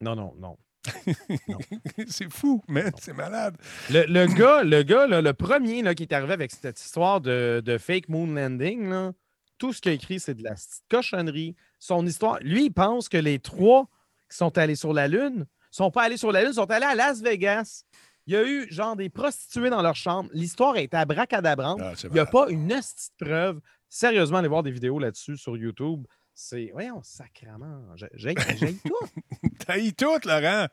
[0.00, 0.56] Non, non, non.
[2.08, 3.56] c'est fou, mais c'est malade.
[3.90, 8.08] Le, gars, le, gars le premier là, qui est arrivé avec cette histoire de, fake
[8.08, 9.12] moon landing, là,
[9.58, 10.54] tout ce qu'il a écrit, c'est de la
[10.90, 11.54] cochonnerie.
[11.78, 13.88] Son histoire, lui, il pense que les trois
[14.30, 16.86] qui sont allés sur la Lune ne sont pas allés sur la Lune, sont allés
[16.86, 17.84] à Las Vegas.
[18.26, 20.30] Il y a eu genre des prostituées dans leur chambre.
[20.32, 21.80] L'histoire est abracadabrante.
[21.82, 23.60] Ah, il n'y a pas une petite preuve.
[23.88, 26.06] Sérieusement, allez voir des vidéos là-dessus sur YouTube.
[26.34, 26.70] C'est.
[26.72, 27.94] Voyons, sacrement.
[28.14, 29.08] J'ai tout.
[29.66, 30.66] T'as tout, Laurent.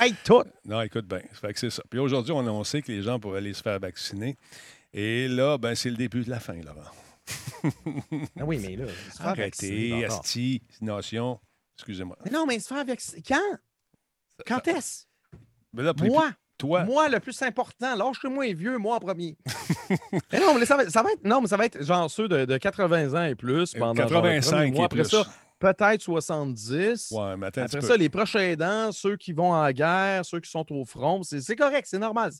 [0.00, 0.44] J'ai tout.
[0.64, 1.22] Non, écoute bien.
[1.54, 1.82] c'est ça.
[1.88, 4.36] Puis aujourd'hui, on a annoncé que les gens pourraient aller se faire vacciner.
[4.92, 6.90] Et là, ben, c'est le début de la fin, Laurent.
[8.38, 8.86] ah oui, mais là.
[9.20, 11.40] Arrêtez, Asti, Notion.
[11.76, 12.16] Excusez-moi.
[12.24, 13.22] Mais non, mais se faire vacciner.
[13.26, 13.58] Quand?
[14.46, 15.04] Quand est-ce?
[15.72, 16.30] Ben Moi?
[16.58, 16.84] Toi.
[16.84, 19.36] Moi, le plus important, lâche-moi vieux, moi en premier.
[20.32, 23.24] non, mais ça va, être, non, mais ça va être genre ceux de, 80 ans
[23.24, 24.86] et plus pendant 85 mois.
[24.86, 25.26] Après ça,
[25.58, 27.10] peut-être 70.
[27.10, 30.50] Ouais, mais attends, Après ça, les prochains aidants, ceux qui vont en guerre, ceux qui
[30.50, 32.32] sont au front, c'est correct, c'est normal.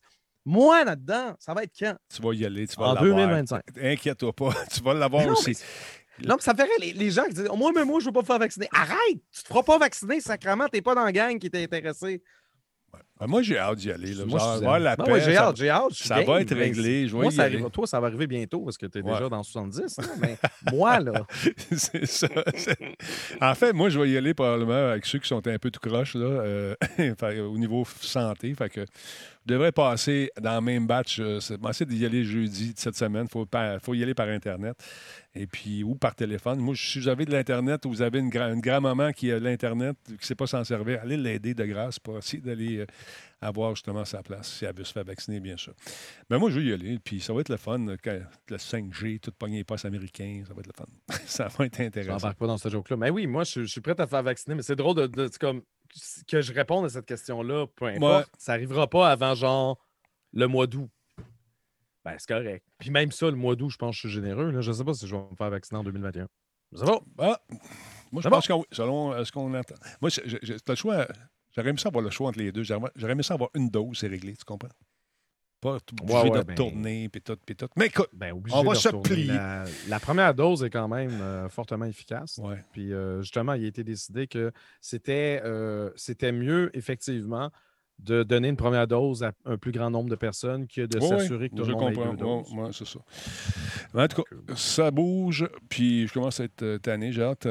[0.46, 1.96] Moi, là-dedans, ça va être quand?
[2.14, 3.62] Tu vas y aller, tu vas En 2025.
[3.82, 5.58] Inquiète-toi pas, tu vas l'avoir aussi.
[6.24, 8.12] non, mais ça ferait les, les, gens qui disent Moi, mais moi, je ne veux
[8.12, 8.68] pas me faire vacciner.
[8.72, 8.96] Arrête!
[9.08, 11.64] Tu ne te feras pas vacciner, sacrément, tu n'es pas dans la gang qui t'est
[11.64, 12.22] intéressé.
[13.18, 14.12] Ben, moi, j'ai hâte d'y aller.
[14.12, 14.24] Là.
[14.26, 15.92] Moi, la paix, j'ai hâte, j'ai hâte.
[15.92, 17.08] Ça va être réglé.
[17.12, 19.98] moi, ça arrive, toi, ça va arriver bientôt parce que tu es déjà dans 70.
[19.98, 20.36] Hein, mais
[20.70, 21.26] moi, là.
[21.76, 22.28] c'est ça.
[23.40, 25.80] En fait, moi, je vais y aller probablement avec ceux qui sont un peu tout
[25.80, 26.74] croche là, euh,
[27.50, 28.54] au niveau santé.
[28.54, 28.84] Fait que
[29.46, 31.20] je devrais passer dans le même batch.
[31.20, 33.26] Euh, c'est d'y aller jeudi de cette semaine.
[33.28, 33.46] Il faut,
[33.80, 34.76] faut y aller par Internet
[35.36, 36.58] et puis ou par téléphone.
[36.58, 39.44] Moi, si vous avez de l'Internet ou vous avez une, une grand-maman qui a de
[39.44, 42.86] l'Internet, qui ne sait pas s'en servir, allez l'aider de grâce pour essayer d'aller euh,
[43.40, 45.74] avoir justement sa place, si elle veut se faire vacciner, bien sûr.
[46.30, 47.96] Mais moi, je vais y aller, puis ça va être le fun, le
[48.56, 50.86] 5G, tout pogné les postes américains, ça va être le fun.
[51.26, 52.18] ça va être intéressant.
[52.18, 52.96] Je n'embarque pas dans ce joke-là.
[52.96, 55.62] Mais oui, moi, je, suis prêt à faire vacciner, mais c'est drôle de, comme,
[56.26, 58.30] que je réponde à cette question-là, peu importe.
[58.38, 59.78] Ça n'arrivera pas avant, genre,
[60.32, 60.88] le mois d'août.
[62.04, 62.64] Ben, c'est correct.
[62.78, 64.50] Puis même ça, le mois d'août, je pense que je suis généreux.
[64.50, 64.60] Là.
[64.60, 66.28] Je ne sais pas si je vais me faire vacciner en 2021.
[66.72, 67.00] Je sais pas.
[67.18, 67.40] Ah.
[68.12, 69.74] Moi, je pense que selon ce qu'on entend.
[70.00, 71.06] Moi, tu as le choix.
[71.56, 72.62] J'aurais aimé ça avoir le choix entre les deux.
[72.62, 74.68] J'aurais aimé ça avoir une dose, c'est réglé, tu comprends?
[75.58, 77.68] Pas obligé de ben tourner, puis tout, puis tout.
[77.76, 79.32] Mais écoute, ben, on va se plier.
[79.88, 82.38] La, première dose est quand même euh, fortement efficace.
[82.72, 84.52] Puis euh, justement, il a été décidé que
[84.82, 87.50] c'était euh, c'était mieux, effectivement,
[87.98, 91.48] de donner une première dose à un plus grand nombre de personnes que de s'assurer
[91.48, 92.52] que tout le monde ait deux doses.
[92.52, 93.00] Oui, c'est ça.
[93.94, 97.12] en tout cas, ça bouge, puis je commence à être tanné.
[97.12, 97.48] J'ai hâte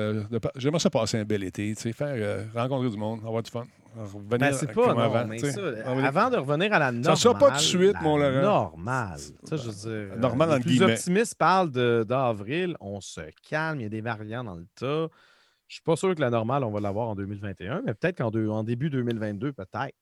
[0.55, 3.65] J'aimerais ça passer un bel été, tu sais, faire rencontrer du monde, avoir du fun.
[3.95, 7.15] Ben, c'est pas, non, avant, mais ça, avant de revenir à la normale.
[7.15, 8.41] Ça sera pas de suite, mon Laurent.
[8.41, 9.17] Normal.
[9.43, 12.75] Ça, je veux dire, normal, les plus optimistes parlent d'avril.
[12.81, 15.07] On se calme, il y a des variants dans le tas.
[15.67, 18.29] Je suis pas sûr que la normale, on va l'avoir en 2021, mais peut-être qu'en
[18.29, 19.95] en début 2022, peut-être.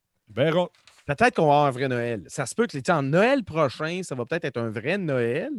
[1.06, 2.24] Peut-être qu'on va avoir un vrai Noël.
[2.28, 5.52] Ça se peut que en Noël prochain, ça va peut-être être un vrai Noël.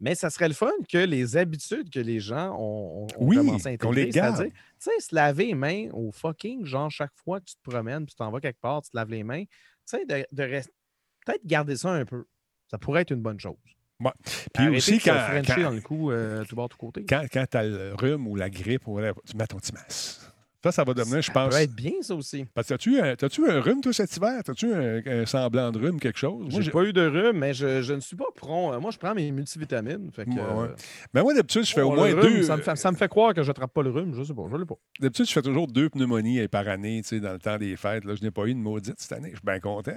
[0.00, 4.12] Mais ça serait le fun que les habitudes que les gens ont, commencé à intégrer,
[4.12, 7.68] c'est-à-dire, tu sais, se laver les mains au fucking, genre, chaque fois que tu te
[7.68, 9.50] promènes, puis tu t'en vas quelque part, tu te laves les mains, tu
[9.86, 12.26] sais, de, peut-être garder ça un peu.
[12.70, 13.56] Ça pourrait être une bonne chose.
[13.98, 14.12] Ouais.
[14.54, 15.82] Puis aussi, quand, quand, dans le
[16.12, 17.04] euh, tout bord, tout côté.
[17.04, 20.20] Quand, quand tu as le rhume ou la grippe, ou tu mets ton petit masque.
[20.62, 21.52] Ça, ça va devenir, je pense.
[21.52, 22.44] Ça peut être bien, ça aussi.
[22.52, 24.40] Parce que as-tu un, as un rhume, toi, cet hiver?
[24.46, 26.48] As-tu un, semblant de rhume, quelque chose?
[26.50, 28.76] Moi, j'ai pas eu de rhume, mais je, je, ne suis pas prompt.
[28.80, 30.10] Moi, je prends mes multivitamines.
[30.10, 30.68] Fait que, ouais.
[31.14, 32.42] Ben, moi, d'habitude, je fais au moins deux.
[32.42, 34.14] Ça me, fait, ça me, fait, croire que je n'attrape pas le rhume.
[34.14, 34.76] Je sais pas, je l'ai pas.
[34.98, 38.04] D'habitude, je fais toujours deux pneumonies par année, tu sais, dans le temps des fêtes.
[38.04, 39.30] Là, je n'ai pas eu de maudite cette année.
[39.30, 39.96] Je suis bien content.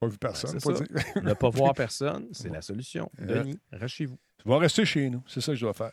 [0.00, 0.58] Pas vu personne.
[0.64, 3.10] Ben, ne pas voir personne, c'est la solution.
[3.18, 4.18] Denis, reste chez vous.
[4.42, 5.22] Tu vas rester chez nous.
[5.26, 5.92] C'est ça que je dois faire.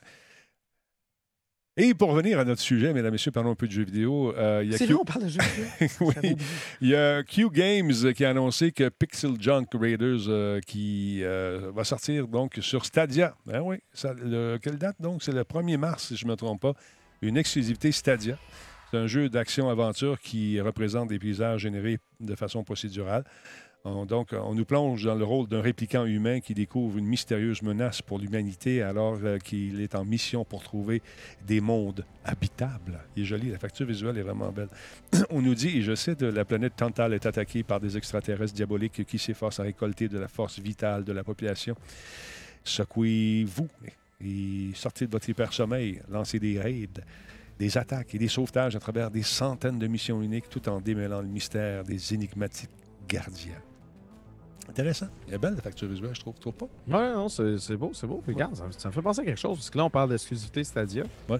[1.80, 4.36] Et pour revenir à notre sujet, mesdames et messieurs, parlons un peu de jeux vidéo.
[4.36, 4.95] Euh, c'est Q...
[4.95, 5.91] on parle de jeux vidéo.
[6.23, 6.36] oui.
[6.82, 11.71] Il y a Q Games qui a annoncé que Pixel Junk Raiders euh, qui euh,
[11.75, 13.36] va sortir donc sur Stadia.
[13.45, 14.15] Ben oui, ça,
[14.59, 15.21] quelle date donc?
[15.21, 16.73] C'est le 1er mars, si je ne me trompe pas.
[17.21, 18.39] Une exclusivité Stadia.
[18.89, 23.23] C'est un jeu d'action-aventure qui représente des paysages générés de façon procédurale.
[23.86, 27.61] On, donc, on nous plonge dans le rôle d'un répliquant humain qui découvre une mystérieuse
[27.61, 31.01] menace pour l'humanité alors euh, qu'il est en mission pour trouver
[31.45, 32.99] des mondes habitables.
[33.15, 34.69] Il est joli, la facture visuelle est vraiment belle.
[35.30, 39.05] on nous dit, et je cite, la planète Tantal est attaquée par des extraterrestres diaboliques
[39.05, 41.75] qui s'efforcent à récolter de la force vitale de la population.
[42.63, 43.69] Secouez-vous
[44.21, 46.89] et sortez de votre hyper-sommeil, lancez des raids
[47.59, 51.21] des attaques et des sauvetages à travers des centaines de missions uniques tout en démêlant
[51.21, 52.69] le mystère des énigmatiques
[53.07, 53.61] gardiens.
[54.70, 55.08] Intéressant.
[55.28, 56.34] Il est belle la facture visuelle, je trouve.
[56.36, 56.68] Tu trouves pas?
[56.88, 58.22] Oui, non, c'est beau, c'est beau.
[58.28, 61.03] Regarde, ça, me fait penser à quelque chose, parce que là, on parle d'exclusivité Stadia.
[61.30, 61.39] Ouais.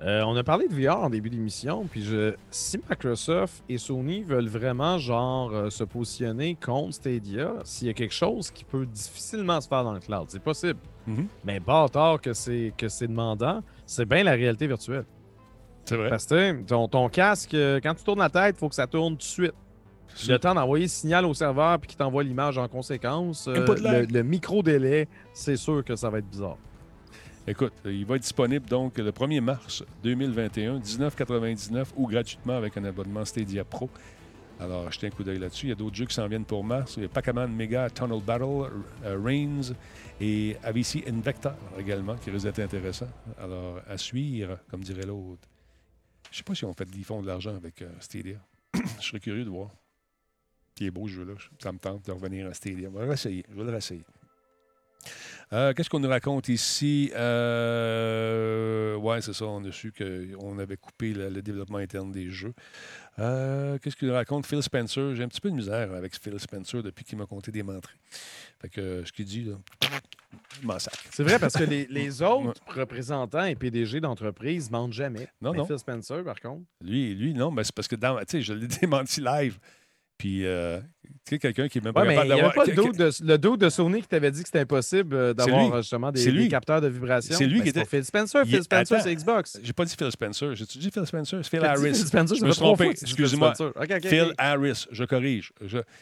[0.00, 4.22] Euh, on a parlé de VR en début d'émission, puis je, si Microsoft et Sony
[4.22, 8.86] veulent vraiment genre euh, se positionner contre Stadia, s'il y a quelque chose qui peut
[8.86, 10.78] difficilement se faire dans le cloud, c'est possible.
[11.08, 11.26] Mm-hmm.
[11.44, 15.04] Mais bâtard que c'est que c'est demandant, c'est bien la réalité virtuelle.
[15.84, 16.10] C'est vrai.
[16.10, 18.86] Parce que ton, ton casque, euh, quand tu tournes la tête, il faut que ça
[18.86, 19.54] tourne tout de suite.
[20.28, 24.22] Le temps d'envoyer le signal au serveur puis qu'il t'envoie l'image en conséquence, euh, le,
[24.22, 26.56] micro-délai, c'est sûr que ça va être bizarre.
[27.46, 32.84] Écoute, il va être disponible donc le 1er mars 2021, 19,99 ou gratuitement avec un
[32.84, 33.88] abonnement Stadia Pro.
[34.60, 35.66] Alors, jetez un coup d'œil là-dessus.
[35.66, 36.94] Il y a d'autres jeux qui s'en viennent pour mars.
[36.96, 38.70] Il y a Pac-Man Mega Tunnel Battle,
[39.04, 39.72] euh, Reigns
[40.20, 43.08] et AVC Invector également, qui risque d'être intéressant.
[43.40, 45.48] Alors, à suivre, comme dirait l'autre.
[46.24, 48.36] Je ne sais pas si on fait, ils font de l'argent avec euh, Stadia.
[49.00, 49.70] Je serais curieux de voir
[50.78, 51.34] qui est beau ce jeu-là.
[51.58, 52.92] Ça me tente de revenir à Stadium.
[52.94, 53.44] Je vais l'essayer.
[53.50, 54.04] Je vais le réessayer.
[55.52, 57.10] Euh, qu'est-ce qu'on nous raconte ici?
[57.16, 59.46] Euh, ouais, c'est ça.
[59.46, 62.52] On a su qu'on avait coupé le, développement interne des jeux.
[63.18, 64.46] Euh, qu'est-ce qu'il nous raconte?
[64.46, 65.16] Phil Spencer.
[65.16, 67.98] J'ai un petit peu de misère avec Phil Spencer depuis qu'il m'a compté des menteries.
[68.60, 69.56] Fait que ce qu'il dit, là,
[70.62, 71.02] massacre.
[71.10, 75.28] C'est vrai parce que les, autres représentants et PDG d'entreprise mentent jamais.
[75.40, 75.64] Non, non.
[75.66, 76.62] Phil Spencer, par contre.
[76.84, 79.58] Lui, lui non, mais c'est parce que dans, je l'ai démenti live.
[80.18, 82.36] Puis, euh, tu sais, quelqu'un qui est même pas capable d'avoir.
[82.36, 85.32] Il n'y avait pas le dos, de, Sony qui t'avait dit que c'était impossible euh,
[85.32, 87.36] d'avoir justement des, capteurs de vibration.
[87.36, 87.84] C'est lui ben, qui était.
[87.84, 88.44] Phil Spencer.
[88.44, 89.58] Phil Spencer, c'est Xbox.
[89.62, 90.56] J'ai pas dit Phil Spencer.
[90.56, 91.40] J'ai-tu dit Phil Spencer?
[91.44, 91.94] Phil Harris.
[91.94, 92.88] Phil Spencer, je me suis trompé.
[92.90, 93.54] Excusez-moi.
[94.02, 94.86] Phil Harris.
[94.90, 95.52] Je corrige.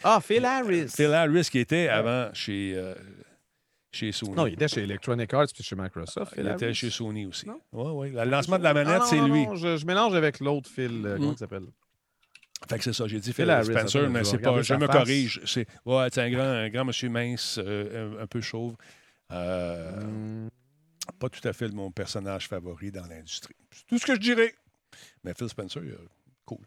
[0.02, 0.88] Ah, Phil Harris.
[0.88, 2.72] Phil Harris qui était avant chez.
[2.74, 2.94] Euh,
[3.92, 4.34] chez Sony.
[4.34, 6.34] Non, il était chez Electronic Arts puis chez Microsoft.
[6.36, 7.46] il était chez Sony aussi.
[7.72, 8.10] Oui, oui.
[8.14, 9.46] Le lancement de la manette, c'est lui.
[9.54, 11.02] Je, je mélange avec l'autre Phil.
[11.16, 11.66] Comment il s'appelle?
[12.68, 14.60] Fait que c'est ça, j'ai dit Phil Spencer, mais c'est pas.
[14.62, 15.40] Je me corrige.
[15.44, 18.76] C'est ouais, un grand, un grand monsieur mince, euh, un, peu chauve.
[19.32, 20.48] Euh.
[21.18, 23.54] Pas tout à fait mon personnage favori dans l'industrie.
[23.70, 24.54] C'est tout ce que je dirais.
[25.22, 25.82] Mais Phil Spencer,
[26.44, 26.58] cool.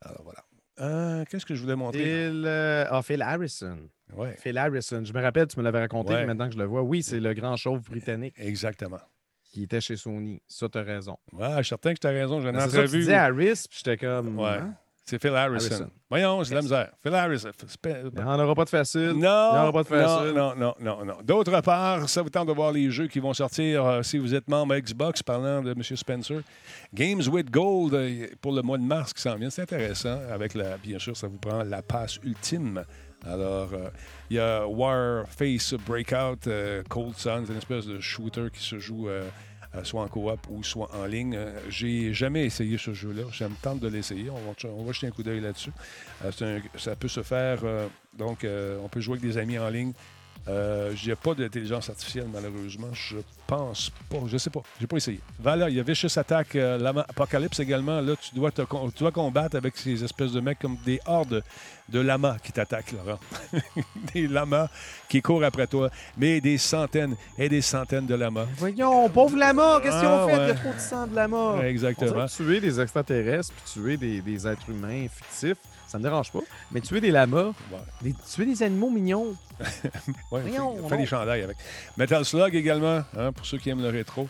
[0.00, 0.44] Alors voilà.
[0.80, 2.02] Euh, qu'est-ce que je voulais montrer?
[2.02, 3.88] Phil, ah, Phil Harrison.
[4.38, 5.04] Phil Harrison.
[5.04, 6.82] Je me rappelle, tu me l'avais raconté, maintenant que je le vois.
[6.82, 8.34] Oui, c'est le grand chauve britannique.
[8.36, 9.00] Exactement.
[9.44, 10.42] qui était chez Sony.
[10.48, 11.16] Ça, tu as raison.
[11.32, 12.40] Ouais, je suis certain que tu as raison.
[12.40, 12.88] J'ai une entrevue.
[12.88, 14.38] Tu disais Harris, puis j'étais comme.
[14.38, 14.48] Ouais.
[14.48, 14.74] Hein?
[15.04, 15.90] C'est Phil Harrison.
[16.08, 16.92] Voyons, c'est la misère.
[17.02, 17.50] Phil Harrison.
[17.84, 19.08] Il n'y en aura pas de facile.
[19.08, 19.14] Non.
[19.14, 20.32] Il n'y en aura pas de facile.
[20.34, 21.16] Non, non, non, non.
[21.24, 24.32] D'autre part, ça vous tente de voir les jeux qui vont sortir euh, si vous
[24.34, 25.82] êtes membre Xbox, parlant de M.
[25.82, 26.42] Spencer.
[26.94, 29.50] Games with Gold euh, pour le mois de mars qui s'en vient.
[29.50, 30.20] C'est intéressant.
[30.30, 32.84] Avec la, bien sûr, ça vous prend la passe ultime.
[33.26, 33.88] Alors, euh,
[34.30, 36.48] il y a Warface Breakout,
[36.88, 39.08] Cold Sun, c'est une espèce de shooter qui se joue
[39.84, 41.34] soit en coop ou soit en ligne.
[41.36, 43.24] Euh, j'ai jamais essayé ce jeu-là.
[43.32, 44.30] Ça me tente de l'essayer.
[44.30, 45.72] On va, jeter un coup d'œil là-dessus.
[46.24, 47.60] Euh, ça peut se faire.
[48.16, 49.92] donc, on peut jouer avec des amis en ligne.
[50.48, 52.92] Euh, je n'ai pas d'intelligence artificielle, malheureusement.
[52.92, 54.18] Je pense pas.
[54.26, 54.62] Je sais pas.
[54.80, 55.20] J'ai pas essayé.
[55.38, 58.00] Voilà, il y a Vicious Attack, euh, Apocalypse également.
[58.00, 61.42] Là, tu dois, te, tu dois combattre avec ces espèces de mecs comme des hordes
[61.88, 63.18] de lamas qui t'attaquent, Laurent.
[64.14, 64.68] des lamas
[65.08, 65.90] qui courent après toi.
[66.16, 68.46] Mais des centaines et des centaines de lamas.
[68.56, 70.36] Voyons, pauvre lama, qu'est-ce qu'ils ont ah, fait?
[70.36, 71.62] Il y a trop de sang de lamas.
[71.62, 72.26] Exactement.
[72.26, 75.58] tuer des extraterrestres puis tuer des, des êtres humains fictifs
[75.92, 76.40] ça me dérange pas.
[76.70, 77.52] Mais tuer des lamas,
[78.34, 79.36] tuer des animaux mignons.
[80.32, 81.58] ouais, on fait, des chandails avec.
[81.98, 84.28] Metal Slug également, hein, pour ceux qui aiment le rétro.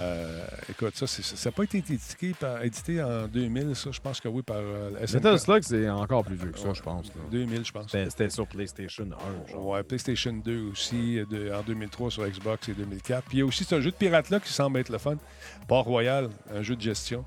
[0.00, 4.20] Euh, écoute, ça, ça n'a pas été édité, par, édité, en 2000, ça, je pense
[4.20, 7.12] que oui, par euh, Metal Slug, c'est encore plus vieux que ça, je pense.
[7.30, 7.92] 2000, je pense.
[7.92, 9.06] C'était sur PlayStation
[9.48, 9.52] 1.
[9.52, 9.66] Genre.
[9.66, 11.20] Ouais, PlayStation 2 aussi,
[11.54, 13.24] en 2003 sur Xbox et 2004.
[13.24, 15.16] Puis il y a aussi ce jeu de pirate-là qui semble être le fun.
[15.68, 17.24] Port Royal, un jeu de gestion.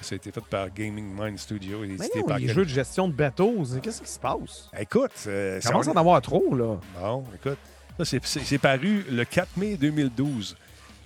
[0.00, 2.38] Ça a été fait par Gaming Mind Studio et édité par.
[2.38, 4.70] Les jeux de gestion de bateaux, qu'est-ce qui se passe?
[4.78, 6.78] Écoute, euh, ça commence à en avoir trop, là.
[7.00, 7.58] Bon, écoute.
[8.02, 10.56] C'est paru le 4 mai 2012.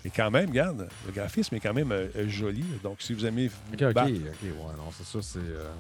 [0.05, 2.65] Et quand même, regarde, le graphisme est quand même euh, joli.
[2.83, 3.51] Donc, si vous aimez.
[3.73, 3.97] OK, OK, OK.
[3.97, 5.39] Ouais, non, c'est ça, c'est.
[5.39, 5.71] Euh,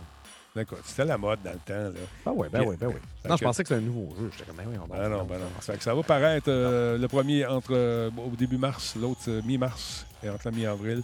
[0.56, 0.78] D'accord.
[0.84, 1.94] C'était la mode dans le temps.
[1.94, 2.00] Là.
[2.26, 2.94] Ah ouais, ben oui, ben oui.
[3.28, 4.28] Non, je pensais que c'était un nouveau jeu.
[4.32, 5.46] J'étais comme, ben oui, on ben non, ben non.
[5.60, 10.50] Ça, ça va paraître le premier entre au début mars, l'autre mi-mars et entre la
[10.50, 11.02] mi-avril.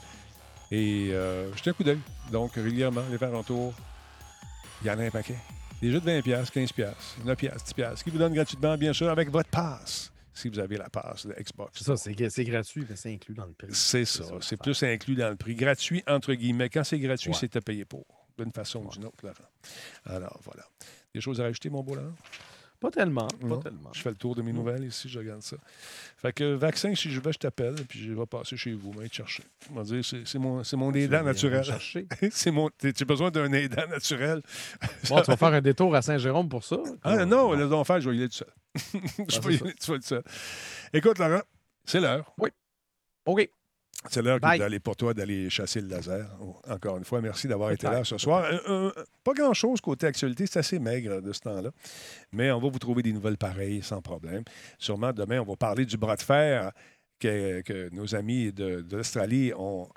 [0.71, 2.01] Et euh, jetez un coup d'œil.
[2.33, 3.73] Donc, régulièrement, les faire un tour.
[4.83, 5.37] Il y en a un paquet.
[5.85, 6.95] Des jeux de 20$, 15$,
[7.27, 10.89] 9$, 10$, qui vous donnent gratuitement, bien sûr, avec votre passe, si vous avez la
[10.89, 11.73] passe de Xbox.
[11.75, 13.69] C'est ça, c'est gratuit, mais c'est inclus dans le prix.
[13.71, 15.55] C'est ça, c'est plus inclus dans le prix.
[15.55, 16.71] Gratuit, entre guillemets.
[16.71, 18.07] Quand c'est gratuit, c'est à payer pour,
[18.39, 19.35] d'une façon ou d'une autre, Laurent.
[20.07, 20.63] Alors, voilà.
[21.15, 22.15] Des choses à rajouter, mon beau Laurent?
[22.81, 23.91] Pas tellement, pas tellement.
[23.93, 25.57] Je fais le tour de mes nouvelles ici, je regarde ça.
[26.19, 29.09] Fait que vaccin, si je vais, je t'appelle, puis je vais passer chez vous, mais
[29.09, 29.43] te chercher.
[29.71, 31.65] On va dire, c'est mon, mon aidant naturel.
[32.31, 34.43] c'est mon, tu as besoin d'un aidant naturel.
[35.09, 36.77] Bon, tu vas faire un détour à Saint-Jérôme pour ça?
[37.03, 38.53] Ah non, le faire, je vais y aller tout seul.
[39.29, 40.23] je vais y aller tout seul.
[40.93, 41.43] Écoute, Laurent,
[41.85, 42.33] c'est l'heure.
[42.39, 42.51] Oui.
[43.27, 43.49] OK.
[44.11, 46.29] C'est l'heure d'aller pour toi d'aller chasser le laser.
[46.69, 48.47] Encore une fois, merci d'avoir été là ce soir.
[49.23, 51.71] pas grand-chose côté actualité, c'est assez maigre de ce temps-là.
[52.33, 54.45] Mais on va vous trouver des nouvelles pareilles sans problème.
[54.79, 56.73] Sûrement demain, on va parler du bras de fer
[57.19, 59.89] que, nos amis de, l'Australie ont,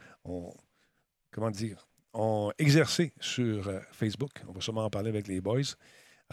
[1.32, 4.32] comment dire, ont exercé sur euh, Facebook.
[4.48, 5.62] On va sûrement en parler avec les boys.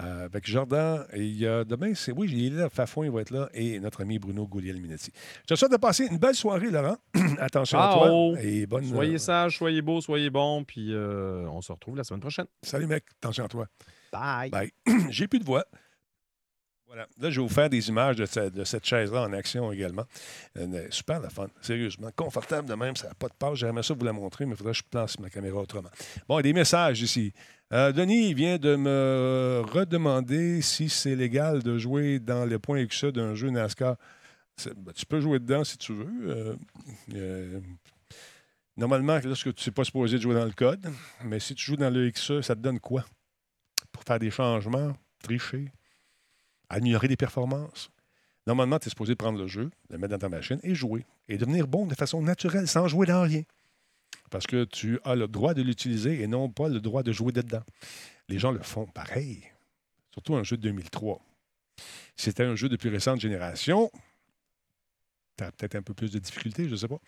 [0.01, 1.07] Euh, avec Jordan.
[1.13, 3.79] Et il y a demain, c'est oui, il est là, Fafouin va être là, et
[3.79, 5.13] notre ami Bruno Gouliel-Minetti.
[5.43, 6.97] Je te souhaite de passer une belle soirée, Laurent.
[7.39, 8.41] Attention à toi.
[8.43, 12.03] Et bonne, soyez euh, sage, soyez beau, soyez bon, puis euh, on se retrouve la
[12.03, 12.47] semaine prochaine.
[12.63, 13.05] Salut, mec.
[13.23, 13.67] Attention à toi.
[14.13, 14.51] Bye.
[14.51, 14.73] Bye.
[15.11, 15.65] J'ai plus de voix.
[16.89, 17.07] Voilà.
[17.21, 18.27] Là, je vais vous faire des images de,
[18.65, 20.07] cette, chaise-là en action également.
[20.91, 22.11] super la fun, sérieusement.
[22.17, 23.59] Confortable de même, ça n'a pas de page.
[23.59, 25.91] J'aimerais ça vous la montrer, mais il faudrait que je place ma caméra autrement.
[26.29, 27.33] Bon, des messages ici.
[27.73, 33.07] Euh, Denis vient de me redemander si c'est légal de jouer dans les points XE
[33.07, 33.97] d'un jeu NASCAR.
[34.77, 36.31] Ben, tu peux jouer dedans si tu veux.
[36.31, 36.55] Euh,
[37.15, 37.61] euh,
[38.77, 40.87] normalement, lorsque tu n'es pas supposé jouer dans le code,
[41.25, 43.05] mais si tu joues dans le XE, ça te donne quoi?
[43.91, 45.73] Pour faire des changements, tricher,
[46.69, 47.91] améliorer des performances.
[48.47, 51.07] Normalement, tu es supposé prendre le jeu, le mettre dans ta machine et jouer.
[51.29, 53.43] Et devenir bon de façon naturelle, sans jouer dans rien
[54.31, 57.33] parce que tu as le droit de l'utiliser et non pas le droit de jouer
[57.33, 57.63] dedans.
[58.29, 59.45] Les gens le font pareil,
[60.13, 61.21] surtout un jeu de 2003.
[62.17, 63.91] Si c'était un jeu de plus récente génération,
[65.37, 67.01] tu as peut-être un peu plus de difficultés, je ne sais pas.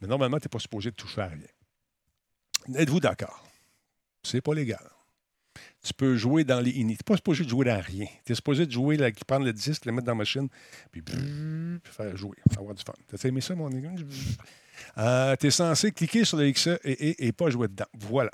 [0.00, 2.74] Mais normalement, tu n'es pas supposé toucher à rien.
[2.74, 3.46] Êtes-vous d'accord?
[4.22, 4.88] C'est pas légal.
[5.82, 8.06] Tu peux jouer dans les Tu n'es pas supposé de jouer dans rien.
[8.24, 10.48] Tu es supposé de jouer, là, prendre le disque, le mettre dans la machine,
[10.90, 11.02] puis,
[11.84, 12.94] faire jouer, avoir du fun.
[13.08, 13.86] Tu as aimé ça, mon ami?
[14.98, 17.86] Euh, tu es censé cliquer sur le XE et, pas jouer dedans.
[17.94, 18.30] Voilà.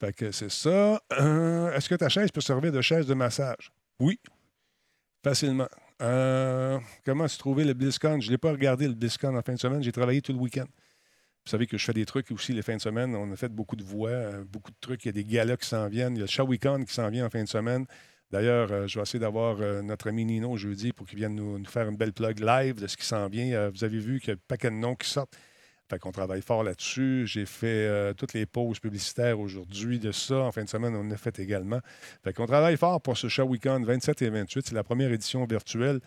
[0.00, 1.00] Fait que c'est ça.
[1.12, 3.72] Euh, est-ce que ta chaise peut servir de chaise de massage?
[4.00, 4.18] Oui.
[5.24, 5.68] Facilement.
[6.00, 8.20] Euh, comment tu trouvé le BlizzCon?
[8.20, 9.82] Je ne l'ai pas regardé le BlizzCon en fin de semaine.
[9.82, 10.66] J'ai travaillé tout le week-end.
[11.44, 13.14] Vous savez que je fais des trucs aussi les fins de semaine.
[13.14, 15.04] On a fait beaucoup de voix, beaucoup de trucs.
[15.04, 16.14] Il y a des galas qui s'en viennent.
[16.14, 17.86] Il y a le Shawicon qui s'en vient en fin de semaine.
[18.32, 21.96] D'ailleurs, je vais essayer d'avoir notre ami Nino jeudi pour qu'il vienne nous, faire une
[21.96, 23.68] belle plug live de ce qui s'en vient.
[23.68, 25.36] vous avez vu qu'il y a un paquet de noms qui sortent.
[25.92, 27.24] Fait qu'on travaille fort là-dessus.
[27.26, 30.36] J'ai fait euh, toutes les pauses publicitaires aujourd'hui de ça.
[30.36, 31.80] En fin de semaine, on en a fait également.
[32.24, 34.68] Fait qu'on travaille fort pour ce show week-end 27 et 28.
[34.68, 36.00] C'est la première édition virtuelle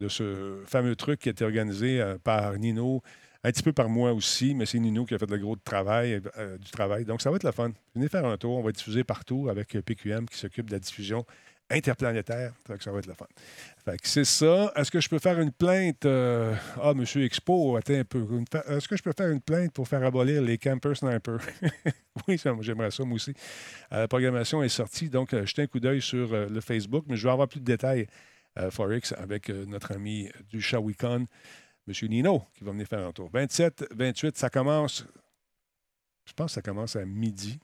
[0.00, 3.00] de ce fameux truc qui a été organisé euh, par Nino,
[3.44, 6.20] un petit peu par moi aussi, mais c'est Nino qui a fait le gros travail,
[6.36, 7.04] euh, du travail.
[7.04, 7.70] Donc, ça va être le fun.
[7.94, 8.58] Venez faire un tour.
[8.58, 11.24] On va diffuser partout avec PQM qui s'occupe de la diffusion
[11.70, 12.52] interplanétaire.
[12.80, 13.26] Ça va être le fun.
[14.02, 14.72] C'est ça.
[14.76, 16.04] Est-ce que je peux faire une plainte?
[16.04, 18.26] Euh, ah, Monsieur Expo, attends un peu.
[18.68, 21.40] Est-ce que je peux faire une plainte pour faire abolir les campers snipers?
[22.28, 23.34] oui, j'aimerais ça, moi aussi.
[23.90, 27.32] la programmation est sortie, donc jetez un coup d'œil sur le Facebook, mais je vais
[27.32, 28.06] avoir plus de détails
[28.58, 31.26] euh, Forex avec euh, notre ami du Shawicon,
[31.86, 32.08] M.
[32.08, 33.30] Nino, qui va venir faire un tour.
[33.32, 35.06] 27, 28, ça commence,
[36.24, 37.60] je pense que ça commence à midi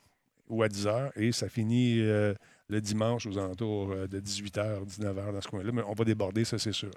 [0.49, 2.35] ou à 10 h et ça finit euh,
[2.69, 5.73] le dimanche aux alentours de 18h, 19h dans ce coin-là.
[5.73, 6.91] Mais on va déborder, ça, c'est sûr.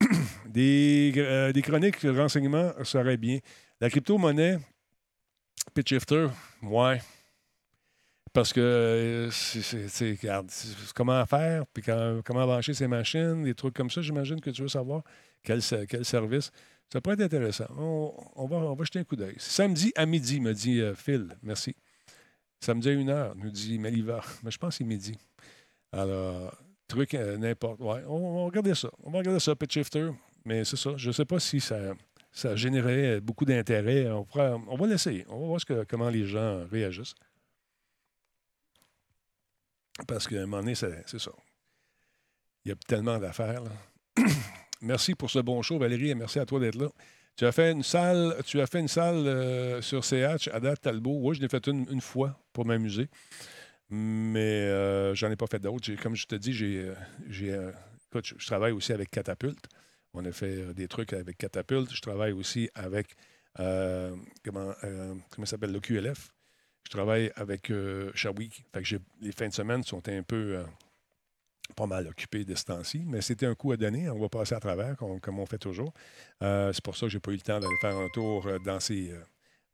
[0.46, 1.12] des,
[1.52, 3.38] des chroniques, renseignements serait bien.
[3.80, 4.58] La crypto-monnaie,
[5.74, 6.28] Pitch Shifter,
[6.62, 7.00] ouais.
[8.32, 10.44] Parce que euh,
[10.94, 14.68] comment faire, puis comment brancher ces machines, des trucs comme ça, j'imagine que tu veux
[14.68, 15.02] savoir.
[15.42, 16.50] Quel, service.
[16.92, 17.66] Ça pourrait être intéressant.
[17.76, 19.36] On, va, on va jeter un coup d'œil.
[19.38, 21.28] Samedi à midi, me dit euh, Phil.
[21.42, 21.74] Merci.
[22.60, 24.20] Samedi à une heure, nous dit Meliva.
[24.42, 25.16] Mais je pense que c'est midi.
[25.92, 26.52] Alors,
[26.86, 27.80] truc, euh, n'importe.
[27.80, 28.90] Ouais, on, va regarder ça.
[29.02, 30.10] On va regarder ça, Pitch Shifter.
[30.44, 30.90] Mais c'est ça.
[30.96, 31.94] Je ne sais pas si ça,
[32.32, 34.10] ça générait beaucoup d'intérêt.
[34.10, 35.24] On, on va l'essayer.
[35.28, 37.14] On va voir ce que, comment les gens réagissent.
[40.06, 41.32] Parce qu'à un moment donné, c'est ça.
[42.64, 43.62] Il y a tellement d'affaires.
[44.80, 46.88] merci pour ce bon show, Valérie, et merci à toi d'être là.
[47.38, 50.80] Tu as fait une salle, tu as fait une salle euh, sur CH à date
[50.80, 51.20] Talbot.
[51.22, 53.08] Oui, je l'ai fait une, fois pour m'amuser.
[53.90, 55.90] Mais euh, j'en ai pas fait d'autres.
[56.02, 56.92] Comme je te dis, j'ai.
[57.42, 57.72] Euh,
[58.10, 59.68] écoute, je, travaille aussi avec Catapulte.
[60.14, 61.94] On a fait des trucs avec Catapulte.
[61.94, 63.14] Je travaille aussi avec
[63.54, 64.74] comment,
[65.30, 66.32] comment s'appelle, le QLF.
[66.88, 68.10] Je travaille avec euh.
[68.14, 70.62] Fait que les fins de semaine sont un peu euh,
[71.74, 74.08] pas mal occupées de ce temps-ci, mais c'était un coup à donner.
[74.10, 75.92] On va passer à travers, comme, on fait toujours.
[76.42, 78.46] Euh, c'est pour ça que je n'ai pas eu le temps d'aller faire un tour
[78.64, 79.12] dans, ces,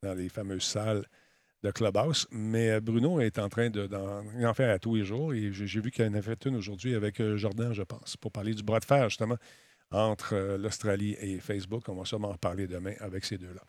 [0.02, 1.04] dans les fameuses salles
[1.62, 2.26] de Clubhouse.
[2.30, 6.04] Mais Bruno est en train d'en faire à tous les jours et j'ai vu qu'il
[6.04, 9.08] en avait fait une aujourd'hui avec Jordan, je pense, pour parler du bras de fer,
[9.08, 9.36] justement
[9.94, 11.88] entre euh, l'Australie et Facebook.
[11.88, 13.62] On va sûrement en parler demain avec ces deux-là.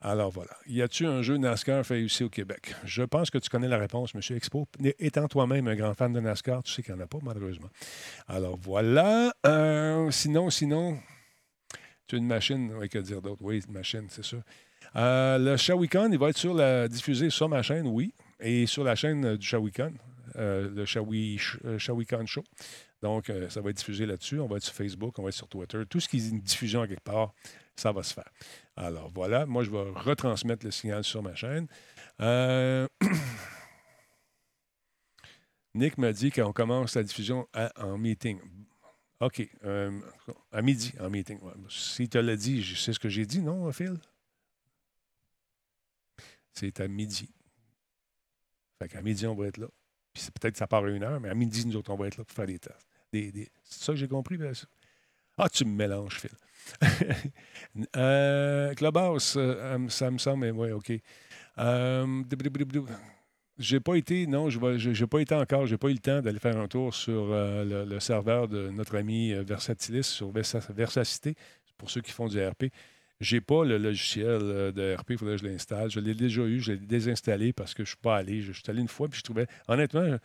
[0.00, 0.50] Alors voilà.
[0.66, 2.74] Y a-t-il un jeu NASCAR fait ici au Québec?
[2.84, 4.20] Je pense que tu connais la réponse, M.
[4.36, 4.66] Expo.
[4.98, 7.68] Étant toi-même un grand fan de NASCAR, tu sais qu'il n'y en a pas, malheureusement.
[8.26, 9.32] Alors voilà.
[9.46, 10.98] Euh, sinon, sinon,
[12.06, 12.72] tu as une machine.
[12.78, 13.42] Oui, que dire d'autre?
[13.42, 14.42] Oui, une machine, c'est sûr.
[14.96, 18.84] Euh, le Shawicon, il va être sur la, diffusé sur ma chaîne, oui, et sur
[18.84, 19.92] la chaîne du Shawicon,
[20.34, 22.44] le Shawicon Show.
[23.02, 24.40] Donc, euh, ça va être diffusé là-dessus.
[24.40, 25.84] On va être sur Facebook, on va être sur Twitter.
[25.88, 27.32] Tout ce qui est une diffusion quelque part,
[27.76, 28.28] ça va se faire.
[28.76, 29.46] Alors, voilà.
[29.46, 31.68] Moi, je vais retransmettre le signal sur ma chaîne.
[32.20, 32.88] Euh,
[35.74, 37.46] Nick m'a dit qu'on commence la diffusion
[37.76, 38.40] en meeting.
[39.20, 39.48] OK.
[39.64, 40.00] Euh,
[40.50, 41.38] à midi, en meeting.
[41.68, 43.96] S'il te l'a dit, sais ce que j'ai dit, non, Phil?
[46.52, 47.30] C'est à midi.
[48.80, 49.68] Fait qu'à midi, on va être là.
[50.40, 52.16] Peut-être que ça part à une heure, mais à midi, nous autres, on va être
[52.16, 52.86] là pour faire des tests.
[53.12, 54.38] C'est ça que j'ai compris?
[55.38, 56.30] Ah, tu me mélanges, Phil.
[57.96, 60.92] euh, Clubhouse, euh, ça me semble, mais oui, OK.
[61.58, 62.22] Euh,
[63.58, 66.38] j'ai pas été, non, je n'ai pas été encore, j'ai pas eu le temps d'aller
[66.38, 71.34] faire un tour sur euh, le, serveur de notre ami Versatilis sur Versacité,
[71.76, 72.66] pour ceux qui font du RP.
[73.20, 75.90] J'ai pas le logiciel de RP, il faudrait que je l'installe.
[75.90, 78.40] Je l'ai déjà eu, je l'ai désinstallé parce que je suis pas allé.
[78.40, 80.18] Je, suis allé une fois, puis je trouvais, honnêtement,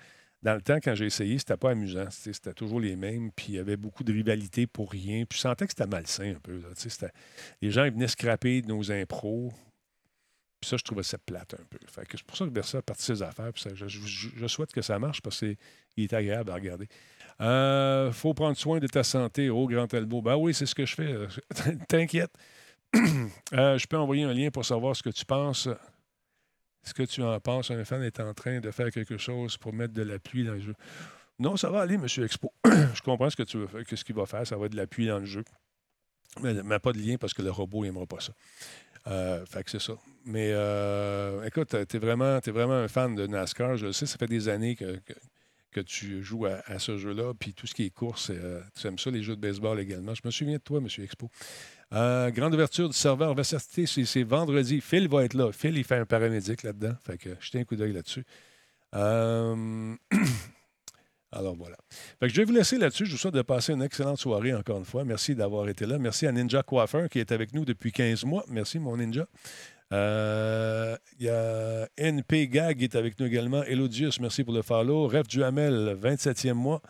[0.43, 2.05] dans le temps, quand j'ai essayé, c'était pas amusant.
[2.11, 5.25] C'était toujours les mêmes, puis il y avait beaucoup de rivalité pour rien.
[5.25, 6.61] Puis je sentais que c'était malsain un peu.
[7.61, 9.51] les gens ils venaient scraper nos impros.
[10.59, 11.77] Puis ça, je trouvais ça plate un peu.
[11.87, 13.51] c'est pour ça que Bersa a parti ses affaires.
[13.55, 15.57] je, souhaite que ça marche parce qu'il
[15.97, 16.87] est agréable à regarder.
[17.41, 20.21] Euh, faut prendre soin de ta santé, au Grand Elbow.
[20.21, 21.15] Ben oui, c'est ce que je fais.
[21.87, 22.31] T'inquiète.
[23.53, 25.69] Euh, je peux envoyer un lien pour savoir ce que tu penses
[26.83, 27.71] est-ce que tu en penses?
[27.71, 30.53] Un fan est en train de faire quelque chose pour mettre de la pluie dans
[30.53, 30.75] le jeu.
[31.39, 32.05] Non, ça va aller, M.
[32.23, 32.51] Expo.
[32.65, 34.45] je comprends ce que tu veux faire, ce qu'il va faire.
[34.45, 35.43] Ça va être de la pluie dans le jeu.
[36.41, 38.33] Mais, pas de lien parce que le robot n'aimera pas ça.
[39.07, 39.93] Euh, fait que c'est ça.
[40.25, 43.77] Mais euh, écoute, tu es vraiment, vraiment un fan de NASCAR.
[43.77, 44.99] Je le sais, ça fait des années que,
[45.81, 47.33] tu joues à, ce jeu-là.
[47.37, 50.13] Puis tout ce qui est course, euh, tu aimes ça, les jeux de baseball également.
[50.15, 50.87] Je me souviens de toi, M.
[51.03, 51.29] Expo.
[51.93, 54.81] Euh, grande ouverture du serveur Versatité, c'est vendredi.
[54.81, 55.51] Phil va être là.
[55.51, 56.95] Phil, il fait un paramédic là-dedans.
[57.05, 58.23] Fait que jetez un coup d'œil là-dessus.
[58.95, 59.95] Euh,
[61.31, 61.77] alors voilà.
[62.19, 63.05] Fait que je vais vous laisser là-dessus.
[63.05, 65.05] Je vous souhaite de passer une excellente soirée encore une fois.
[65.05, 65.99] Merci d'avoir été là.
[65.99, 68.43] Merci à Ninja Coiffeur qui est avec nous depuis 15 mois.
[68.47, 69.27] Merci, mon Ninja.
[69.93, 73.63] Euh, il y a NP Gag qui est avec nous également.
[73.63, 75.07] Elodius, merci pour le follow.
[75.07, 76.81] Ref Duhamel, 27e mois.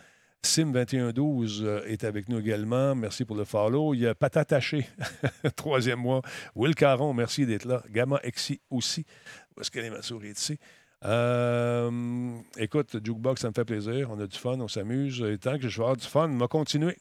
[0.46, 2.96] Sim2112 euh, est avec nous également.
[2.96, 3.94] Merci pour le follow.
[3.94, 4.88] Il y a Patataché,
[5.56, 6.22] troisième mois.
[6.56, 7.84] Will Caron, merci d'être là.
[7.90, 9.06] Gamma Exi aussi.
[9.56, 10.58] Où est-ce qu'elle est ma souris ici?
[11.06, 14.10] Euh, écoute, Jukebox, ça me fait plaisir.
[14.12, 15.22] On a du fun, on s'amuse.
[15.22, 16.98] Et tant que je vais avoir du fun, on va continuer.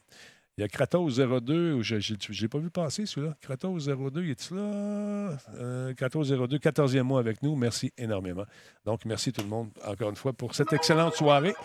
[0.55, 3.35] Il y a Kratos 02, je ne l'ai pas vu passer celui-là.
[3.41, 5.35] Kratos 02, est-il là?
[5.55, 7.55] Euh, Kratos 02, 14e mois avec nous.
[7.55, 8.45] Merci énormément.
[8.85, 11.55] Donc, merci tout le monde, encore une fois, pour cette excellente soirée.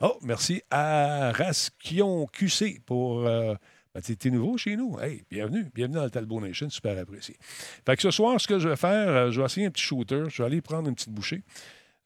[0.00, 3.26] Oh, merci à Rasquion QC pour.
[3.26, 3.56] Euh,
[3.92, 4.96] ben, tu es, nouveau chez nous.
[5.00, 5.68] Hey, bienvenue.
[5.74, 6.70] Bienvenue dans le Talbot Nation.
[6.70, 7.36] Super apprécié.
[7.84, 9.82] Fait que ce soir, ce que je vais faire, euh, je vais essayer un petit
[9.82, 10.26] shooter.
[10.28, 11.42] Je vais aller prendre une petite bouchée.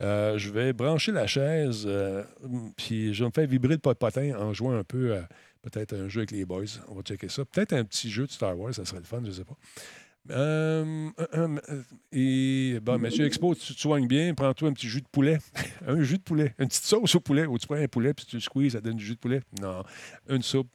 [0.03, 1.87] Euh, je vais brancher la chaise,
[2.79, 5.21] puis je vais me faire vibrer le pot-potin en jouant un peu
[5.63, 6.65] Peut-être un jeu avec les boys.
[6.89, 7.45] On va checker ça.
[7.45, 9.57] Peut-être un petit jeu de Star Wars, ça serait le fun, je ne sais pas.
[10.31, 11.83] Euh, euh, euh,
[12.13, 15.39] et bon, Monsieur Expo, tu te soignes bien, prends-toi un petit jus de poulet.
[15.87, 16.55] un jus de poulet.
[16.59, 18.81] Une petite sauce au poulet, où tu prends un poulet, puis tu le squeezes, ça
[18.81, 19.41] donne du jus de poulet.
[19.61, 19.83] Non,
[20.29, 20.69] une soupe.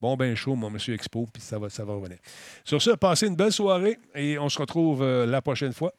[0.00, 2.18] Bon, ben chaud, mon Monsieur Expo, puis ça va, ça va revenir.
[2.64, 5.94] Sur ce, passez une belle soirée et on se retrouve la prochaine fois,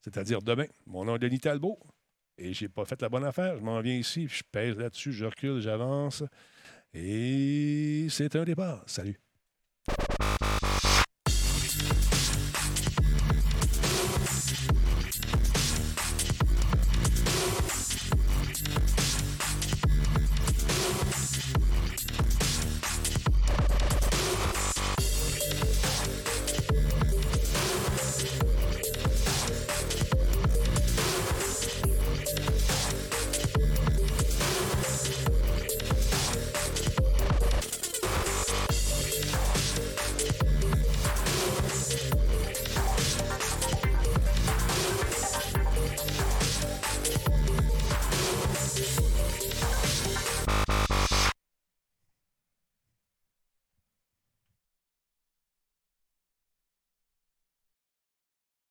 [0.00, 0.66] c'est-à-dire demain.
[0.86, 1.78] Mon nom est Denis Talbot
[2.38, 3.56] et j'ai pas fait la bonne affaire.
[3.58, 6.22] Je m'en viens ici, je pèse là-dessus, je recule, j'avance.
[6.94, 8.82] Et c'est un départ.
[8.86, 9.18] Salut.